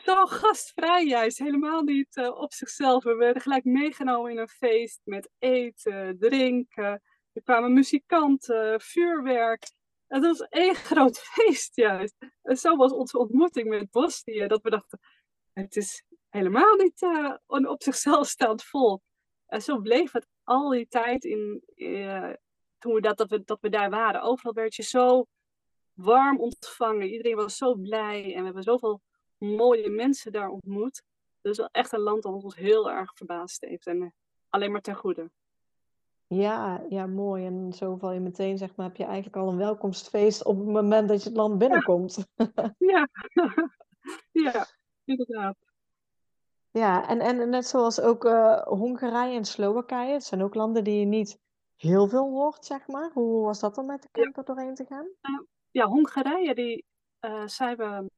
zo 0.04 0.26
gastvrij 0.26 1.06
juist, 1.06 1.38
helemaal 1.38 1.82
niet 1.82 2.16
uh, 2.16 2.40
op 2.40 2.52
zichzelf. 2.52 3.04
We 3.04 3.14
werden 3.14 3.42
gelijk 3.42 3.64
meegenomen 3.64 4.30
in 4.30 4.38
een 4.38 4.48
feest 4.48 5.00
met 5.04 5.30
eten, 5.38 6.18
drinken. 6.18 7.02
Er 7.32 7.42
kwamen 7.42 7.72
muzikanten, 7.72 8.80
vuurwerk. 8.80 9.70
Het 10.06 10.24
was 10.24 10.40
één 10.40 10.74
groot 10.88 11.18
feest 11.18 11.76
juist. 11.76 12.16
En 12.42 12.56
zo 12.56 12.76
was 12.76 12.92
onze 12.92 13.18
ontmoeting 13.18 13.68
met 13.68 13.90
Bosnië, 13.90 14.46
dat 14.46 14.62
we 14.62 14.70
dachten, 14.70 14.98
het 15.52 15.76
is 15.76 16.04
helemaal 16.28 16.74
niet 16.74 17.02
uh, 17.02 17.34
een 17.46 17.68
op 17.68 17.82
zichzelf 17.82 18.26
staand 18.26 18.64
volk. 18.64 19.02
En 19.46 19.62
zo 19.62 19.80
bleef 19.80 20.12
het 20.12 20.26
al 20.42 20.68
die 20.68 20.88
tijd 20.88 21.24
in, 21.24 21.62
uh, 21.74 22.32
toen 22.78 22.94
we 22.94 23.00
dat, 23.00 23.16
dat, 23.16 23.30
we, 23.30 23.44
dat 23.44 23.60
we 23.60 23.68
daar 23.68 23.90
waren, 23.90 24.22
overal 24.22 24.52
werd 24.52 24.74
je 24.74 24.82
zo 24.82 25.26
warm 25.92 26.40
ontvangen. 26.40 27.10
Iedereen 27.10 27.36
was 27.36 27.56
zo 27.56 27.74
blij 27.74 28.24
en 28.24 28.38
we 28.38 28.44
hebben 28.44 28.62
zoveel 28.62 29.00
mooie 29.38 29.90
mensen 29.90 30.32
daar 30.32 30.48
ontmoet. 30.48 31.02
Dus 31.40 31.56
wel 31.56 31.68
echt 31.72 31.92
een 31.92 32.00
land 32.00 32.22
dat 32.22 32.32
ons 32.44 32.56
heel 32.56 32.90
erg 32.90 33.12
verbaasd 33.14 33.60
heeft 33.60 33.86
en 33.86 34.02
eh, 34.02 34.08
alleen 34.48 34.72
maar 34.72 34.80
ten 34.80 34.94
goede. 34.96 35.30
Ja, 36.26 36.84
ja, 36.88 37.06
mooi. 37.06 37.46
En 37.46 37.72
zo 37.72 37.96
val 37.96 38.12
je 38.12 38.20
meteen, 38.20 38.58
zeg 38.58 38.76
maar, 38.76 38.86
heb 38.86 38.96
je 38.96 39.04
eigenlijk 39.04 39.36
al 39.36 39.48
een 39.48 39.56
welkomstfeest 39.56 40.44
op 40.44 40.56
het 40.58 40.66
moment 40.66 41.08
dat 41.08 41.22
je 41.22 41.28
het 41.28 41.38
land 41.38 41.58
binnenkomt. 41.58 42.26
Ja, 42.78 43.08
ja, 44.32 44.66
inderdaad. 45.04 45.56
Ja, 46.70 47.08
en, 47.08 47.20
en 47.20 47.48
net 47.48 47.66
zoals 47.66 48.00
ook 48.00 48.24
eh, 48.24 48.62
Hongarije 48.62 49.36
en 49.36 49.44
Slowakije, 49.44 50.12
het 50.12 50.24
zijn 50.24 50.42
ook 50.42 50.54
landen 50.54 50.84
die 50.84 50.98
je 51.00 51.06
niet 51.06 51.38
heel 51.76 52.08
veel 52.08 52.30
hoort, 52.30 52.64
zeg 52.64 52.86
maar. 52.86 53.10
Hoe 53.12 53.44
was 53.44 53.60
dat 53.60 53.78
om 53.78 53.86
met 53.86 54.02
de 54.02 54.08
Ja, 54.12 54.22
camper 54.22 54.44
doorheen 54.44 54.74
te 54.74 54.84
gaan? 54.84 55.08
ja 55.70 55.86
Hongarije, 55.86 56.54
die 56.54 56.84
eh, 57.18 57.46
zijn 57.46 57.76
we, 57.76 58.10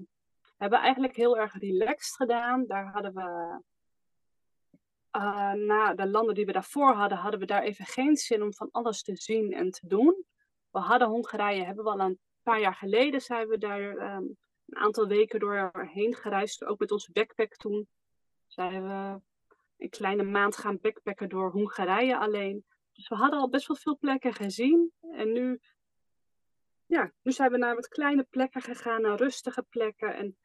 hebben 0.61 0.79
eigenlijk 0.79 1.17
heel 1.17 1.39
erg 1.39 1.59
relaxed 1.59 2.17
gedaan. 2.17 2.67
Daar 2.67 2.93
hadden 2.93 3.15
we, 3.15 3.61
eh, 5.11 5.53
na 5.53 5.95
de 5.95 6.09
landen 6.09 6.35
die 6.35 6.47
we 6.47 6.53
daarvoor 6.53 6.93
hadden, 6.93 7.19
hadden 7.19 7.41
we 7.41 7.47
daar 7.47 7.63
even 7.63 7.85
geen 7.85 8.17
zin 8.17 8.43
om 8.43 8.55
van 8.55 8.69
alles 8.71 9.03
te 9.03 9.17
zien 9.17 9.53
en 9.53 9.71
te 9.71 9.87
doen. 9.87 10.25
We 10.71 10.79
hadden 10.79 11.09
Hongarije, 11.09 11.65
hebben 11.65 11.85
we 11.85 11.91
al 11.91 12.01
een 12.01 12.19
paar 12.43 12.61
jaar 12.61 12.75
geleden, 12.75 13.21
zijn 13.21 13.49
we 13.49 13.59
daar 13.59 13.97
ehm, 13.97 14.25
een 14.67 14.77
aantal 14.77 15.07
weken 15.07 15.41
doorheen 15.41 16.15
gereisd, 16.15 16.65
ook 16.65 16.79
met 16.79 16.93
onze 16.93 17.13
backpack 17.13 17.57
toen. 17.57 17.89
Zijn 18.47 18.83
we 18.83 19.21
een 19.79 19.91
kleine 19.91 20.23
maand 20.23 20.57
gaan 20.57 20.79
backpacken 20.81 21.29
door 21.29 21.51
Hongarije 21.51 22.19
alleen. 22.19 22.65
Dus 22.93 23.09
we 23.09 23.15
hadden 23.15 23.41
al 23.41 23.49
best 23.49 23.67
wel 23.67 23.77
veel 23.77 23.99
plekken 23.99 24.35
gezien. 24.35 24.93
En 25.01 25.33
nu, 25.33 25.61
ja, 26.87 27.13
nu 27.23 27.33
zijn 27.33 27.51
we 27.51 27.59
naar 27.59 27.75
wat 27.75 27.89
kleine 27.89 28.27
plekken 28.31 28.63
gegaan, 28.63 29.03
naar 29.03 29.17
rustige 29.17 29.63
plekken. 29.63 30.15
En 30.15 30.37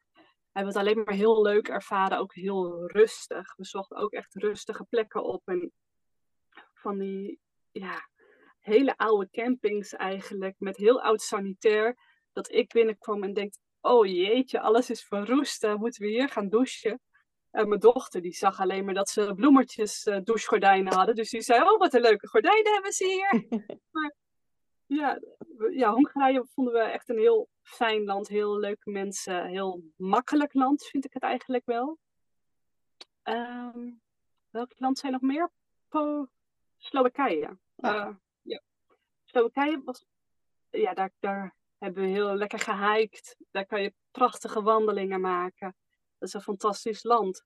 hebben 0.56 0.74
het 0.74 0.76
alleen 0.76 1.04
maar 1.04 1.14
heel 1.14 1.42
leuk 1.42 1.68
ervaren, 1.68 2.18
ook 2.18 2.34
heel 2.34 2.90
rustig. 2.90 3.54
We 3.56 3.64
zochten 3.64 3.96
ook 3.96 4.12
echt 4.12 4.34
rustige 4.34 4.84
plekken 4.84 5.24
op. 5.24 5.42
En 5.44 5.72
van 6.74 6.98
die, 6.98 7.40
ja, 7.70 8.08
hele 8.60 8.96
oude 8.96 9.28
campings 9.30 9.92
eigenlijk, 9.92 10.54
met 10.58 10.76
heel 10.76 11.02
oud 11.02 11.22
sanitair. 11.22 11.96
Dat 12.32 12.52
ik 12.52 12.72
binnenkwam 12.72 13.22
en 13.22 13.32
denk, 13.32 13.54
oh 13.80 14.06
jeetje, 14.06 14.60
alles 14.60 14.90
is 14.90 15.04
verroest, 15.04 15.64
uh, 15.64 15.74
moeten 15.74 16.02
we 16.02 16.08
hier 16.08 16.28
gaan 16.28 16.48
douchen? 16.48 17.00
En 17.50 17.68
mijn 17.68 17.80
dochter 17.80 18.22
die 18.22 18.34
zag 18.34 18.60
alleen 18.60 18.84
maar 18.84 18.94
dat 18.94 19.08
ze 19.08 19.34
bloemertjes 19.34 20.06
uh, 20.06 20.18
douchegordijnen 20.22 20.92
hadden. 20.92 21.14
Dus 21.14 21.30
die 21.30 21.40
zei, 21.40 21.62
oh 21.62 21.78
wat 21.78 21.94
een 21.94 22.00
leuke 22.00 22.28
gordijnen 22.28 22.72
hebben 22.72 22.92
ze 22.92 23.04
hier. 23.04 23.46
maar 23.92 24.14
ja, 24.86 25.20
ja, 25.70 25.92
Hongarije 25.92 26.46
vonden 26.54 26.72
we 26.72 26.80
echt 26.80 27.08
een 27.08 27.18
heel 27.18 27.48
fijn 27.62 28.04
land. 28.04 28.28
Heel 28.28 28.58
leuke 28.58 28.90
mensen. 28.90 29.46
Heel 29.46 29.82
makkelijk 29.96 30.54
land 30.54 30.84
vind 30.84 31.04
ik 31.04 31.12
het 31.12 31.22
eigenlijk 31.22 31.66
wel. 31.66 31.98
Um, 33.22 34.00
welk 34.50 34.72
land 34.78 34.98
zijn 34.98 35.12
nog 35.12 35.20
meer? 35.20 35.50
Po 35.88 36.28
Slowakije. 36.76 37.58
Ja. 37.76 38.06
Uh, 38.06 38.14
ja. 38.42 38.60
Slowakije 39.24 39.82
was... 39.84 40.06
Ja, 40.70 40.94
daar, 40.94 41.12
daar 41.18 41.56
hebben 41.78 42.02
we 42.02 42.08
heel 42.08 42.34
lekker 42.34 42.58
gehiked. 42.58 43.36
Daar 43.50 43.66
kan 43.66 43.82
je 43.82 43.94
prachtige 44.10 44.62
wandelingen 44.62 45.20
maken. 45.20 45.76
Dat 46.18 46.28
is 46.28 46.34
een 46.34 46.40
fantastisch 46.40 47.02
land. 47.02 47.44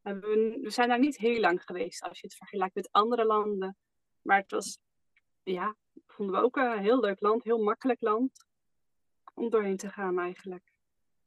We, 0.00 0.58
we 0.62 0.70
zijn 0.70 0.88
daar 0.88 0.98
niet 0.98 1.16
heel 1.16 1.40
lang 1.40 1.62
geweest 1.62 2.02
als 2.02 2.20
je 2.20 2.26
het 2.26 2.36
vergelijkt 2.36 2.74
met 2.74 2.88
andere 2.90 3.24
landen. 3.24 3.76
Maar 4.22 4.38
het 4.38 4.50
was, 4.50 4.78
ja, 5.42 5.76
vonden 6.12 6.34
we 6.34 6.42
ook 6.42 6.56
een 6.56 6.78
heel 6.78 7.00
leuk 7.00 7.20
land, 7.20 7.44
heel 7.44 7.62
makkelijk 7.62 8.00
land 8.00 8.46
om 9.34 9.50
doorheen 9.50 9.76
te 9.76 9.88
gaan 9.88 10.18
eigenlijk. 10.18 10.72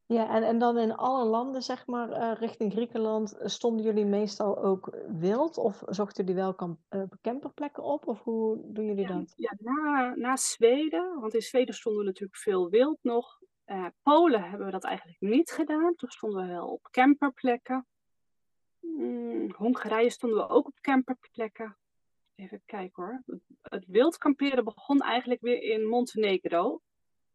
Ja, 0.08 0.30
en, 0.30 0.44
en 0.44 0.58
dan 0.58 0.78
in 0.78 0.96
alle 0.96 1.26
landen, 1.26 1.62
zeg 1.62 1.88
maar, 1.88 2.10
uh, 2.10 2.40
richting 2.40 2.72
Griekenland, 2.72 3.38
stonden 3.44 3.86
jullie 3.86 4.06
meestal 4.06 4.64
ook 4.64 4.98
wild? 5.08 5.58
Of 5.58 5.84
zochten 5.86 6.26
jullie 6.26 6.42
wel 6.42 6.54
kamp, 6.54 6.80
uh, 6.90 7.04
camperplekken 7.22 7.84
op? 7.84 8.08
Of 8.08 8.24
hoe 8.24 8.62
doen 8.64 8.86
jullie 8.86 9.08
ja, 9.08 9.14
dat? 9.18 9.34
Ja, 9.36 9.54
na, 9.58 10.14
na 10.16 10.36
Zweden, 10.36 11.20
want 11.20 11.34
in 11.34 11.42
Zweden 11.42 11.76
stonden 11.76 12.06
natuurlijk 12.06 12.38
veel 12.38 12.70
wild 12.70 12.98
nog. 13.02 13.40
Uh, 13.66 13.86
Polen 14.04 14.44
hebben 14.50 14.66
we 14.66 14.72
dat 14.72 14.84
eigenlijk 14.84 15.20
niet 15.20 15.52
gedaan. 15.52 15.96
Toen 15.96 16.10
stonden 16.10 16.42
we 16.42 16.54
wel 16.54 16.68
op 16.68 16.88
camperplekken. 16.92 17.86
Hmm, 18.80 19.52
Hongarije 19.52 20.10
stonden 20.10 20.40
we 20.40 20.50
ook 20.50 20.68
op 20.68 20.80
camperplekken. 20.82 21.78
Even 22.36 22.62
kijken 22.66 23.04
hoor. 23.04 23.24
Het, 23.62 23.86
wild 23.88 24.18
kamperen 24.18 24.64
begon 24.64 25.02
eigenlijk 25.02 25.42
weer 25.42 25.62
in 25.62 25.86
Montenegro. 25.86 26.82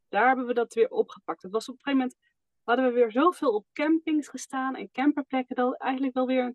Daar 0.09 0.27
hebben 0.27 0.47
we 0.47 0.55
dat 0.55 0.75
weer 0.75 0.89
opgepakt. 0.89 1.43
Het 1.43 1.53
was 1.53 1.69
op 1.69 1.75
een 1.75 1.81
gegeven 1.83 1.99
moment 1.99 2.19
hadden 2.63 2.85
we 2.85 2.93
weer 2.93 3.11
zoveel 3.13 3.55
op 3.55 3.67
campings 3.73 4.29
gestaan 4.29 4.75
en 4.75 4.91
camperplekken 4.91 5.57
dat 5.57 5.77
eigenlijk 5.77 6.15
wel 6.15 6.27
weer 6.27 6.55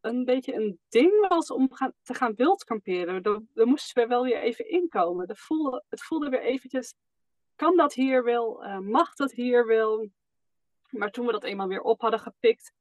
een 0.00 0.24
beetje 0.24 0.54
een 0.54 0.80
ding 0.88 1.28
was 1.28 1.50
om 1.50 1.72
gaan, 1.72 1.92
te 2.02 2.14
gaan 2.14 2.34
wild 2.34 2.64
kamperen. 2.64 3.22
Daar, 3.22 3.66
moesten 3.66 4.02
we 4.02 4.08
wel 4.08 4.24
weer 4.24 4.40
even 4.40 4.68
inkomen. 4.68 5.26
Dat 5.26 5.38
voelde, 5.38 5.84
het 5.88 6.02
voelde 6.02 6.28
weer 6.28 6.42
eventjes, 6.42 6.94
kan 7.54 7.76
dat 7.76 7.94
hier 7.94 8.24
wel? 8.24 8.64
Uh, 8.64 8.78
mag 8.78 9.14
dat 9.14 9.32
hier 9.32 9.66
wel? 9.66 10.10
Maar 10.90 11.10
toen 11.10 11.26
we 11.26 11.32
dat 11.32 11.44
eenmaal 11.44 11.68
weer 11.68 11.80
op 11.80 12.00
hadden 12.00 12.20
gepikt 12.20 12.72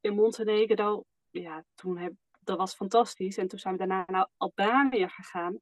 in 0.00 0.14
Montenegro, 0.14 1.04
ja, 1.30 1.64
toen 1.74 1.98
heb, 1.98 2.12
dat 2.48 2.58
was 2.58 2.74
fantastisch. 2.74 3.36
En 3.36 3.48
toen 3.48 3.58
zijn 3.58 3.72
we 3.72 3.78
daarna 3.78 4.04
naar 4.06 4.28
Albanië 4.36 5.08
gegaan. 5.08 5.60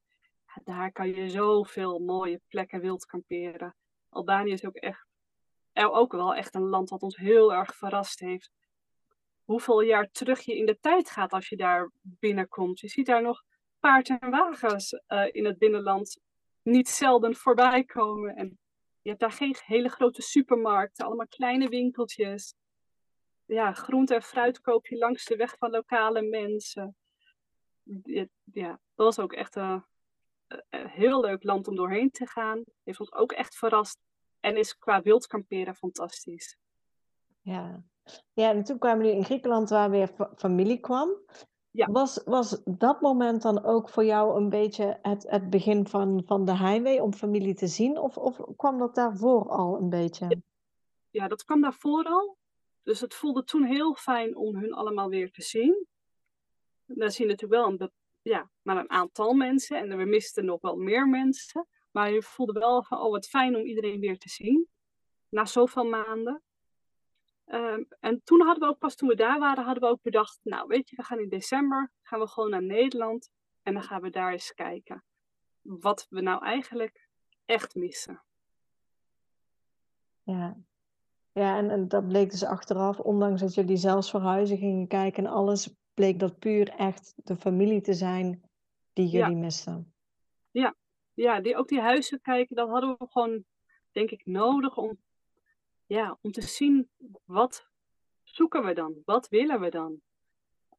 Daar 0.64 0.92
kan 0.92 1.08
je 1.08 1.28
zoveel 1.28 1.98
mooie 1.98 2.40
plekken 2.48 2.80
wild 2.80 3.06
kamperen. 3.06 3.76
Albanië 4.08 4.52
is 4.52 4.64
ook 4.64 4.76
echt 4.76 5.06
ook 5.84 6.12
wel 6.12 6.34
echt 6.34 6.54
een 6.54 6.68
land 6.68 6.90
wat 6.90 7.02
ons 7.02 7.16
heel 7.16 7.54
erg 7.54 7.76
verrast 7.76 8.20
heeft. 8.20 8.50
Hoeveel 9.44 9.80
jaar 9.80 10.10
terug 10.10 10.40
je 10.40 10.56
in 10.56 10.66
de 10.66 10.78
tijd 10.80 11.10
gaat 11.10 11.32
als 11.32 11.48
je 11.48 11.56
daar 11.56 11.90
binnenkomt. 12.02 12.80
Je 12.80 12.88
ziet 12.88 13.06
daar 13.06 13.22
nog 13.22 13.42
paard 13.80 14.08
en 14.08 14.30
wagens 14.30 14.92
uh, 14.92 15.26
in 15.30 15.44
het 15.44 15.58
binnenland 15.58 16.20
niet 16.62 16.88
zelden 16.88 17.34
voorbij 17.34 17.84
komen. 17.84 18.36
En 18.36 18.58
je 19.02 19.08
hebt 19.08 19.20
daar 19.20 19.32
geen 19.32 19.56
hele 19.64 19.88
grote 19.88 20.22
supermarkten, 20.22 21.06
allemaal 21.06 21.28
kleine 21.28 21.68
winkeltjes. 21.68 22.54
Ja, 23.46 23.72
groente 23.72 24.14
en 24.14 24.22
fruit 24.22 24.60
koop 24.60 24.86
je 24.86 24.96
langs 24.96 25.24
de 25.24 25.36
weg 25.36 25.56
van 25.58 25.70
lokale 25.70 26.22
mensen. 26.22 26.96
Ja, 28.52 28.80
dat 28.94 29.06
was 29.06 29.18
ook 29.18 29.32
echt 29.32 29.56
een, 29.56 29.84
een 30.68 30.88
heel 30.88 31.20
leuk 31.20 31.42
land 31.42 31.68
om 31.68 31.76
doorheen 31.76 32.10
te 32.10 32.26
gaan. 32.26 32.64
Heeft 32.84 33.00
ons 33.00 33.12
ook 33.12 33.32
echt 33.32 33.56
verrast. 33.56 33.98
En 34.40 34.56
is 34.56 34.78
qua 34.78 35.02
wild 35.02 35.26
kamperen 35.26 35.74
fantastisch. 35.74 36.56
Ja. 37.40 37.82
ja, 38.32 38.50
en 38.50 38.64
toen 38.64 38.78
kwamen 38.78 39.04
jullie 39.04 39.18
in 39.18 39.24
Griekenland 39.24 39.68
waar 39.68 39.90
weer 39.90 40.10
familie 40.36 40.80
kwam. 40.80 41.10
Ja. 41.70 41.90
Was, 41.90 42.22
was 42.24 42.62
dat 42.64 43.00
moment 43.00 43.42
dan 43.42 43.64
ook 43.64 43.88
voor 43.88 44.04
jou 44.04 44.36
een 44.36 44.48
beetje 44.48 44.98
het, 45.02 45.30
het 45.30 45.50
begin 45.50 45.86
van, 45.86 46.22
van 46.26 46.44
de 46.44 46.56
heimwee 46.56 47.02
om 47.02 47.12
familie 47.12 47.54
te 47.54 47.66
zien? 47.66 47.98
Of, 47.98 48.16
of 48.16 48.40
kwam 48.56 48.78
dat 48.78 48.94
daarvoor 48.94 49.48
al 49.48 49.76
een 49.76 49.88
beetje? 49.88 50.42
Ja, 51.10 51.28
dat 51.28 51.44
kwam 51.44 51.60
daarvoor 51.60 52.04
al. 52.04 52.36
Dus 52.86 53.00
het 53.00 53.14
voelde 53.14 53.44
toen 53.44 53.64
heel 53.64 53.94
fijn 53.94 54.36
om 54.36 54.56
hun 54.56 54.72
allemaal 54.72 55.08
weer 55.08 55.30
te 55.30 55.42
zien. 55.42 55.86
Dan 56.84 57.10
zie 57.10 57.24
je 57.24 57.30
natuurlijk 57.30 57.62
wel 57.62 57.80
een, 57.80 57.90
ja, 58.22 58.50
maar 58.62 58.76
een 58.76 58.90
aantal 58.90 59.32
mensen 59.32 59.78
en 59.78 59.96
we 59.96 60.04
misten 60.04 60.44
nog 60.44 60.60
wel 60.60 60.76
meer 60.76 61.08
mensen. 61.08 61.68
Maar 61.90 62.12
je 62.12 62.22
voelde 62.22 62.52
wel 62.52 62.82
van, 62.82 62.98
oh 62.98 63.10
wat 63.10 63.26
fijn 63.26 63.56
om 63.56 63.64
iedereen 63.64 64.00
weer 64.00 64.18
te 64.18 64.28
zien. 64.28 64.68
Na 65.28 65.44
zoveel 65.44 65.84
maanden. 65.84 66.42
Um, 67.46 67.86
en 68.00 68.22
toen 68.24 68.40
hadden 68.40 68.62
we 68.62 68.74
ook 68.74 68.78
pas, 68.78 68.94
toen 68.94 69.08
we 69.08 69.14
daar 69.14 69.38
waren, 69.38 69.64
hadden 69.64 69.82
we 69.82 69.88
ook 69.88 70.02
bedacht, 70.02 70.40
nou 70.42 70.66
weet 70.66 70.90
je, 70.90 70.96
we 70.96 71.02
gaan 71.02 71.20
in 71.20 71.28
december, 71.28 71.92
gaan 72.02 72.20
we 72.20 72.28
gewoon 72.28 72.50
naar 72.50 72.62
Nederland. 72.62 73.30
En 73.62 73.74
dan 73.74 73.82
gaan 73.82 74.02
we 74.02 74.10
daar 74.10 74.32
eens 74.32 74.54
kijken 74.54 75.04
wat 75.62 76.06
we 76.10 76.20
nou 76.20 76.44
eigenlijk 76.44 77.08
echt 77.44 77.74
missen. 77.74 78.22
Ja, 80.22 80.56
ja 81.40 81.56
en, 81.56 81.70
en 81.70 81.88
dat 81.88 82.08
bleek 82.08 82.30
dus 82.30 82.44
achteraf, 82.44 82.98
ondanks 83.00 83.40
dat 83.40 83.54
jullie 83.54 83.76
zelfs 83.76 84.10
verhuizen 84.10 84.58
gingen 84.58 84.86
kijken 84.86 85.24
en 85.24 85.30
alles, 85.32 85.74
bleek 85.94 86.18
dat 86.18 86.38
puur 86.38 86.68
echt 86.68 87.12
de 87.16 87.36
familie 87.36 87.80
te 87.80 87.94
zijn 87.94 88.42
die 88.92 89.06
jullie 89.08 89.34
Ja. 89.36 89.40
misten. 89.40 89.94
Ja, 90.50 90.74
ja 91.14 91.40
die, 91.40 91.56
ook 91.56 91.68
die 91.68 91.80
huizen 91.80 92.20
kijken, 92.20 92.56
dat 92.56 92.68
hadden 92.68 92.96
we 92.98 93.06
gewoon, 93.08 93.44
denk 93.92 94.10
ik, 94.10 94.26
nodig 94.26 94.76
om, 94.76 94.98
ja, 95.86 96.18
om 96.20 96.32
te 96.32 96.42
zien 96.42 96.88
wat 97.24 97.68
zoeken 98.22 98.64
we 98.64 98.72
dan? 98.72 98.94
Wat 99.04 99.28
willen 99.28 99.60
we 99.60 99.68
dan? 99.68 100.00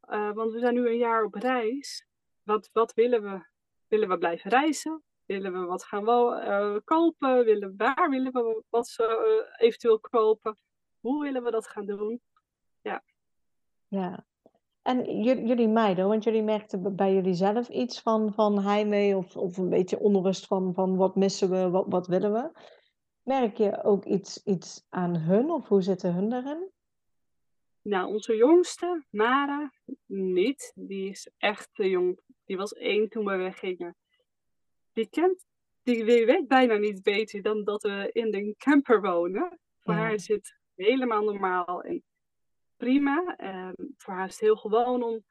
Eh, 0.02 0.32
want 0.32 0.52
we 0.52 0.60
zijn 0.60 0.74
nu 0.74 0.88
een 0.88 0.98
jaar 0.98 1.24
op 1.24 1.34
reis. 1.34 2.08
Wat, 2.44 2.70
wat 2.74 2.94
willen 2.94 3.22
we? 3.22 3.46
Willen 3.88 4.10
we 4.10 4.18
blijven 4.18 4.50
reizen? 4.50 5.04
Willen 5.28 5.54
we 5.54 5.66
wat 5.66 5.84
gaan 5.84 6.08
eh, 6.08 6.76
kopen? 6.84 7.46
Willen, 7.46 7.74
waar 7.78 8.10
willen 8.10 8.32
we 8.34 8.64
wat 8.70 8.96
uh, 9.02 9.08
eventueel 9.58 10.00
kopen? 10.00 10.58
Hoe 11.00 11.24
willen 11.24 11.44
we 11.44 11.52
dat 11.52 11.68
gaan 11.68 11.86
doen? 11.86 12.22
Ja. 13.88 14.26
En 14.82 15.22
j- 15.24 15.48
jullie 15.48 15.68
meiden, 15.68 16.08
want 16.08 16.24
jullie 16.24 16.44
merkten 16.44 16.96
bij 16.96 17.14
jullie 17.14 17.34
zelf 17.34 17.70
iets 17.70 18.02
van, 18.02 18.34
van 18.34 18.60
heimwee 18.60 19.16
of, 19.18 19.36
of 19.38 19.58
een 19.58 19.70
beetje 19.70 20.00
onrust 20.00 20.48
van, 20.48 20.74
van 20.74 20.96
wat 20.96 21.16
missen 21.16 21.50
we, 21.50 21.70
wat, 21.70 21.86
wat 21.88 22.08
willen 22.08 22.34
we? 22.34 22.52
Merk 23.24 23.58
je 23.58 23.84
ook 23.84 24.06
iets, 24.06 24.44
iets 24.44 24.86
aan 24.90 25.16
hun 25.18 25.52
of 25.52 25.68
hoe 25.68 25.82
zitten 25.82 26.14
hun 26.14 26.30
daarin? 26.30 26.72
Nou, 27.82 28.08
onze 28.14 28.36
jongste, 28.36 29.06
Mara, 29.10 29.72
niet. 30.06 30.72
Die 30.76 31.10
is 31.10 31.32
echt 31.38 31.70
te 31.74 31.90
jong. 31.90 32.20
Die 32.46 32.58
was 32.58 32.74
één 32.74 33.10
toen 33.10 33.26
we 33.26 33.36
weggingen. 33.36 33.96
Die 34.98 35.10
kent, 35.10 35.46
die 35.84 36.06
weet 36.06 36.48
bijna 36.48 36.78
niet 36.78 37.04
beter 37.04 37.42
dan 37.42 37.64
dat 37.64 37.82
we 37.82 38.10
in 38.12 38.32
de 38.32 38.56
camper 38.58 39.02
wonen. 39.02 39.60
Voor 39.80 39.94
Ja. 39.94 40.00
haar 40.00 40.14
is 40.14 40.28
het 40.28 40.58
helemaal 40.76 41.24
normaal 41.24 41.82
en 41.82 42.04
prima. 42.78 43.36
Ehm, 43.38 43.74
voor 43.98 44.14
haar 44.14 44.26
is 44.26 44.32
het 44.32 44.40
heel 44.40 44.56
gewoon 44.56 45.04
om 45.04 45.24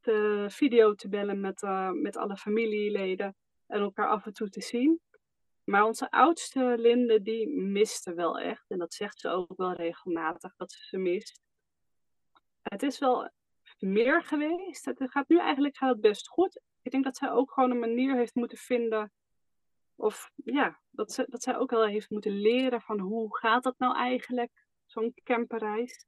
te 0.00 0.46
video 0.50 0.94
te 0.94 1.08
bellen 1.08 1.40
met, 1.40 1.62
eh, 1.62 1.90
met 1.90 2.16
alle 2.16 2.36
familieleden 2.36 3.36
en 3.66 3.80
elkaar 3.80 4.08
af 4.08 4.26
en 4.26 4.32
toe 4.32 4.48
te 4.48 4.60
zien. 4.62 5.00
Maar 5.64 5.84
onze 5.84 6.10
oudste 6.10 6.74
Linde, 6.78 7.22
die 7.22 7.48
miste 7.48 8.14
wel 8.14 8.38
echt. 8.38 8.64
En 8.70 8.78
dat 8.78 8.94
zegt 8.94 9.20
ze 9.20 9.28
ook 9.28 9.56
wel 9.56 9.72
regelmatig, 9.72 10.56
dat 10.56 10.72
ze 10.72 10.84
ze 10.84 10.96
mist. 10.96 11.40
Het 12.62 12.82
is 12.82 12.98
wel 12.98 13.30
meer 13.80 14.22
geweest. 14.22 14.84
Het 14.84 14.98
gaat 15.10 15.28
nu 15.28 15.38
eigenlijk 15.38 15.76
gaat 15.76 15.90
het 15.92 16.00
best 16.00 16.28
goed. 16.28 16.60
Ik 16.82 16.90
denk 16.90 17.04
dat 17.04 17.16
zij 17.16 17.30
ook 17.30 17.52
gewoon 17.52 17.70
een 17.70 17.78
manier 17.78 18.16
heeft 18.16 18.34
moeten 18.34 18.58
vinden. 18.58 19.12
Of 19.96 20.30
ja, 20.44 20.80
dat, 20.90 21.12
ze, 21.12 21.26
dat 21.28 21.42
zij 21.42 21.56
ook 21.56 21.70
wel 21.70 21.86
heeft 21.86 22.10
moeten 22.10 22.40
leren 22.40 22.80
van 22.80 22.98
hoe 22.98 23.36
gaat 23.38 23.62
dat 23.62 23.78
nou 23.78 23.96
eigenlijk, 23.96 24.64
zo'n 24.86 25.14
camperreis. 25.24 26.06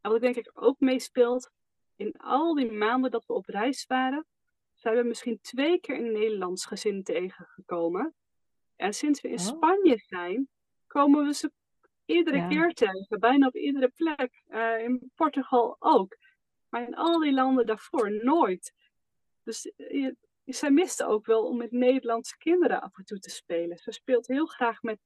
En 0.00 0.10
wat 0.10 0.20
denk 0.20 0.36
ik 0.36 0.50
ook 0.54 0.80
meespeelt, 0.80 1.50
in 1.96 2.12
al 2.16 2.54
die 2.54 2.72
maanden 2.72 3.10
dat 3.10 3.26
we 3.26 3.32
op 3.32 3.46
reis 3.46 3.86
waren, 3.86 4.26
zijn 4.74 4.96
we 4.96 5.02
misschien 5.02 5.38
twee 5.40 5.80
keer 5.80 5.96
een 5.96 6.12
Nederlands 6.12 6.66
gezin 6.66 7.02
tegengekomen. 7.02 8.14
En 8.76 8.92
sinds 8.94 9.20
we 9.20 9.28
in 9.28 9.38
Oh. 9.38 9.44
Spanje 9.44 9.98
zijn, 9.98 10.48
komen 10.86 11.26
we 11.26 11.34
ze 11.34 11.52
iedere 12.04 12.36
Ja. 12.36 12.48
keer 12.48 12.72
tegen, 12.72 13.20
bijna 13.20 13.46
op 13.46 13.56
iedere 13.56 13.88
plek. 13.88 14.42
Eh, 14.46 14.78
in 14.78 15.10
Portugal 15.14 15.76
ook. 15.78 16.16
Maar 16.74 16.86
in 16.86 16.94
al 16.94 17.18
die 17.18 17.32
landen 17.32 17.66
daarvoor 17.66 18.24
nooit. 18.24 18.74
Dus 19.42 19.62
je, 19.76 20.16
zij 20.44 20.70
miste 20.70 21.06
ook 21.06 21.26
wel 21.26 21.46
om 21.46 21.56
met 21.56 21.70
Nederlandse 21.70 22.36
kinderen 22.36 22.80
af 22.82 22.98
en 22.98 23.04
toe 23.04 23.18
te 23.18 23.30
spelen. 23.30 23.78
Ze 23.78 23.92
speelt 23.92 24.26
heel 24.26 24.46
graag 24.46 24.82
met 24.82 24.98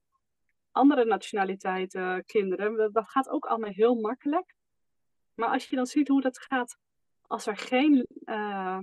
andere 0.70 1.04
nationaliteiten 1.04 2.24
kinderen. 2.24 2.76
Dat, 2.76 2.94
dat 2.94 3.08
gaat 3.08 3.28
ook 3.28 3.44
allemaal 3.44 3.70
heel 3.70 3.94
makkelijk. 3.94 4.54
Maar 5.34 5.48
als 5.48 5.68
je 5.68 5.76
dan 5.76 5.86
ziet 5.86 6.08
hoe 6.08 6.20
dat 6.20 6.38
gaat 6.38 6.78
als 7.26 7.46
er 7.46 7.56
geen 7.56 8.06
eh, 8.24 8.78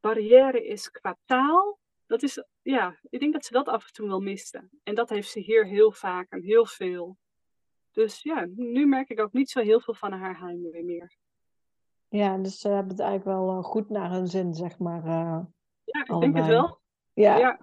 barrière 0.00 0.66
is 0.66 0.90
qua 0.90 1.18
taal, 1.24 1.78
dat 2.06 2.22
is, 2.22 2.44
ja, 2.62 2.98
ik 3.10 3.20
denk 3.20 3.32
dat 3.32 3.44
ze 3.44 3.52
dat 3.52 3.68
af 3.68 3.86
en 3.86 3.92
toe 3.92 4.08
wel 4.08 4.20
miste. 4.20 4.68
En 4.82 4.94
dat 4.94 5.08
heeft 5.08 5.30
ze 5.30 5.40
hier 5.40 5.66
heel 5.66 5.92
vaak 5.92 6.30
en 6.30 6.42
heel 6.42 6.66
veel. 6.66 7.16
Dus 7.92 8.22
ja, 8.22 8.46
nu 8.54 8.86
merk 8.86 9.08
ik 9.08 9.20
ook 9.20 9.32
niet 9.32 9.50
zo 9.50 9.60
heel 9.60 9.80
veel 9.80 9.94
van 9.94 10.12
haar 10.12 10.38
heimwee 10.38 10.84
meer. 10.84 11.22
Ja, 12.16 12.36
dus 12.38 12.58
ze 12.58 12.68
hebben 12.68 12.92
het 12.92 13.00
eigenlijk 13.00 13.38
wel 13.38 13.56
eh, 13.56 13.64
goed 13.64 13.88
naar 13.90 14.10
hun 14.10 14.26
zin, 14.26 14.54
zeg 14.54 14.78
maar. 14.78 15.04
eh. 15.04 15.40
Ja, 15.84 16.00
ik 16.00 16.20
denk 16.20 16.36
het 16.36 16.46
wel. 16.46 16.80
ja. 17.12 17.36
Ja, 17.38 17.58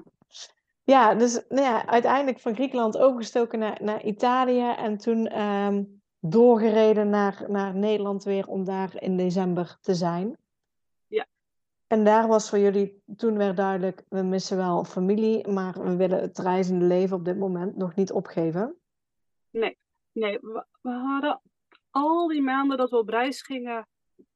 Ja, 0.84 1.16
dus 1.16 1.46
nou 1.50 1.62
ja, 1.62 1.86
uiteindelijk 1.86 2.40
van 2.40 2.54
Griekenland 2.54 2.98
overgestoken 2.98 3.60
naar, 3.60 3.78
naar 3.82 4.04
Italië 4.04 4.74
en 4.78 4.98
toen 4.98 5.28
ehm, 5.28 5.84
doorgereden 6.20 7.10
naar, 7.10 7.46
naar 7.48 7.76
Nederland 7.76 8.24
weer 8.24 8.48
om 8.48 8.64
daar 8.64 9.02
in 9.02 9.18
december 9.18 9.78
te 9.82 9.94
zijn. 9.96 10.38
Ja. 11.08 11.26
En 11.88 12.04
daar 12.04 12.28
was 12.28 12.50
voor 12.50 12.60
jullie, 12.60 13.04
toen 13.16 13.38
werd 13.38 13.58
duidelijk, 13.58 14.04
we 14.10 14.22
missen 14.22 14.58
wel 14.58 14.84
familie, 14.84 15.48
maar 15.48 15.84
we 15.84 15.96
willen 15.96 16.22
het 16.22 16.38
reizende 16.38 16.86
leven 16.86 17.18
op 17.18 17.26
dit 17.26 17.38
moment 17.38 17.76
nog 17.76 17.96
niet 17.96 18.12
opgeven. 18.12 18.76
nee, 20.12 20.40
we, 20.40 20.66
we 20.82 20.90
hadden 20.90 21.42
al 21.90 22.28
die 22.28 22.42
maanden 22.42 22.78
dat 22.78 22.90
we 22.90 22.98
op 22.98 23.10
reis 23.10 23.42
gingen, 23.42 23.88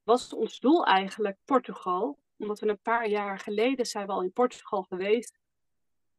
was 0.05 0.33
ons 0.33 0.59
doel 0.59 0.85
eigenlijk 0.85 1.37
Portugal. 1.45 2.19
Omdat 2.37 2.59
we 2.59 2.67
een 2.67 2.81
paar 2.81 3.07
jaar 3.07 3.39
geleden 3.39 3.85
zijn 3.85 4.05
we 4.05 4.11
al 4.11 4.21
in 4.21 4.31
Portugal 4.31 4.83
geweest. 4.83 5.37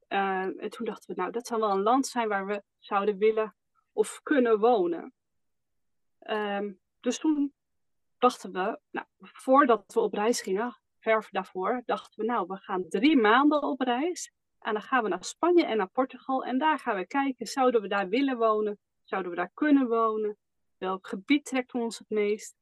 Eh, 0.09 0.41
en 0.41 0.71
toen 0.71 0.87
dachten 0.87 1.15
we, 1.15 1.21
nou, 1.21 1.33
dat 1.33 1.47
zou 1.47 1.61
wel 1.61 1.71
een 1.71 1.83
land 1.83 2.07
zijn 2.07 2.29
waar 2.29 2.47
we 2.47 2.63
zouden 2.79 3.19
willen 3.19 3.55
of 3.93 4.21
kunnen 4.23 4.59
wonen. 4.59 5.13
Ehm, 6.19 6.73
dus 7.01 7.19
toen 7.19 7.53
dachten 8.19 8.53
we, 8.53 8.79
nou, 8.91 9.07
voordat 9.19 9.95
we 9.95 10.01
op 10.01 10.15
reis 10.15 10.41
gingen, 10.41 10.81
ver 10.99 11.29
daarvoor, 11.31 11.83
dachten 11.85 12.21
we, 12.21 12.27
nou, 12.27 12.47
we 12.47 12.57
gaan 12.57 12.89
drie 12.89 13.17
maanden 13.17 13.63
op 13.63 13.81
reis. 13.81 14.33
En 14.61 14.73
dan 14.73 14.83
gaan 14.83 15.03
we 15.03 15.09
naar 15.09 15.25
Spanje 15.25 15.65
en 15.65 15.77
naar 15.77 15.89
Portugal. 15.89 16.45
En 16.45 16.59
daar 16.59 16.79
gaan 16.79 16.97
we 16.97 17.07
kijken, 17.07 17.47
zouden 17.47 17.81
we 17.81 17.89
daar 17.89 18.09
willen 18.09 18.37
wonen? 18.37 18.79
Zouden 19.05 19.31
we 19.31 19.37
daar 19.37 19.51
kunnen 19.55 19.89
wonen? 19.89 20.37
Welk 20.79 21.07
gebied 21.07 21.45
trekt 21.45 21.75
ons 21.75 21.99
het 21.99 22.11
meest? 22.11 22.57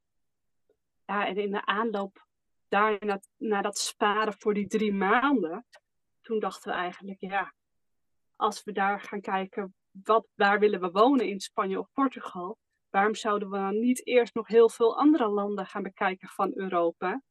Ja, 1.05 1.27
en 1.27 1.37
in 1.37 1.51
de 1.51 1.65
aanloop 1.65 2.25
daar 2.67 3.21
naar, 3.37 3.63
dat 3.63 3.77
sparen 3.77 4.33
voor 4.37 4.53
die 4.53 4.67
drie 4.67 4.93
maanden, 4.93 5.65
toen 6.21 6.39
dachten 6.39 6.71
we 6.71 6.77
eigenlijk, 6.77 7.19
ja, 7.19 7.53
als 8.35 8.63
we 8.63 8.71
daar 8.71 9.01
gaan 9.01 9.21
kijken, 9.21 9.73
wat, 10.03 10.27
waar 10.35 10.59
willen 10.59 10.81
we 10.81 10.91
wonen 10.91 11.27
in 11.27 11.39
Spanje 11.39 11.79
of 11.79 11.87
Portugal? 11.93 12.57
Waarom 12.89 13.15
zouden 13.15 13.49
we 13.49 13.57
dan 13.57 13.79
niet 13.79 14.07
eerst 14.07 14.35
nog 14.35 14.47
heel 14.47 14.69
veel 14.69 14.97
andere 14.97 15.27
landen 15.27 15.65
gaan 15.65 15.83
bekijken 15.83 16.27
van 16.27 16.51
Europa? 16.55 17.21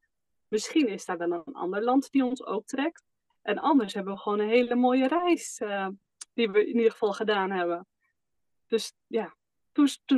Misschien 0.48 0.88
is 0.88 1.04
daar 1.04 1.18
wel 1.18 1.42
een 1.44 1.54
ander 1.54 1.82
land 1.82 2.10
die 2.10 2.24
ons 2.24 2.44
ook 2.44 2.66
trekt. 2.66 3.04
En 3.42 3.58
anders 3.58 3.94
hebben 3.94 4.14
we 4.14 4.20
gewoon 4.20 4.38
een 4.38 4.48
hele 4.48 4.74
mooie 4.74 5.08
reis 5.08 5.58
eh, 5.58 5.88
die 6.32 6.50
we 6.50 6.60
in 6.60 6.76
ieder 6.76 6.90
geval 6.90 7.12
gedaan 7.12 7.50
hebben. 7.50 7.86
Dus 8.66 8.92
ja, 9.06 9.34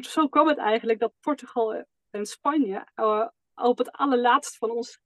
zo 0.01 0.29
kwam 0.29 0.49
het 0.49 0.59
eigenlijk 0.59 0.99
dat 0.99 1.13
Portugal 1.21 1.85
en 2.11 2.27
Spanje 2.27 2.87
uh, 2.97 3.29
op 3.57 3.79
het 3.79 3.93
allerlaatst 3.93 4.57
van 4.57 4.71
ons, 4.71 5.01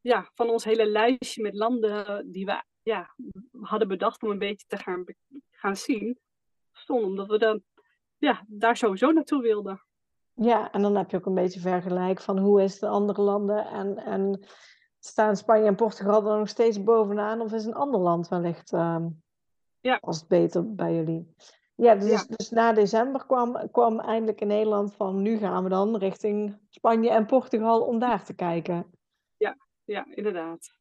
ja, 0.00 0.30
van 0.34 0.48
ons 0.48 0.64
hele 0.64 0.86
lijstje 0.86 1.42
met 1.42 1.54
landen 1.54 2.30
die 2.30 2.44
we 2.44 2.62
ja, 2.82 3.14
hadden 3.60 3.88
bedacht 3.88 4.22
om 4.22 4.30
een 4.30 4.38
beetje 4.38 4.66
te 4.66 4.76
gaan, 4.76 5.04
gaan 5.50 5.76
zien, 5.76 6.18
stond 6.72 7.04
omdat 7.04 7.28
we 7.28 7.38
dan 7.38 7.62
ja, 8.18 8.44
daar 8.46 8.76
sowieso 8.76 9.10
naartoe 9.10 9.42
wilden. 9.42 9.82
Ja, 10.34 10.72
en 10.72 10.82
dan 10.82 10.96
heb 10.96 11.10
je 11.10 11.16
ook 11.16 11.26
een 11.26 11.34
beetje 11.34 11.60
vergelijk 11.60 12.20
van 12.20 12.38
hoe 12.38 12.62
is 12.62 12.72
het 12.72 12.82
in 12.82 12.88
andere 12.88 13.22
landen 13.22 13.66
en, 13.66 13.96
en 13.96 14.46
staan 14.98 15.36
Spanje 15.36 15.66
en 15.66 15.74
Portugal 15.74 16.30
er 16.30 16.38
nog 16.38 16.48
steeds 16.48 16.82
bovenaan 16.82 17.40
of 17.40 17.52
is 17.52 17.64
een 17.64 17.74
ander 17.74 18.00
land 18.00 18.28
wellicht 18.28 18.72
um, 18.72 19.22
ja. 19.80 19.98
als 20.00 20.18
het 20.18 20.28
beter 20.28 20.74
bij 20.74 20.94
jullie? 20.94 21.34
Ja, 21.74 21.94
dus, 21.94 22.10
Ja. 22.10 22.36
dus 22.36 22.50
na 22.50 22.72
december 22.72 23.26
kwam, 23.26 23.70
kwam 23.70 24.00
eindelijk 24.00 24.40
in 24.40 24.46
Nederland 24.46 24.94
van 24.94 25.22
nu 25.22 25.38
gaan 25.38 25.62
we 25.62 25.68
dan 25.68 25.96
richting 25.96 26.58
Spanje 26.70 27.10
en 27.10 27.26
Portugal 27.26 27.80
om 27.80 27.98
daar 27.98 28.24
te 28.24 28.34
kijken. 28.34 28.90
Ja, 29.36 29.56
ja 29.84 30.06
inderdaad. 30.10 30.80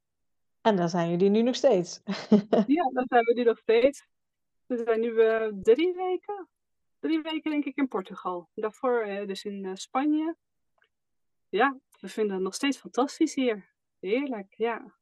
En 0.62 0.76
daar 0.76 0.90
zijn 0.90 1.10
jullie 1.10 1.30
nu 1.30 1.42
nog 1.42 1.56
steeds. 1.56 2.02
ja, 2.78 2.90
daar 2.94 3.06
zijn 3.08 3.24
we 3.24 3.34
nu 3.36 3.44
nog 3.44 3.58
steeds. 3.58 4.08
We 4.66 4.82
zijn 4.86 5.00
nu 5.00 5.10
uh, 5.10 5.48
drie 5.62 5.94
weken, 5.94 6.48
drie 7.00 7.22
weken 7.22 7.52
denk 7.52 7.66
ik 7.66 7.78
in 7.78 7.88
Portugal. 7.88 8.50
Daarvoor 8.54 9.08
uh, 9.08 9.28
dus 9.28 9.44
in 9.44 9.64
uh, 9.64 9.72
Spanje. 9.74 10.36
Ja, 11.50 11.78
we 12.00 12.08
vinden 12.08 12.34
het 12.34 12.44
nog 12.44 12.54
steeds 12.54 12.78
fantastisch 12.78 13.36
hier. 13.36 13.70
Heerlijk, 14.00 14.54
ja. 14.58 14.94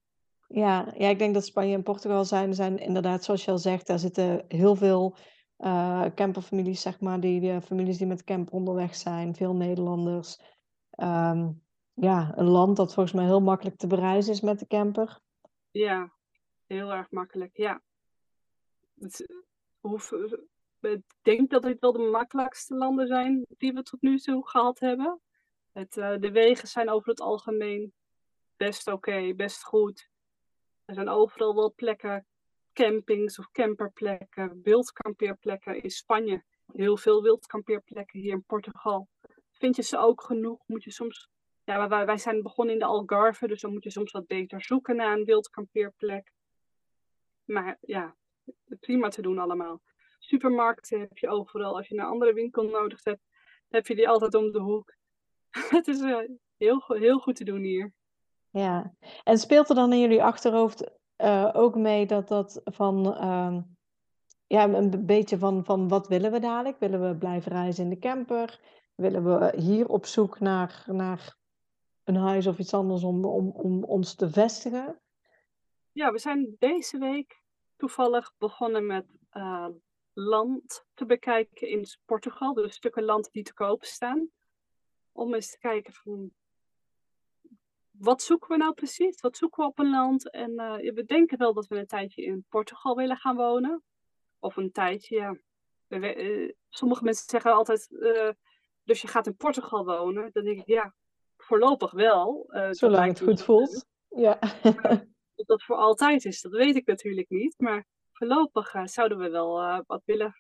Ja, 0.47 0.93
ja, 0.97 1.09
ik 1.09 1.19
denk 1.19 1.33
dat 1.33 1.45
Spanje 1.45 1.75
en 1.75 1.83
Portugal 1.83 2.25
zijn, 2.25 2.53
zijn 2.53 2.77
inderdaad, 2.77 3.23
zoals 3.23 3.45
je 3.45 3.51
al 3.51 3.57
zegt, 3.57 3.87
daar 3.87 3.99
zitten 3.99 4.45
heel 4.47 4.75
veel 4.75 5.15
uh, 5.59 6.05
camperfamilies, 6.15 6.81
zeg 6.81 6.99
maar, 6.99 7.19
die, 7.19 7.61
families 7.61 7.97
die 7.97 8.07
met 8.07 8.23
camper 8.23 8.53
onderweg 8.53 8.95
zijn, 8.95 9.35
veel 9.35 9.55
Nederlanders. 9.55 10.39
Um, 10.97 11.61
ja, 11.93 12.33
een 12.35 12.47
land 12.47 12.77
dat 12.77 12.93
volgens 12.93 13.15
mij 13.15 13.25
heel 13.25 13.41
makkelijk 13.41 13.77
te 13.77 13.87
bereizen 13.87 14.33
is 14.33 14.41
met 14.41 14.59
de 14.59 14.67
camper. 14.67 15.19
Ja, 15.71 16.13
heel 16.67 16.91
erg 16.91 17.11
makkelijk, 17.11 17.57
ja. 17.57 17.81
Het, 18.99 19.27
hoef, 19.79 20.11
ik 20.81 21.03
denk 21.21 21.49
dat 21.49 21.63
dit 21.63 21.79
wel 21.79 21.91
de 21.91 22.09
makkelijkste 22.11 22.75
landen 22.75 23.07
zijn 23.07 23.45
die 23.57 23.73
we 23.73 23.83
tot 23.83 24.01
nu 24.01 24.17
toe 24.17 24.47
gehad 24.47 24.79
hebben. 24.79 25.21
Het, 25.71 25.97
uh, 25.97 26.17
de 26.19 26.31
wegen 26.31 26.67
zijn 26.67 26.89
over 26.89 27.09
het 27.09 27.21
algemeen 27.21 27.93
best 28.57 28.87
oké, 28.87 29.33
best 29.35 29.63
goed. 29.63 30.09
Er 30.85 30.93
zijn 30.93 31.09
overal 31.09 31.55
wel 31.55 31.73
plekken, 31.73 32.25
campings 32.79 33.39
of 33.39 33.51
camperplekken, 33.51 34.59
wildkampeerplekken 34.63 35.83
in 35.83 35.89
Spanje. 35.89 36.43
Heel 36.73 36.97
veel 36.97 37.21
wildkampeerplekken 37.21 38.19
hier 38.19 38.31
in 38.31 38.43
Portugal. 38.43 39.07
Vind 39.51 39.75
je 39.75 39.81
ze 39.81 39.97
ook 39.97 40.21
genoeg? 40.21 40.59
Moet 40.65 40.83
je 40.83 40.91
soms. 40.91 41.29
Ja, 41.63 41.87
wij, 41.87 42.05
wij 42.05 42.17
zijn 42.17 42.41
begonnen 42.41 42.73
in 42.73 42.79
de 42.79 42.85
Algarve, 42.85 43.47
dus 43.47 43.61
dan 43.61 43.73
moet 43.73 43.83
je 43.83 43.91
soms 43.91 44.11
wat 44.11 44.27
beter 44.27 44.61
zoeken 44.61 44.95
naar 44.95 45.17
een 45.17 45.25
wildkampeerplek. 45.25 46.31
Maar 47.45 47.77
ja, 47.81 48.15
prima 48.79 49.09
te 49.09 49.21
doen 49.21 49.39
allemaal. 49.39 49.81
Supermarkten 50.19 50.99
heb 50.99 51.17
je 51.17 51.29
overal. 51.29 51.75
Als 51.75 51.87
je 51.87 51.93
een 51.93 52.03
andere 52.03 52.33
winkel 52.33 52.63
nodig 52.63 53.03
hebt, 53.03 53.23
heb 53.69 53.87
je 53.87 53.95
die 53.95 54.09
altijd 54.09 54.33
om 54.35 54.51
de 54.51 54.59
hoek. 54.59 54.95
Het 55.77 55.87
is 55.87 55.99
uh, 55.99 56.19
heel, 56.57 56.83
heel 56.87 57.19
goed 57.19 57.35
te 57.35 57.43
doen 57.43 57.61
hier. 57.61 57.93
Ja, 58.51 58.93
en 59.23 59.37
speelt 59.37 59.69
er 59.69 59.75
dan 59.75 59.93
in 59.93 59.99
jullie 59.99 60.23
achterhoofd 60.23 60.98
uh, 61.21 61.49
ook 61.53 61.75
mee 61.75 62.05
dat 62.05 62.27
dat 62.27 62.61
van, 62.63 63.07
uh, 63.07 63.57
ja, 64.47 64.69
een 64.69 65.05
beetje 65.05 65.37
van, 65.37 65.65
van 65.65 65.87
wat 65.87 66.07
willen 66.07 66.31
we 66.31 66.39
dadelijk? 66.39 66.79
Willen 66.79 67.07
we 67.07 67.17
blijven 67.17 67.51
reizen 67.51 67.83
in 67.83 67.89
de 67.89 67.99
camper? 67.99 68.59
willen 68.99 69.23
we 69.23 69.53
hier 69.59 69.87
op 69.87 70.05
zoek 70.05 70.39
naar, 70.39 70.83
naar 70.87 71.35
een 72.03 72.15
huis 72.15 72.47
of 72.47 72.59
iets 72.59 72.73
anders 72.73 73.03
om, 73.03 73.25
om, 73.25 73.49
om 73.49 73.83
ons 73.83 74.15
te 74.15 74.29
vestigen? 74.29 74.99
Ja, 75.91 76.11
we 76.11 76.19
zijn 76.19 76.55
deze 76.59 76.97
week 76.97 77.41
toevallig 77.77 78.33
begonnen 78.37 78.85
met 78.85 79.05
uh, 79.33 79.67
land 80.13 80.85
te 80.93 81.05
bekijken 81.05 81.69
in 81.69 81.85
Portugal. 82.05 82.53
Dus 82.53 82.75
stukken 82.75 83.03
land 83.03 83.29
die 83.31 83.43
te 83.43 83.53
koop 83.53 83.83
staan. 83.83 84.29
Om 85.11 85.33
eens 85.33 85.51
te 85.51 85.57
kijken 85.57 85.93
van 85.93 86.31
wat 87.99 88.21
zoeken 88.21 88.49
we 88.49 88.57
nou 88.57 88.73
precies? 88.73 89.21
Wat 89.21 89.37
zoeken 89.37 89.63
we 89.63 89.69
op 89.69 89.79
een 89.79 89.89
land? 89.89 90.31
En 90.31 90.51
uh, 90.51 90.93
we 90.93 91.03
denken 91.05 91.37
wel 91.37 91.53
dat 91.53 91.67
we 91.67 91.77
een 91.77 91.87
tijdje 91.87 92.23
in 92.23 92.45
Portugal 92.49 92.95
willen 92.95 93.17
gaan 93.17 93.35
wonen. 93.35 93.83
Of 94.39 94.57
een 94.57 94.71
tijdje, 94.71 95.15
ja. 95.15 95.35
Uh, 95.87 96.51
sommige 96.69 97.03
mensen 97.03 97.29
zeggen 97.29 97.53
altijd, 97.53 97.87
uh, 97.89 98.29
dus 98.83 99.01
je 99.01 99.07
gaat 99.07 99.27
in 99.27 99.35
Portugal 99.35 99.85
wonen. 99.85 100.29
Dan 100.33 100.43
denk 100.43 100.59
ik, 100.59 100.67
ja, 100.67 100.93
voorlopig 101.37 101.91
wel. 101.91 102.49
Zolang 102.69 103.07
het 103.07 103.21
goed 103.21 103.43
voelt. 103.43 103.85
Ja. 104.09 104.39
Of 105.35 105.45
dat 105.45 105.63
voor 105.63 105.75
altijd 105.75 106.25
is, 106.25 106.41
dat 106.41 106.51
weet 106.51 106.75
ik 106.75 106.85
natuurlijk 106.85 107.29
niet. 107.29 107.55
Maar 107.57 107.85
voorlopig 108.11 108.71
zouden 108.83 109.17
we 109.17 109.29
wel 109.29 109.83
wat 109.87 110.01
willen 110.05 110.39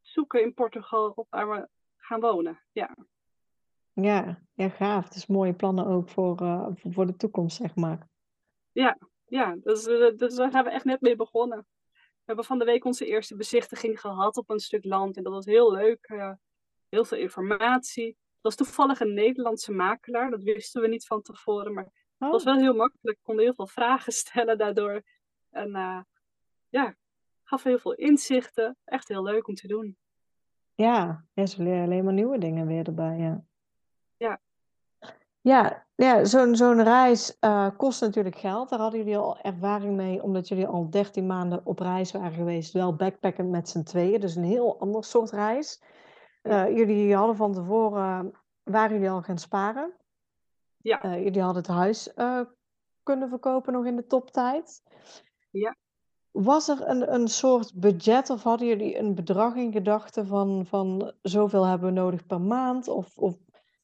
zoeken 0.00 0.42
in 0.42 0.54
Portugal 0.54 1.26
waar 1.30 1.50
we 1.50 1.68
gaan 1.96 2.20
wonen. 2.20 2.62
Ja. 2.72 2.96
Ja, 4.00 4.42
ja, 4.54 4.68
gaaf. 4.68 5.08
Dus 5.08 5.26
mooie 5.26 5.54
plannen 5.54 5.86
ook 5.86 6.08
voor, 6.08 6.42
uh, 6.42 6.68
voor 6.74 7.06
de 7.06 7.16
toekomst, 7.16 7.56
zeg 7.56 7.74
maar. 7.74 8.08
Ja, 8.72 8.98
ja 9.26 9.56
dus, 9.60 9.84
dus 10.16 10.34
daar 10.34 10.50
zijn 10.50 10.64
we 10.64 10.70
echt 10.70 10.84
net 10.84 11.00
mee 11.00 11.16
begonnen. 11.16 11.66
We 11.92 12.24
hebben 12.24 12.44
van 12.44 12.58
de 12.58 12.64
week 12.64 12.84
onze 12.84 13.06
eerste 13.06 13.36
bezichtiging 13.36 14.00
gehad 14.00 14.36
op 14.36 14.50
een 14.50 14.58
stuk 14.58 14.84
land. 14.84 15.16
En 15.16 15.22
dat 15.22 15.32
was 15.32 15.44
heel 15.44 15.72
leuk. 15.72 16.08
Uh, 16.08 16.32
heel 16.88 17.04
veel 17.04 17.18
informatie. 17.18 18.06
Dat 18.06 18.16
was 18.40 18.54
toevallig 18.54 19.00
een 19.00 19.14
Nederlandse 19.14 19.72
makelaar. 19.72 20.30
Dat 20.30 20.42
wisten 20.42 20.80
we 20.80 20.88
niet 20.88 21.06
van 21.06 21.22
tevoren. 21.22 21.74
Maar 21.74 21.84
het 22.18 22.30
was 22.30 22.44
oh. 22.44 22.52
wel 22.52 22.56
heel 22.56 22.74
makkelijk. 22.74 23.18
Ik 23.18 23.24
kon 23.24 23.38
heel 23.38 23.54
veel 23.54 23.66
vragen 23.66 24.12
stellen 24.22 24.58
daardoor. 24.58 25.02
En 25.50 25.68
uh, 25.68 26.00
ja, 26.68 26.96
gaf 27.42 27.62
heel 27.62 27.78
veel 27.78 27.94
inzichten. 27.94 28.76
Echt 28.84 29.08
heel 29.08 29.22
leuk 29.22 29.48
om 29.48 29.54
te 29.54 29.66
doen. 29.66 29.96
Ja, 30.74 31.24
ja 31.34 31.46
ze 31.46 31.62
leren 31.62 31.84
alleen 31.84 32.04
maar 32.04 32.12
nieuwe 32.12 32.38
dingen 32.38 32.66
weer 32.66 32.86
erbij. 32.86 33.16
Ja. 33.16 33.46
Ja, 35.48 35.86
ja 35.94 36.24
zo'n 36.24 36.56
zo'n 36.56 36.82
reis 36.82 37.36
uh, 37.40 37.68
kost 37.76 38.00
natuurlijk 38.00 38.36
geld. 38.36 38.68
Daar 38.68 38.78
hadden 38.78 38.98
jullie 38.98 39.16
al 39.16 39.38
ervaring 39.38 39.96
mee, 39.96 40.22
omdat 40.22 40.48
jullie 40.48 40.66
al 40.66 40.90
13 40.90 41.26
maanden 41.26 41.60
op 41.64 41.78
reis 41.78 42.12
waren 42.12 42.32
geweest. 42.32 42.72
Wel 42.72 42.96
backpacken 42.96 43.50
met 43.50 43.68
z'n 43.68 43.82
tweeën, 43.82 44.20
dus 44.20 44.34
een 44.34 44.44
heel 44.44 44.80
ander 44.80 45.04
soort 45.04 45.30
reis. 45.30 45.82
Uh, 46.42 46.76
jullie 46.76 47.14
hadden 47.14 47.36
van 47.36 47.52
tevoren, 47.52 48.32
waren 48.62 48.92
jullie 48.92 49.10
al 49.10 49.22
gaan 49.22 49.38
sparen? 49.38 49.92
Ja. 50.76 51.04
Uh, 51.04 51.22
jullie 51.22 51.42
hadden 51.42 51.62
het 51.62 51.72
huis 51.72 52.12
kunnen 53.02 53.28
verkopen 53.28 53.72
nog 53.72 53.84
in 53.86 53.96
de 53.96 54.06
toptijd. 54.06 54.82
Ja. 55.50 55.76
Was 56.30 56.68
er 56.68 56.88
een, 56.88 57.14
een 57.14 57.28
soort 57.28 57.74
budget 57.74 58.30
of 58.30 58.42
hadden 58.42 58.68
jullie 58.68 58.98
een 58.98 59.14
bedrag 59.14 59.54
in 59.54 59.72
gedachten 59.72 60.26
van, 60.26 60.66
van 60.66 61.12
zoveel 61.22 61.64
hebben 61.64 61.88
we 61.88 62.00
nodig 62.00 62.26
per 62.26 62.40
maand? 62.40 62.88
Of, 62.88 63.18
of 63.18 63.36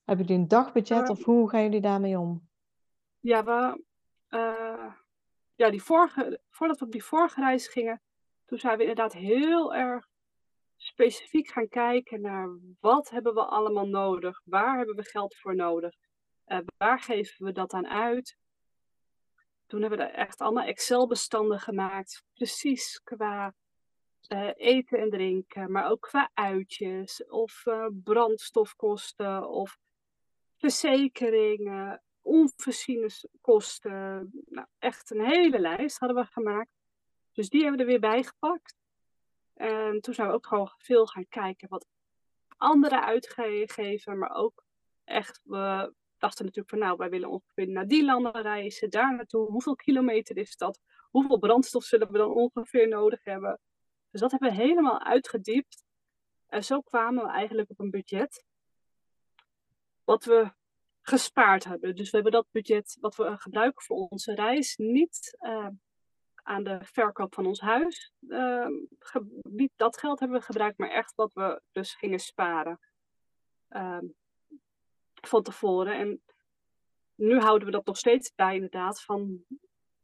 hebben 0.04 0.26
jullie 0.26 0.42
een 0.42 0.48
dagbudget 0.48 1.08
of 1.08 1.24
hoe 1.24 1.48
gaan 1.48 1.62
jullie 1.62 1.80
daarmee 1.80 2.18
om? 2.18 2.48
Ja, 3.20 3.44
we, 3.44 3.84
uh, 4.30 4.92
ja 5.54 5.70
die 5.70 5.82
vorige, 5.82 6.40
voordat 6.50 6.78
we 6.78 6.84
op 6.84 6.92
die 6.92 7.04
vorige 7.04 7.40
reis 7.40 7.68
gingen, 7.68 8.02
toen 8.44 8.58
zijn 8.58 8.76
we 8.76 8.82
inderdaad 8.82 9.12
heel 9.12 9.74
erg 9.74 10.08
specifiek 10.76 11.48
gaan 11.48 11.68
kijken 11.68 12.20
naar 12.20 12.48
wat 12.80 13.10
hebben 13.10 13.34
we 13.34 13.44
allemaal 13.44 13.86
nodig, 13.86 14.40
waar 14.44 14.76
hebben 14.76 14.96
we 14.96 15.02
geld 15.02 15.36
voor 15.36 15.54
nodig, 15.54 15.94
uh, 16.46 16.58
waar 16.76 17.00
geven 17.00 17.44
we 17.44 17.52
dat 17.52 17.72
aan 17.72 17.88
uit. 17.88 18.36
Toen 19.66 19.80
hebben 19.80 19.98
we 19.98 20.04
echt 20.04 20.40
allemaal 20.40 20.66
Excel-bestanden 20.66 21.60
gemaakt, 21.60 22.22
precies 22.34 23.00
qua 23.04 23.54
uh, 24.28 24.50
eten 24.54 24.98
en 24.98 25.10
drinken, 25.10 25.72
maar 25.72 25.90
ook 25.90 26.00
qua 26.00 26.30
uitjes 26.34 27.26
of 27.26 27.62
brandstofkosten 27.92 29.48
of 29.48 29.78
verzekeringen, 30.70 32.02
onvoorziene 32.22 33.10
kosten. 33.40 34.30
Nou, 34.46 34.66
echt 34.78 35.10
een 35.10 35.24
hele 35.24 35.58
lijst 35.58 35.98
hadden 35.98 36.16
we 36.16 36.30
gemaakt. 36.30 36.70
Dus 37.32 37.48
die 37.48 37.62
hebben 37.62 37.78
we 37.78 37.84
er 37.84 37.90
weer 37.90 38.10
bij 38.10 38.22
gepakt. 38.22 38.76
En 39.54 40.00
toen 40.00 40.14
zijn 40.14 40.28
we 40.28 40.34
ook 40.34 40.46
gewoon 40.46 40.72
veel 40.78 41.06
gaan 41.06 41.28
kijken 41.28 41.68
wat 41.68 41.86
anderen 42.56 43.04
uitgeven, 43.04 44.18
maar 44.18 44.34
ook 44.34 44.64
echt, 45.04 45.40
we 45.42 45.92
dachten 46.18 46.44
natuurlijk 46.44 46.70
van 46.70 46.78
nou, 46.78 46.96
wij 46.96 47.10
willen 47.10 47.30
ongeveer 47.30 47.68
naar 47.68 47.86
die 47.86 48.04
landen 48.04 48.42
reizen, 48.42 48.90
daar 48.90 49.14
naartoe. 49.14 49.50
Hoeveel 49.50 49.76
kilometer 49.76 50.36
is 50.36 50.56
dat? 50.56 50.80
Hoeveel 51.10 51.38
brandstof 51.38 51.84
zullen 51.84 52.12
we 52.12 52.18
dan 52.18 52.30
ongeveer 52.30 52.88
nodig 52.88 53.24
hebben? 53.24 53.60
Dus 54.10 54.20
dat 54.20 54.30
hebben 54.30 54.50
we 54.50 54.62
helemaal 54.62 55.00
uitgediept. 55.00 55.84
En 56.46 56.64
zo 56.64 56.80
kwamen 56.80 57.24
we 57.24 57.30
eigenlijk 57.30 57.70
op 57.70 57.80
een 57.80 57.90
budget 57.90 58.44
wat 60.04 60.24
we 60.24 60.52
gespaard 61.02 61.64
hebben. 61.64 61.96
Dus 61.96 62.10
we 62.10 62.16
hebben 62.16 62.32
dat 62.32 62.46
budget 62.50 62.96
wat 63.00 63.16
we 63.16 63.38
gebruiken 63.38 63.82
voor 63.82 63.96
onze 63.96 64.34
reis 64.34 64.76
niet 64.76 65.36
uh, 65.40 65.68
aan 66.34 66.64
de 66.64 66.78
verkoop 66.82 67.34
van 67.34 67.46
ons 67.46 67.60
huis. 67.60 68.12
Uh, 68.20 68.66
niet 69.42 69.72
dat 69.76 69.98
geld 69.98 70.20
hebben 70.20 70.38
we 70.38 70.44
gebruikt, 70.44 70.78
maar 70.78 70.90
echt 70.90 71.14
wat 71.14 71.32
we 71.32 71.60
dus 71.72 71.94
gingen 71.94 72.18
sparen 72.18 72.80
uh, 73.70 73.98
van 75.14 75.42
tevoren. 75.42 75.98
En 75.98 76.22
nu 77.14 77.38
houden 77.38 77.66
we 77.66 77.72
dat 77.72 77.86
nog 77.86 77.96
steeds 77.96 78.34
bij 78.34 78.54
inderdaad 78.54 79.02
van 79.02 79.44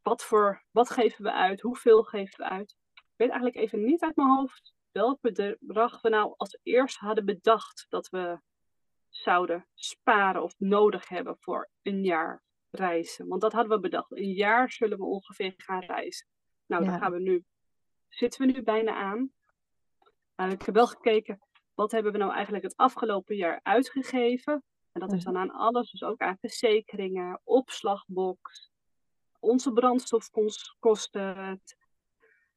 wat, 0.02 0.24
voor, 0.24 0.64
wat 0.70 0.90
geven 0.90 1.24
we 1.24 1.32
uit, 1.32 1.60
hoeveel 1.60 2.02
geven 2.02 2.44
we 2.44 2.50
uit. 2.50 2.76
Ik 2.94 3.02
weet 3.16 3.28
eigenlijk 3.28 3.56
even 3.56 3.84
niet 3.84 4.02
uit 4.02 4.16
mijn 4.16 4.28
hoofd 4.28 4.74
welk 4.92 5.18
bedrag 5.20 6.00
we 6.00 6.08
nou 6.08 6.34
als 6.36 6.58
eerst 6.62 6.96
hadden 6.96 7.24
bedacht 7.24 7.86
dat 7.88 8.08
we 8.08 8.40
zouden 9.10 9.66
sparen 9.74 10.42
of 10.42 10.54
nodig 10.58 11.08
hebben 11.08 11.36
voor 11.38 11.70
een 11.82 12.04
jaar 12.04 12.42
reizen. 12.70 13.28
Want 13.28 13.40
dat 13.40 13.52
hadden 13.52 13.72
we 13.72 13.80
bedacht. 13.80 14.12
Een 14.12 14.32
jaar 14.32 14.70
zullen 14.70 14.98
we 14.98 15.04
ongeveer 15.04 15.54
gaan 15.56 15.80
reizen. 15.80 16.26
Nou, 16.66 16.84
ja. 16.84 16.90
daar 16.90 17.00
gaan 17.00 17.12
we 17.12 17.20
nu, 17.20 17.44
zitten 18.08 18.46
we 18.46 18.52
nu 18.52 18.62
bijna 18.62 18.94
aan. 18.94 19.32
Maar 20.34 20.50
ik 20.50 20.62
heb 20.62 20.74
wel 20.74 20.86
gekeken, 20.86 21.40
wat 21.74 21.90
hebben 21.90 22.12
we 22.12 22.18
nou 22.18 22.32
eigenlijk 22.32 22.64
het 22.64 22.76
afgelopen 22.76 23.36
jaar 23.36 23.60
uitgegeven? 23.62 24.64
En 24.92 25.00
dat 25.00 25.12
is 25.12 25.24
dan 25.24 25.36
aan 25.36 25.50
alles, 25.50 25.90
dus 25.90 26.02
ook 26.02 26.20
aan 26.20 26.38
verzekeringen, 26.40 27.40
opslagbox, 27.44 28.70
onze 29.38 29.72
brandstofkosten, 29.72 31.36
het, 31.36 31.76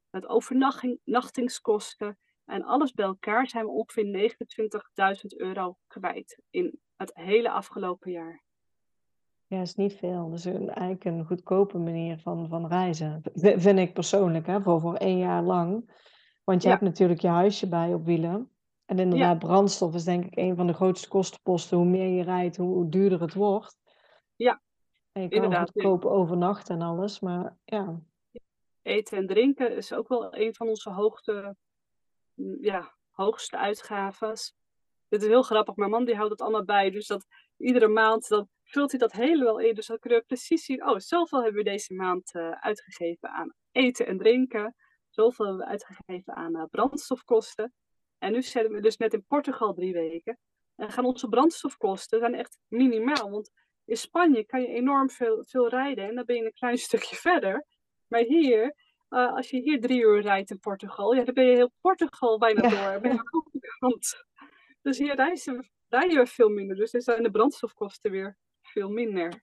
het 0.10 0.26
overnachtingskosten. 0.26 2.18
En 2.46 2.64
alles 2.64 2.92
bij 2.92 3.06
elkaar 3.06 3.48
zijn 3.48 3.66
we 3.66 3.72
ongeveer 3.72 4.36
29.000 5.26 5.38
euro 5.38 5.78
kwijt 5.88 6.42
in 6.50 6.80
het 6.96 7.12
hele 7.14 7.52
afgelopen 7.52 8.12
jaar. 8.12 8.44
Ja, 9.48 9.62
is 9.62 9.76
niet 9.76 9.94
veel. 9.94 10.30
Dus 10.30 10.46
een, 10.46 10.70
eigenlijk 10.70 11.06
een 11.06 11.26
goedkope 11.26 11.78
manier 11.78 12.20
van, 12.20 12.48
van 12.48 12.68
reizen. 12.68 13.22
Vind 13.34 13.80
ik 13.80 13.94
persoonlijk, 13.94 14.48
hè, 14.48 14.62
voor, 14.62 14.80
voor 14.80 14.96
één 14.96 15.18
jaar 15.18 15.44
lang. 15.44 15.92
Want 16.44 16.62
je 16.62 16.68
ja. 16.68 16.74
hebt 16.74 16.88
natuurlijk 16.88 17.22
je 17.22 17.28
huisje 17.28 17.68
bij 17.68 17.94
op 17.94 18.06
wielen. 18.06 18.52
En 18.86 19.00
inderdaad, 19.00 19.42
ja. 19.42 19.48
brandstof 19.48 19.94
is 19.94 20.04
denk 20.04 20.26
ik 20.26 20.38
een 20.38 20.56
van 20.56 20.68
de 20.68 20.74
grootste 20.74 21.08
kostenposten. 21.08 21.78
Hoe 21.78 21.86
meer 21.86 22.08
je 22.08 22.24
rijdt, 22.24 22.58
hoe, 22.58 22.74
hoe 22.74 22.90
duurder 22.90 23.22
het 23.22 23.34
wordt. 23.34 23.78
Ja, 24.36 24.62
En 25.12 25.22
je 25.22 25.30
kan 25.30 25.56
goedkoop 25.56 26.06
overnachten 26.06 26.76
en 26.76 26.82
alles, 26.82 27.20
maar 27.20 27.58
ja. 27.66 28.00
Eten 28.82 29.18
en 29.18 29.28
drinken 29.28 29.76
is 29.76 29.94
ook 29.94 30.08
wel 30.08 30.38
een 30.38 30.56
van 30.56 30.68
onze 30.68 30.90
hoogte 30.90 31.56
ja, 32.62 32.96
hoogste 33.12 33.58
uitgaves. 33.58 34.56
Dit 35.08 35.22
is 35.22 35.28
heel 35.28 35.44
grappig. 35.44 35.76
Mijn 35.76 35.90
man 35.90 36.06
die 36.06 36.16
houdt 36.16 36.32
het 36.32 36.42
allemaal 36.42 36.64
bij. 36.64 36.90
Dus 36.90 37.08
dat 37.08 37.26
iedere 37.58 37.88
maand 37.88 38.28
dan 38.28 38.50
vult 38.64 38.92
hij 38.92 39.00
dat 39.00 39.12
helemaal 39.12 39.60
in. 39.60 39.76
Dus 39.76 39.88
dan 39.88 40.00
kunnen 40.00 40.20
we 40.20 40.26
precies 40.26 40.66
zien. 40.66 40.88
Oh, 40.88 40.98
zoveel 40.98 41.44
hebben 41.44 41.64
we 41.64 41.70
deze 41.70 41.94
maand 41.94 42.36
uh, 42.36 42.52
uitgegeven 42.52 43.30
aan 43.30 43.54
eten 43.72 44.08
en 44.08 44.18
drinken. 44.18 44.76
Zoveel 45.10 45.46
hebben 45.46 45.66
we 45.66 45.72
uitgegeven 45.72 46.36
aan 46.36 46.56
uh, 46.56 46.64
brandstofkosten. 46.72 47.74
En 48.18 48.32
nu 48.32 48.42
zitten 48.42 48.74
we 48.74 48.82
dus 48.82 48.98
net 48.98 49.14
in 49.14 49.26
Portugal 49.26 49.74
drie 49.74 49.94
weken. 49.94 50.40
En 50.76 50.92
gaan 50.92 51.06
onze 51.06 51.28
brandstofkosten 51.28 52.20
zijn 52.20 52.36
echt 52.36 52.58
minimaal. 52.68 53.30
Want 53.30 53.52
in 53.86 53.98
Spanje 53.98 54.46
kan 54.46 54.62
je 54.62 54.68
enorm 54.68 55.10
veel, 55.10 55.44
veel 55.48 55.70
rijden. 55.70 56.08
En 56.08 56.16
dan 56.16 56.26
ben 56.26 56.36
je 56.36 56.46
een 56.46 56.54
klein 56.54 56.78
stukje 56.88 57.16
verder. 57.16 57.66
Maar 58.08 58.22
hier 58.22 58.76
uh, 59.14 59.36
als 59.36 59.50
je 59.50 59.62
hier 59.62 59.82
drie 59.82 60.02
uur 60.02 60.22
rijdt 60.22 60.52
in 60.52 60.60
Portugal, 60.60 61.14
ja, 61.14 61.24
dan 61.24 61.34
ben 61.34 61.46
je 61.46 61.56
heel 61.56 61.72
Portugal 61.82 62.38
bijna 62.38 62.70
ja. 62.70 62.92
door. 62.92 63.02
Ben 63.02 63.12
je 63.12 63.78
kant. 63.80 64.26
Dus 64.82 64.98
hier 64.98 65.16
reizen, 65.16 65.70
rijden 65.88 66.18
we 66.18 66.26
veel 66.26 66.50
minder. 66.50 66.76
Dus 66.76 66.92
dan 66.92 67.02
zijn 67.02 67.24
de 67.24 67.32
brandstofkosten 67.32 68.12
weer 68.12 68.38
veel 68.62 68.90
minder. 68.90 69.42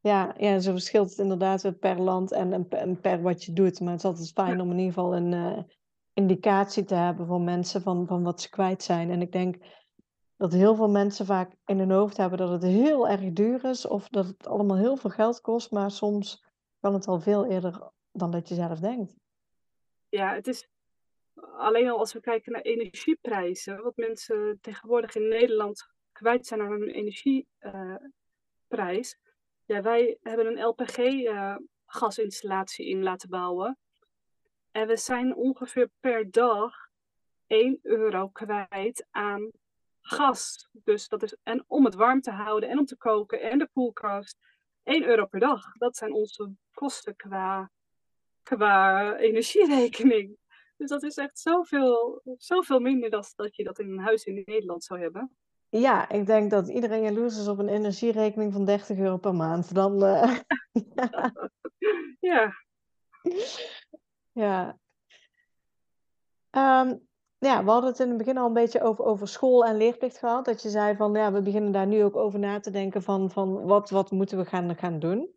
Ja, 0.00 0.34
ja, 0.38 0.58
zo 0.58 0.70
verschilt 0.70 1.10
het 1.10 1.18
inderdaad 1.18 1.78
per 1.78 2.00
land 2.00 2.32
en, 2.32 2.68
en, 2.68 3.00
per 3.00 3.22
wat 3.22 3.44
je 3.44 3.52
doet. 3.52 3.80
Maar 3.80 3.90
het 3.90 4.00
is 4.00 4.06
altijd 4.06 4.32
fijn 4.32 4.56
ja. 4.56 4.62
om 4.62 4.70
in 4.70 4.78
ieder 4.78 4.92
geval 4.92 5.16
een 5.16 5.32
uh, 5.32 5.58
indicatie 6.12 6.84
te 6.84 6.94
hebben 6.94 7.26
voor 7.26 7.40
mensen 7.40 7.82
van, 7.82 8.06
van 8.06 8.22
wat 8.22 8.40
ze 8.40 8.48
kwijt 8.48 8.82
zijn. 8.82 9.10
En 9.10 9.20
ik 9.20 9.32
denk, 9.32 9.56
dat 10.42 10.52
heel 10.52 10.74
veel 10.74 10.88
mensen 10.88 11.26
vaak 11.26 11.56
in 11.64 11.78
hun 11.78 11.90
hoofd 11.90 12.16
hebben 12.16 12.38
dat 12.38 12.50
het 12.50 12.62
heel 12.62 13.08
erg 13.08 13.32
duur 13.32 13.64
is 13.64 13.86
of 13.86 14.08
dat 14.08 14.26
het 14.26 14.46
allemaal 14.46 14.76
heel 14.76 14.96
veel 14.96 15.10
geld 15.10 15.40
kost, 15.40 15.70
maar 15.70 15.90
soms 15.90 16.44
kan 16.80 16.94
het 16.94 17.06
al 17.06 17.20
veel 17.20 17.46
eerder 17.46 17.90
dan 18.12 18.30
dat 18.30 18.48
je 18.48 18.54
zelf 18.54 18.78
denkt. 18.78 19.14
Ja, 20.08 20.34
het 20.34 20.46
is 20.46 20.68
alleen 21.34 21.90
al 21.90 21.98
als 21.98 22.12
we 22.12 22.20
kijken 22.20 22.52
naar 22.52 22.60
energieprijzen, 22.60 23.82
wat 23.82 23.96
mensen 23.96 24.58
tegenwoordig 24.60 25.14
in 25.14 25.28
Nederland 25.28 25.90
kwijt 26.12 26.46
zijn 26.46 26.60
aan 26.60 26.70
hun 26.70 26.88
energieprijs. 26.88 29.18
ja, 29.64 29.82
wij 29.82 30.18
hebben 30.22 30.46
een 30.46 30.64
LPG-gasinstallatie 30.64 32.86
in 32.86 33.02
laten 33.02 33.28
bouwen. 33.28 33.78
En 34.70 34.86
we 34.86 34.96
zijn 34.96 35.34
ongeveer 35.34 35.90
per 36.00 36.30
dag 36.30 36.74
1 37.46 37.78
euro 37.82 38.28
kwijt 38.28 39.06
aan 39.10 39.50
gas. 40.00 40.68
Dus 40.72 41.08
dat 41.08 41.22
is 41.22 41.36
en 41.42 41.64
om 41.66 41.84
het 41.84 41.94
warm 41.94 42.20
te 42.20 42.30
houden 42.30 42.68
en 42.68 42.78
om 42.78 42.84
te 42.84 42.96
koken 42.96 43.40
en 43.40 43.58
de 43.58 43.68
koelkast. 43.72 44.38
1 44.82 45.04
euro 45.04 45.26
per 45.26 45.40
dag. 45.40 45.72
Dat 45.72 45.96
zijn 45.96 46.12
onze 46.12 46.52
kosten 46.70 47.16
qua, 47.16 47.70
qua 48.42 49.16
energierekening. 49.16 50.36
Dus 50.76 50.90
dat 50.90 51.02
is 51.02 51.16
echt 51.16 51.38
zoveel, 51.38 52.22
zoveel 52.36 52.80
minder 52.80 53.10
dan 53.10 53.24
dat 53.36 53.56
je 53.56 53.64
dat 53.64 53.78
in 53.78 53.90
een 53.90 53.98
huis 53.98 54.24
in 54.24 54.42
Nederland 54.44 54.84
zou 54.84 55.00
hebben. 55.00 55.36
Ja, 55.68 56.08
ik 56.08 56.26
denk 56.26 56.50
dat 56.50 56.68
iedereen 56.68 57.02
jaloers 57.02 57.38
is 57.38 57.48
op 57.48 57.58
een 57.58 57.68
energierekening 57.68 58.52
van 58.52 58.64
30 58.64 58.98
euro 58.98 59.16
per 59.16 59.34
maand. 59.34 59.74
Dan, 59.74 60.04
uh... 60.04 60.36
ja. 62.30 62.52
Ja. 64.32 64.78
Um, 66.50 67.08
ja, 67.38 67.64
we 67.64 67.70
hadden 67.70 67.90
het 67.90 68.00
in 68.00 68.08
het 68.08 68.16
begin 68.16 68.38
al 68.38 68.46
een 68.46 68.52
beetje 68.52 68.82
over, 68.82 69.04
over 69.04 69.28
school 69.28 69.64
en 69.64 69.76
leerplicht 69.76 70.18
gehad. 70.18 70.44
Dat 70.44 70.62
je 70.62 70.68
zei 70.68 70.96
van 70.96 71.14
ja, 71.14 71.32
we 71.32 71.42
beginnen 71.42 71.72
daar 71.72 71.86
nu 71.86 72.04
ook 72.04 72.16
over 72.16 72.38
na 72.38 72.60
te 72.60 72.70
denken 72.70 73.02
van, 73.02 73.30
van 73.30 73.64
wat, 73.64 73.90
wat 73.90 74.10
moeten 74.10 74.38
we 74.38 74.44
gaan, 74.44 74.76
gaan 74.76 74.98
doen. 74.98 75.34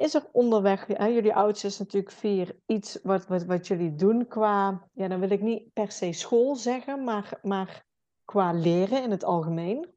Is 0.00 0.14
er 0.14 0.28
onderweg, 0.32 0.86
hè, 0.86 1.06
jullie 1.06 1.34
oudste 1.34 1.66
is 1.66 1.78
natuurlijk 1.78 2.14
vier, 2.14 2.56
iets 2.66 2.98
wat, 3.02 3.26
wat, 3.26 3.44
wat 3.44 3.66
jullie 3.66 3.94
doen 3.94 4.28
qua, 4.28 4.88
ja 4.92 5.08
dan 5.08 5.20
wil 5.20 5.30
ik 5.30 5.40
niet 5.40 5.72
per 5.72 5.92
se 5.92 6.12
school 6.12 6.56
zeggen, 6.56 7.04
maar, 7.04 7.38
maar 7.42 7.84
qua 8.24 8.52
leren 8.52 9.02
in 9.02 9.10
het 9.10 9.24
algemeen? 9.24 9.88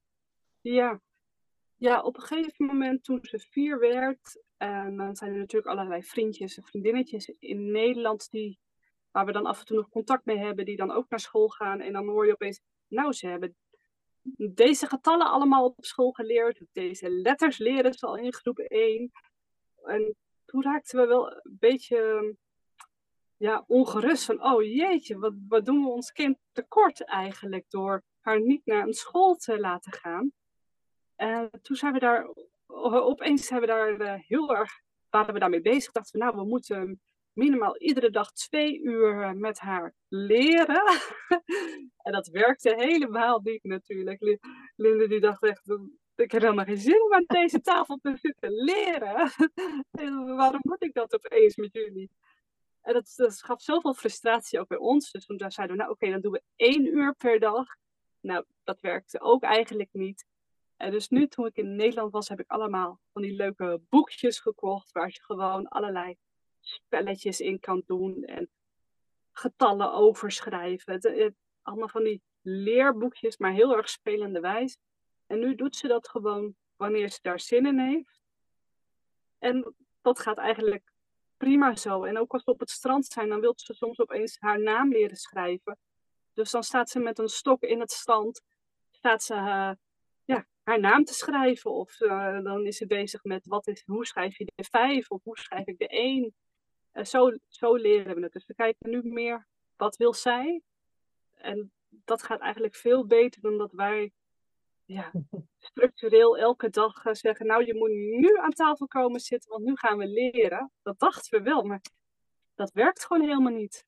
Ja. 0.62 1.02
ja, 1.76 2.02
op 2.02 2.16
een 2.16 2.22
gegeven 2.22 2.66
moment 2.66 3.04
toen 3.04 3.20
ze 3.22 3.40
vier 3.40 3.80
werd, 3.80 4.44
en 4.58 4.98
dan 4.98 5.16
zijn 5.16 5.32
er 5.32 5.38
natuurlijk 5.38 5.72
allerlei 5.72 6.04
vriendjes 6.04 6.58
en 6.58 6.64
vriendinnetjes 6.64 7.34
in 7.40 7.72
Nederland 7.72 8.32
die 8.32 8.60
waar 9.12 9.26
we 9.26 9.32
dan 9.32 9.46
af 9.46 9.60
en 9.60 9.66
toe 9.66 9.78
nog 9.78 9.90
contact 9.90 10.26
mee 10.26 10.38
hebben, 10.38 10.66
die 10.66 10.78
dan 10.78 10.92
ook 10.92 11.10
naar 11.10 11.20
school 11.20 11.48
gaan. 11.50 11.80
En 11.80 11.94
dan 11.94 12.08
hoor 12.08 12.26
je 12.26 12.34
opeens, 12.34 12.62
nou, 12.88 13.14
ze 13.14 13.28
hebben 13.28 13.56
deze 14.54 14.88
getallen 14.88 15.32
allemaal 15.32 15.66
op 15.66 15.86
school 15.86 16.12
geleerd. 16.12 16.62
Deze 16.72 17.10
letters 17.10 17.58
leren 17.58 17.94
ze 17.94 18.06
al 18.06 18.18
in 18.18 18.34
groep 18.34 18.58
1. 18.60 19.12
En 19.84 20.16
toen 20.46 20.64
raakten 20.64 21.00
we 21.00 21.08
wel 21.08 21.32
een 21.32 21.58
beetje 21.60 22.36
ja, 23.38 23.64
ongerust 23.68 24.26
van, 24.26 24.44
oh 24.44 24.64
jeetje, 24.64 25.18
wat, 25.18 25.34
wat 25.48 25.66
doen 25.66 25.84
we 25.84 25.90
ons 25.90 26.12
kind 26.12 26.38
tekort 26.52 27.06
eigenlijk 27.06 27.66
door 27.70 28.04
haar 28.20 28.42
niet 28.42 28.66
naar 28.66 28.88
een 28.88 28.94
school 28.94 29.36
te 29.36 29.60
laten 29.60 29.92
gaan. 29.92 30.32
En 31.16 31.50
toen 31.62 31.76
zijn 31.76 31.94
we 31.94 32.00
daar, 32.00 32.28
opeens 32.68 33.46
zijn 33.46 33.62
we 33.62 33.66
daar 33.66 34.00
eh, 34.00 34.22
heel 34.28 34.56
erg, 34.56 34.72
waren 35.10 35.34
we 35.34 35.40
daarmee 35.40 35.62
bezig. 35.62 35.92
Dachten 35.92 36.20
we, 36.20 36.26
nou, 36.26 36.38
we 36.38 36.46
moeten 36.46 37.02
minimaal 37.34 37.78
iedere 37.78 38.10
dag 38.10 38.32
twee 38.32 38.82
uur 38.82 39.22
eh, 39.22 39.32
met 39.32 39.60
haar 39.60 39.94
leren. 40.08 40.84
en 42.06 42.12
dat 42.12 42.28
werkte 42.28 42.74
helemaal 42.78 43.40
niet 43.44 43.64
natuurlijk. 43.64 44.40
Linde 44.76 45.08
die 45.08 45.20
dacht 45.20 45.44
echt, 45.44 45.78
ik 46.16 46.32
heb 46.32 46.42
helemaal 46.42 46.66
geen 46.66 46.78
zin 46.78 47.04
om 47.04 47.14
aan 47.14 47.24
deze 47.28 47.62
tafel 47.62 47.98
te 48.02 48.18
zitten 48.22 48.52
leren. 48.52 49.32
Waarom 50.38 50.62
moet 50.64 50.84
ik 50.84 50.94
dat 50.94 51.14
opeens 51.14 51.56
met 51.56 51.74
jullie? 51.74 52.10
En 52.82 52.94
dat, 52.94 53.14
dat 53.16 53.44
gaf 53.44 53.62
zoveel 53.62 53.94
frustratie 53.94 54.60
ook 54.60 54.68
bij 54.68 54.78
ons. 54.78 55.12
Dus 55.12 55.26
toen 55.26 55.38
zeiden 55.48 55.76
we, 55.76 55.82
nou 55.82 55.92
oké, 55.92 56.10
dan 56.10 56.22
doen 56.22 56.32
we 56.32 56.42
één 56.56 56.86
uur 56.86 57.16
per 57.16 57.40
dag. 57.40 57.68
Nou, 58.20 58.46
dat 58.64 58.78
werkte 58.80 59.22
ook 59.22 59.44
eigenlijk 59.44 59.90
niet. 59.92 60.26
En 60.78 60.92
dus 60.92 61.10
nu, 61.10 61.28
toen 61.28 61.46
ik 61.46 61.56
in 61.56 61.76
Nederland 61.76 62.12
was, 62.12 62.30
heb 62.30 62.40
ik 62.40 62.52
allemaal 62.52 63.00
van 63.14 63.22
die 63.22 63.36
leuke 63.36 63.82
boekjes 63.90 64.40
gekocht. 64.40 64.92
Waar 64.92 65.08
je 65.08 65.24
gewoon 65.24 65.68
allerlei 65.68 66.16
spelletjes 66.60 67.40
in 67.40 67.60
kan 67.60 67.84
doen 67.86 68.24
en 68.24 68.50
getallen 69.32 69.94
overschrijven. 69.94 71.36
Allemaal 71.62 71.88
van 71.90 72.04
die 72.04 72.22
leerboekjes, 72.42 73.38
maar 73.38 73.52
heel 73.52 73.78
erg 73.78 73.90
spelende 73.90 74.40
wijs. 74.40 74.78
En 75.34 75.40
nu 75.40 75.56
doet 75.56 75.76
ze 75.76 75.88
dat 75.88 76.10
gewoon 76.10 76.56
wanneer 76.76 77.10
ze 77.10 77.20
daar 77.22 77.40
zin 77.40 77.66
in 77.66 77.80
heeft. 77.80 78.22
En 79.40 79.76
dat 80.02 80.20
gaat 80.20 80.38
eigenlijk 80.38 80.92
prima 81.38 81.76
zo. 81.76 82.04
En 82.04 82.18
ook 82.18 82.34
als 82.34 82.44
we 82.44 82.52
op 82.52 82.60
het 82.60 82.70
strand 82.70 83.06
zijn, 83.06 83.30
dan 83.30 83.40
wil 83.40 83.54
ze 83.56 83.74
soms 83.74 84.00
opeens 84.00 84.38
haar 84.40 84.62
naam 84.62 84.90
leren 84.92 85.18
schrijven. 85.18 85.78
Dus 86.34 86.52
dan 86.52 86.64
staat 86.64 86.90
ze 86.90 87.00
met 87.00 87.20
een 87.20 87.30
stok 87.30 87.62
in 87.64 87.80
het 87.80 87.92
strand, 87.92 88.42
staat 88.92 89.24
ze 89.24 89.34
uh, 89.34 89.72
ja, 90.26 90.46
haar 90.64 90.80
naam 90.80 91.04
te 91.04 91.14
schrijven. 91.14 91.72
Of 91.72 92.00
uh, 92.00 92.44
dan 92.44 92.66
is 92.66 92.78
ze 92.78 92.88
bezig 92.88 93.24
met 93.24 93.46
wat 93.46 93.68
is, 93.68 93.84
hoe 93.86 94.06
schrijf 94.06 94.38
je 94.38 94.52
de 94.56 94.64
vijf 94.64 95.10
of 95.10 95.24
hoe 95.24 95.38
schrijf 95.38 95.66
ik 95.66 95.78
de 95.78 95.88
één. 95.88 96.36
En 96.92 97.08
zo, 97.08 97.38
zo 97.48 97.76
leren 97.76 98.16
we 98.16 98.22
het. 98.22 98.34
Dus 98.34 98.46
we 98.46 98.54
kijken 98.54 98.90
nu 98.90 99.02
meer, 99.04 99.48
wat 99.78 99.98
wil 99.98 100.14
zij? 100.14 100.62
En 101.34 101.72
dat 101.90 102.24
gaat 102.24 102.40
eigenlijk 102.40 102.76
veel 102.76 103.06
beter 103.06 103.42
dan 103.42 103.58
dat 103.58 103.72
wij 103.72 104.12
ja, 104.94 105.12
structureel 105.70 106.38
elke 106.38 106.70
dag 106.70 107.06
eh, 107.06 107.14
zeggen, 107.14 107.46
nou 107.46 107.66
je 107.66 107.76
moet 107.76 107.90
nu 108.22 108.38
aan 108.38 108.52
tafel 108.52 108.88
komen 108.88 109.20
zitten, 109.20 109.50
want 109.50 109.64
nu 109.64 109.76
gaan 109.76 109.98
we 109.98 110.08
leren. 110.08 110.72
Dat 110.82 111.00
dachten 111.00 111.38
we 111.38 111.44
wel, 111.44 111.64
maar 111.64 111.82
dat 112.56 112.72
werkt 112.72 113.06
gewoon 113.06 113.28
helemaal 113.28 113.54
niet. 113.54 113.86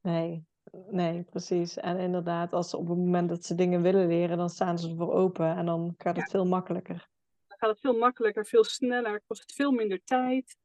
Nee, 0.00 0.44
nee, 0.90 1.22
precies. 1.22 1.76
En 1.76 1.98
inderdaad, 1.98 2.52
als 2.52 2.70
ze 2.70 2.76
op 2.76 2.88
het 2.88 2.98
moment 2.98 3.28
dat 3.28 3.44
ze 3.44 3.54
dingen 3.54 3.82
willen 3.82 4.06
leren, 4.06 4.36
dan 4.36 4.50
staan 4.50 4.78
ze 4.78 4.88
ervoor 4.88 5.12
open 5.12 5.56
en 5.56 5.66
dan 5.66 5.94
gaat 5.98 6.16
het 6.16 6.30
veel 6.30 6.46
makkelijker. 6.46 7.08
Dan 7.46 7.58
gaat 7.58 7.70
het 7.70 7.80
veel 7.80 7.98
makkelijker, 7.98 8.46
veel 8.46 8.64
sneller, 8.64 9.22
kost 9.26 9.40
het 9.40 9.52
veel 9.52 9.70
minder 9.70 10.04
tijd. 10.04 10.56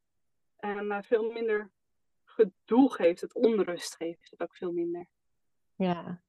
En 0.58 0.86
uh, 0.86 0.98
veel 1.02 1.32
minder 1.32 1.72
gedoe 2.24 2.94
geeft 2.94 3.22
het, 3.22 3.34
onrust 3.34 3.96
geeft 3.96 4.30
het 4.32 4.42
ook 4.42 4.56
veel 4.56 4.72
minder. 4.72 5.08
Ja, 5.82 6.22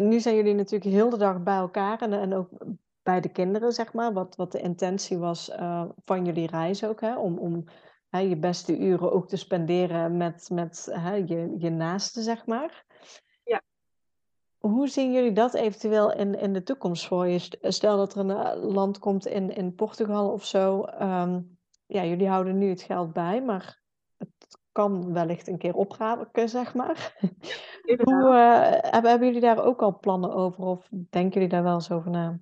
nu 0.00 0.20
zijn 0.20 0.36
jullie 0.36 0.54
natuurlijk 0.54 0.90
heel 0.90 1.10
de 1.10 1.16
dag 1.16 1.42
bij 1.42 1.56
elkaar 1.56 2.00
en, 2.00 2.12
en 2.12 2.34
ook 2.34 2.48
bij 3.02 3.20
de 3.20 3.28
kinderen, 3.28 3.72
zeg 3.72 3.92
maar. 3.92 4.12
Wat, 4.12 4.36
wat 4.36 4.52
de 4.52 4.60
intentie 4.60 5.18
was 5.18 5.48
uh, 5.48 5.84
van 6.04 6.24
jullie 6.24 6.46
reis 6.46 6.84
ook, 6.84 7.00
hè? 7.00 7.16
Om, 7.16 7.38
om 7.38 7.64
hè, 8.08 8.18
je 8.18 8.36
beste 8.36 8.78
uren 8.78 9.12
ook 9.12 9.28
te 9.28 9.36
spenderen 9.36 10.16
met, 10.16 10.50
met 10.52 10.88
hè, 10.90 11.14
je, 11.14 11.54
je 11.58 11.70
naasten, 11.70 12.22
zeg 12.22 12.46
maar. 12.46 12.84
Ja. 13.44 13.62
Hoe 14.58 14.88
zien 14.88 15.12
jullie 15.12 15.32
dat 15.32 15.54
eventueel 15.54 16.12
in, 16.12 16.38
in 16.38 16.52
de 16.52 16.62
toekomst 16.62 17.06
voor 17.06 17.26
je? 17.26 17.58
Stel 17.60 17.96
dat 17.96 18.14
er 18.14 18.20
een 18.20 18.30
eh, 18.30 18.62
land 18.62 18.98
komt 18.98 19.26
in, 19.26 19.54
in 19.56 19.74
Portugal 19.74 20.32
of 20.32 20.44
zo. 20.44 20.86
Um, 21.00 21.58
ja, 21.86 22.04
jullie 22.04 22.28
houden 22.28 22.58
nu 22.58 22.68
het 22.68 22.82
geld 22.82 23.12
bij, 23.12 23.42
maar 23.42 23.82
het 24.16 24.58
kan 24.74 25.12
wellicht 25.12 25.48
een 25.48 25.58
keer 25.58 25.74
opraken, 25.74 26.48
zeg 26.48 26.74
maar. 26.74 27.16
Hoe, 28.04 28.22
uh, 28.22 28.90
hebben, 28.92 29.24
jullie 29.24 29.40
daar 29.40 29.64
ook 29.64 29.82
al 29.82 29.98
plannen 29.98 30.32
over 30.32 30.64
of 30.64 30.88
denken 30.90 31.32
jullie 31.32 31.48
daar 31.48 31.62
wel 31.62 31.74
eens 31.74 31.90
over 31.90 32.10
na? 32.10 32.38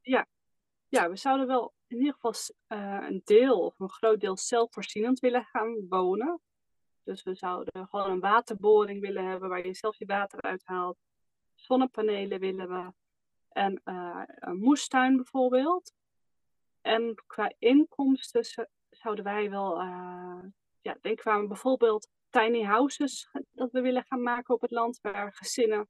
Ja, 0.00 0.26
ja 0.88 1.10
we 1.10 1.16
zouden 1.16 1.46
wel 1.46 1.72
in 1.86 1.96
ieder 1.96 2.12
geval 2.12 2.34
uh, 2.68 3.06
een 3.08 3.20
deel 3.24 3.60
of 3.60 3.78
een 3.78 3.90
groot 3.90 4.20
deel 4.20 4.36
zelfvoorzienend 4.36 5.20
willen 5.20 5.44
gaan 5.44 5.86
wonen. 5.88 6.40
Dus 7.04 7.22
we 7.22 7.34
zouden 7.34 7.88
gewoon 7.88 8.10
een 8.10 8.20
waterboring 8.20 9.00
willen 9.00 9.28
hebben 9.28 9.48
waar 9.48 9.66
je 9.66 9.74
zelf 9.74 9.98
je 9.98 10.06
water 10.06 10.40
uithaalt. 10.40 10.98
Zonnepanelen 11.54 12.40
willen 12.40 12.68
we. 12.68 12.92
En 13.48 13.80
uh, 13.84 14.22
een 14.24 14.58
moestuin 14.58 15.16
bijvoorbeeld. 15.16 15.92
En 16.80 17.22
qua 17.26 17.52
inkomsten 17.58 18.68
zouden 18.90 19.24
wij 19.24 19.50
wel, 19.50 19.80
ja, 20.80 20.96
denken 21.00 21.32
aan 21.32 21.48
bijvoorbeeld 21.48 22.08
tiny 22.30 22.62
houses 22.62 23.30
dat 23.52 23.70
we 23.70 23.80
willen 23.80 24.04
gaan 24.04 24.22
maken 24.22 24.54
op 24.54 24.60
het 24.60 24.70
land, 24.70 24.98
waar 25.00 25.32
gezinnen 25.32 25.88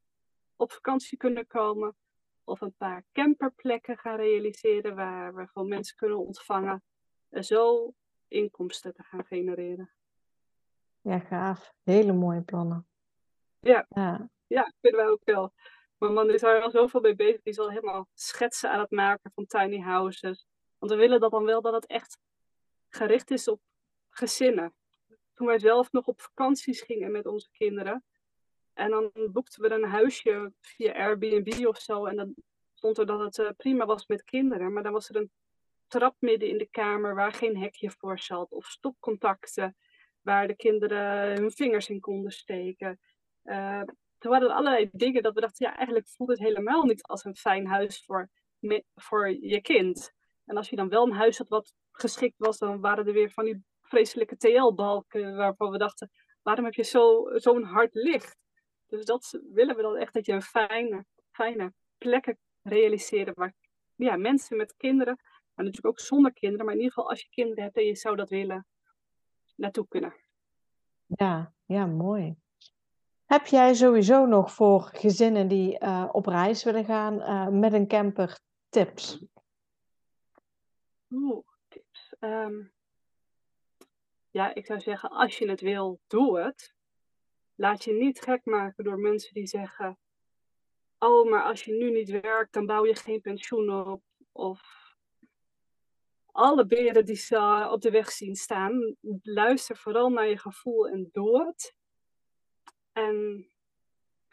op 0.57 0.73
vakantie 0.73 1.19
kunnen 1.19 1.47
komen. 1.47 1.97
Of 2.45 2.61
een 2.61 2.75
paar 2.77 3.05
camperplekken 3.13 3.99
gaan 3.99 4.17
realiseren 4.17 4.95
waar 4.95 5.35
we 5.35 5.47
gewoon 5.47 5.69
mensen 5.69 5.97
kunnen 5.97 6.19
ontvangen. 6.19 6.83
En 7.29 7.45
zo 7.45 7.93
inkomsten 8.29 8.95
te 8.95 9.03
gaan 9.03 9.25
genereren. 9.25 9.93
Ja, 11.01 11.19
gaaf. 11.19 11.73
Hele 11.83 12.13
mooie 12.13 12.43
plannen. 12.43 12.87
Ja, 13.61 13.87
ja. 13.89 14.29
ja 14.47 14.73
vinden 14.81 15.01
wij 15.01 15.11
ook 15.11 15.25
wel. 15.25 15.53
Mijn 15.99 16.13
man 16.13 16.31
is 16.31 16.41
daar 16.41 16.63
al 16.63 16.71
zoveel 16.71 17.01
mee 17.01 17.15
bezig. 17.15 17.43
Die 17.43 17.53
is 17.53 17.59
al 17.59 17.69
helemaal 17.69 18.09
schetsen 18.15 18.71
aan 18.71 18.81
het 18.81 18.91
maken 18.91 19.31
van 19.35 19.47
tiny 19.47 19.79
houses. 19.79 20.47
Want 20.79 20.93
we 20.93 20.99
willen 20.99 21.21
dat 21.21 21.31
dan 21.31 21.45
wel 21.45 21.61
dat 21.61 21.73
het 21.73 21.87
echt 21.87 22.19
gericht 22.89 23.31
is 23.31 23.49
op 23.49 23.61
gezinnen. 24.11 24.75
Toen 25.41 25.49
wij 25.49 25.59
zelf 25.59 25.93
nog 25.93 26.07
op 26.07 26.21
vakanties 26.21 26.81
gingen 26.81 27.11
met 27.11 27.27
onze 27.27 27.49
kinderen. 27.53 28.05
En 28.73 28.91
dan 28.91 29.11
boekten 29.33 29.63
we 29.63 29.71
een 29.71 29.85
huisje 29.85 30.53
via 30.61 30.93
Airbnb 30.93 31.67
of 31.67 31.79
zo. 31.79 32.07
En 32.07 32.17
dan 32.17 32.35
stond 32.75 32.99
er 32.99 33.07
dat 33.07 33.21
het 33.21 33.39
eh, 33.39 33.51
prima 33.57 33.87
was 33.87 34.07
met 34.07 34.25
kinderen, 34.25 34.73
maar 34.73 34.83
dan 34.83 34.93
was 34.93 35.09
er 35.09 35.17
een 35.17 35.31
trap 35.87 36.17
midden 36.19 36.49
in 36.49 36.59
de 36.59 36.69
kamer 36.71 37.15
waar 37.15 37.33
geen 37.33 37.57
hekje 37.57 37.91
voor 37.91 38.19
zat, 38.19 38.53
of 38.53 38.67
stopcontacten 38.67 39.77
waar 40.21 40.47
de 40.47 40.57
kinderen 40.57 41.37
hun 41.37 41.51
vingers 41.51 41.89
in 41.89 42.01
konden 42.01 42.33
steken. 42.33 43.01
Uh, 43.45 43.83
er 44.19 44.29
waren 44.29 44.51
allerlei 44.51 44.89
dingen 44.93 45.23
dat 45.23 45.35
we 45.35 45.41
dachten, 45.41 45.67
ja, 45.67 45.77
eigenlijk 45.77 46.09
voelt 46.09 46.31
het 46.31 46.39
helemaal 46.39 46.83
niet 46.83 47.03
als 47.03 47.25
een 47.25 47.37
fijn 47.37 47.67
huis 47.67 48.05
voor, 48.05 48.29
voor 48.95 49.31
je 49.31 49.61
kind. 49.61 50.13
En 50.45 50.57
als 50.57 50.71
je 50.71 50.77
dan 50.77 50.89
wel 50.89 51.07
een 51.07 51.13
huis 51.13 51.39
had 51.39 51.49
wat 51.49 51.75
geschikt 51.91 52.39
was, 52.39 52.59
dan 52.59 52.81
waren 52.81 53.07
er 53.07 53.13
weer 53.13 53.31
van 53.31 53.45
die 53.45 53.69
vreselijke 53.91 54.37
TL-balken 54.37 55.37
waarvan 55.37 55.71
we 55.71 55.79
dachten, 55.79 56.11
waarom 56.43 56.65
heb 56.65 56.75
je 56.75 56.85
zo'n 56.85 57.39
zo 57.39 57.63
hard 57.63 57.95
licht? 57.95 58.37
Dus 58.87 59.05
dat 59.05 59.41
willen 59.53 59.77
we 59.77 59.83
dan 59.83 59.97
echt, 59.97 60.15
dat 60.15 60.27
je 60.27 60.33
een 60.33 60.43
fijne, 60.43 61.05
fijne 61.31 61.73
plekken 61.99 62.39
realiseren 62.63 63.35
waar 63.35 63.55
ja, 63.95 64.17
mensen 64.17 64.57
met 64.57 64.75
kinderen, 64.77 65.17
maar 65.55 65.65
natuurlijk 65.65 65.87
ook 65.87 66.01
zonder 66.01 66.33
kinderen, 66.33 66.65
maar 66.65 66.75
in 66.75 66.81
ieder 66.81 66.95
geval 66.95 67.11
als 67.11 67.21
je 67.21 67.29
kinderen 67.31 67.65
hebt 67.65 67.77
en 67.77 67.85
je 67.85 67.97
zou 67.97 68.17
dat 68.17 68.29
willen, 68.29 68.67
naartoe 69.57 69.89
kunnen. 69.89 70.15
Ja, 71.07 71.53
ja, 71.67 71.87
mooi. 71.87 72.37
Heb 73.25 73.47
jij 73.47 73.75
sowieso 73.75 74.27
nog 74.27 74.53
voor 74.53 74.81
gezinnen 74.81 75.49
die 75.49 75.81
uh, 75.81 76.09
op 76.13 76.27
reis 76.27 76.65
willen 76.65 76.85
gaan 76.85 77.15
uh, 77.15 77.49
met 77.49 77.73
een 77.73 77.87
camper 77.87 78.39
tips? 78.69 79.25
Oeh, 81.11 81.47
tips. 81.69 82.15
Um, 82.21 82.73
ja, 84.31 84.55
ik 84.55 84.67
zou 84.67 84.81
zeggen, 84.81 85.11
als 85.11 85.39
je 85.39 85.49
het 85.49 85.61
wil, 85.61 86.01
doe 86.07 86.41
het. 86.41 86.75
Laat 87.55 87.85
je 87.85 87.93
niet 87.93 88.21
gek 88.21 88.45
maken 88.45 88.85
door 88.85 88.99
mensen 88.99 89.35
die 89.35 89.47
zeggen: 89.47 89.99
Oh, 90.99 91.31
maar 91.31 91.43
als 91.43 91.65
je 91.65 91.73
nu 91.73 91.91
niet 91.91 92.21
werkt, 92.21 92.53
dan 92.53 92.67
bouw 92.67 92.87
je 92.87 92.95
geen 92.95 93.21
pensioen 93.21 93.87
op. 93.87 94.03
Of 94.33 94.61
alle 96.27 96.67
beren 96.67 97.05
die 97.05 97.17
ze 97.17 97.69
op 97.71 97.81
de 97.81 97.91
weg 97.91 98.11
zien 98.11 98.35
staan. 98.35 98.97
Luister 99.23 99.77
vooral 99.77 100.11
naar 100.11 100.29
je 100.29 100.39
gevoel 100.39 100.89
en 100.89 101.09
doe 101.13 101.47
het. 101.47 101.75
En 102.93 103.47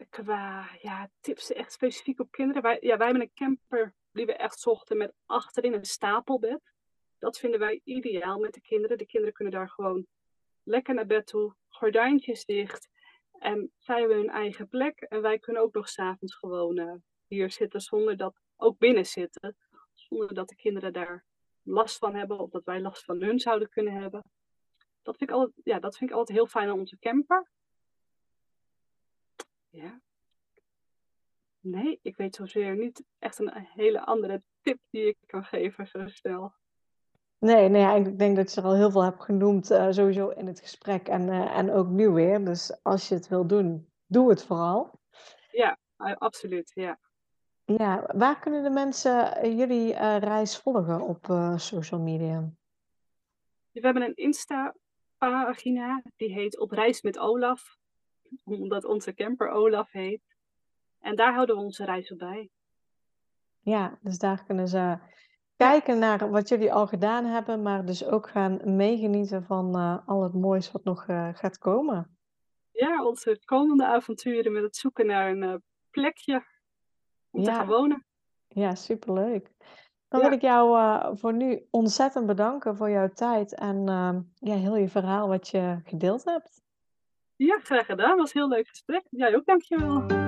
qua 0.08 0.68
ja, 0.80 1.10
tips 1.20 1.52
echt 1.52 1.72
specifiek 1.72 2.20
op 2.20 2.30
kinderen. 2.30 2.62
Wij, 2.62 2.78
ja, 2.80 2.96
wij 2.96 3.06
hebben 3.06 3.24
een 3.24 3.34
camper 3.34 3.94
die 4.12 4.26
we 4.26 4.32
echt 4.34 4.60
zochten 4.60 4.96
met 4.96 5.12
achterin 5.26 5.72
een 5.72 5.84
stapelbed. 5.84 6.60
Dat 7.18 7.38
vinden 7.38 7.60
wij 7.60 7.80
ideaal 7.84 8.38
met 8.38 8.54
de 8.54 8.60
kinderen. 8.60 8.98
De 8.98 9.06
kinderen 9.06 9.34
kunnen 9.34 9.54
daar 9.54 9.70
gewoon 9.70 10.06
lekker 10.62 10.94
naar 10.94 11.06
bed 11.06 11.26
toe, 11.26 11.54
gordijntjes 11.68 12.44
dicht. 12.44 12.88
En 13.32 13.72
zij 13.78 13.98
hebben 13.98 14.16
hun 14.16 14.30
eigen 14.30 14.68
plek. 14.68 15.00
En 15.00 15.22
wij 15.22 15.38
kunnen 15.38 15.62
ook 15.62 15.74
nog 15.74 15.88
s'avonds 15.88 16.34
gewoon 16.34 16.78
uh, 16.78 16.94
hier 17.26 17.50
zitten 17.50 17.80
zonder 17.80 18.16
dat, 18.16 18.40
ook 18.56 18.78
binnen 18.78 19.06
zitten. 19.06 19.56
Zonder 19.92 20.34
dat 20.34 20.48
de 20.48 20.56
kinderen 20.56 20.92
daar 20.92 21.24
last 21.62 21.98
van 21.98 22.14
hebben 22.14 22.38
of 22.38 22.50
dat 22.50 22.64
wij 22.64 22.80
last 22.80 23.04
van 23.04 23.22
hun 23.22 23.38
zouden 23.40 23.68
kunnen 23.68 23.92
hebben. 23.92 24.22
Dat 25.02 25.16
vind 25.16 25.30
ik 25.30 25.36
altijd, 25.36 25.60
ja, 25.64 25.78
dat 25.78 25.96
vind 25.96 26.10
ik 26.10 26.16
altijd 26.16 26.38
heel 26.38 26.46
fijn 26.46 26.68
aan 26.68 26.78
onze 26.78 26.98
camper. 26.98 27.50
Ja. 29.70 30.00
Nee, 31.60 31.98
ik 32.02 32.16
weet 32.16 32.34
zozeer 32.34 32.76
niet 32.76 33.04
echt 33.18 33.38
een 33.38 33.52
hele 33.54 34.04
andere 34.04 34.42
tip 34.60 34.78
die 34.90 35.06
ik 35.06 35.16
kan 35.26 35.44
geven 35.44 35.86
zo 35.86 36.06
snel. 36.06 36.54
Nee, 37.38 37.68
nee, 37.68 38.04
ik 38.04 38.18
denk 38.18 38.36
dat 38.36 38.54
je 38.54 38.60
er 38.60 38.66
al 38.66 38.74
heel 38.74 38.90
veel 38.90 39.02
hebt 39.04 39.22
genoemd, 39.22 39.70
uh, 39.70 39.86
sowieso 39.90 40.28
in 40.28 40.46
het 40.46 40.60
gesprek 40.60 41.08
en, 41.08 41.22
uh, 41.28 41.56
en 41.56 41.72
ook 41.72 41.88
nu 41.88 42.08
weer. 42.08 42.44
Dus 42.44 42.82
als 42.82 43.08
je 43.08 43.14
het 43.14 43.28
wil 43.28 43.46
doen, 43.46 43.88
doe 44.06 44.30
het 44.30 44.44
vooral. 44.44 45.00
Ja, 45.50 45.78
absoluut, 45.96 46.70
ja. 46.74 46.98
Ja, 47.64 48.10
waar 48.14 48.38
kunnen 48.38 48.62
de 48.62 48.70
mensen 48.70 49.36
eh, 49.36 49.58
jullie 49.58 49.92
reis 50.18 50.58
volgen 50.58 51.00
op 51.00 51.24
social 51.56 52.00
media? 52.00 52.50
We 53.72 53.80
hebben 53.80 54.02
een 54.02 54.14
Insta-pagina, 54.14 56.02
die 56.16 56.32
heet 56.32 56.58
Op 56.58 56.70
Reis 56.70 57.02
met 57.02 57.18
Olaf, 57.18 57.76
omdat 58.44 58.84
onze 58.84 59.14
camper 59.14 59.48
Olaf 59.48 59.90
heet. 59.92 60.22
En 61.00 61.16
daar 61.16 61.34
houden 61.34 61.56
we 61.56 61.62
onze 61.62 61.84
reis 61.84 62.12
op 62.12 62.18
bij. 62.18 62.50
Ja, 63.60 63.98
dus 64.00 64.18
daar 64.18 64.44
kunnen 64.44 64.68
ze 64.68 64.98
kijken 65.58 65.98
naar 65.98 66.30
wat 66.30 66.48
jullie 66.48 66.72
al 66.72 66.86
gedaan 66.86 67.24
hebben, 67.24 67.62
maar 67.62 67.84
dus 67.84 68.04
ook 68.04 68.28
gaan 68.28 68.76
meegenieten 68.76 69.44
van 69.44 69.76
uh, 69.76 69.98
al 70.06 70.22
het 70.22 70.34
moois 70.34 70.72
wat 70.72 70.84
nog 70.84 71.06
uh, 71.06 71.28
gaat 71.32 71.58
komen. 71.58 72.18
Ja, 72.72 73.04
onze 73.04 73.40
komende 73.44 73.86
avonturen 73.86 74.52
met 74.52 74.62
het 74.62 74.76
zoeken 74.76 75.06
naar 75.06 75.30
een 75.30 75.42
uh, 75.42 75.54
plekje 75.90 76.44
om 77.30 77.40
ja. 77.40 77.46
te 77.46 77.52
gaan 77.52 77.66
wonen. 77.66 78.06
Ja, 78.48 78.74
superleuk. 78.74 79.50
Dan 80.08 80.20
ja. 80.20 80.26
wil 80.26 80.36
ik 80.36 80.42
jou 80.42 81.16
voor 81.16 81.32
nu 81.32 81.66
ontzettend 81.70 82.26
bedanken 82.26 82.76
voor 82.76 82.90
jouw 82.90 83.08
tijd 83.08 83.54
en 83.54 83.84
ja, 84.34 84.54
heel 84.54 84.76
je 84.76 84.88
verhaal 84.88 85.28
wat 85.28 85.48
je 85.48 85.80
gedeeld 85.84 86.24
hebt. 86.24 86.62
Ja, 87.36 87.58
graag 87.62 87.86
gedaan. 87.86 88.16
Was 88.16 88.34
een 88.34 88.40
heel 88.40 88.50
leuk 88.50 88.68
gesprek. 88.68 89.02
Jij 89.10 89.36
ook, 89.36 89.44
dankjewel. 89.44 90.27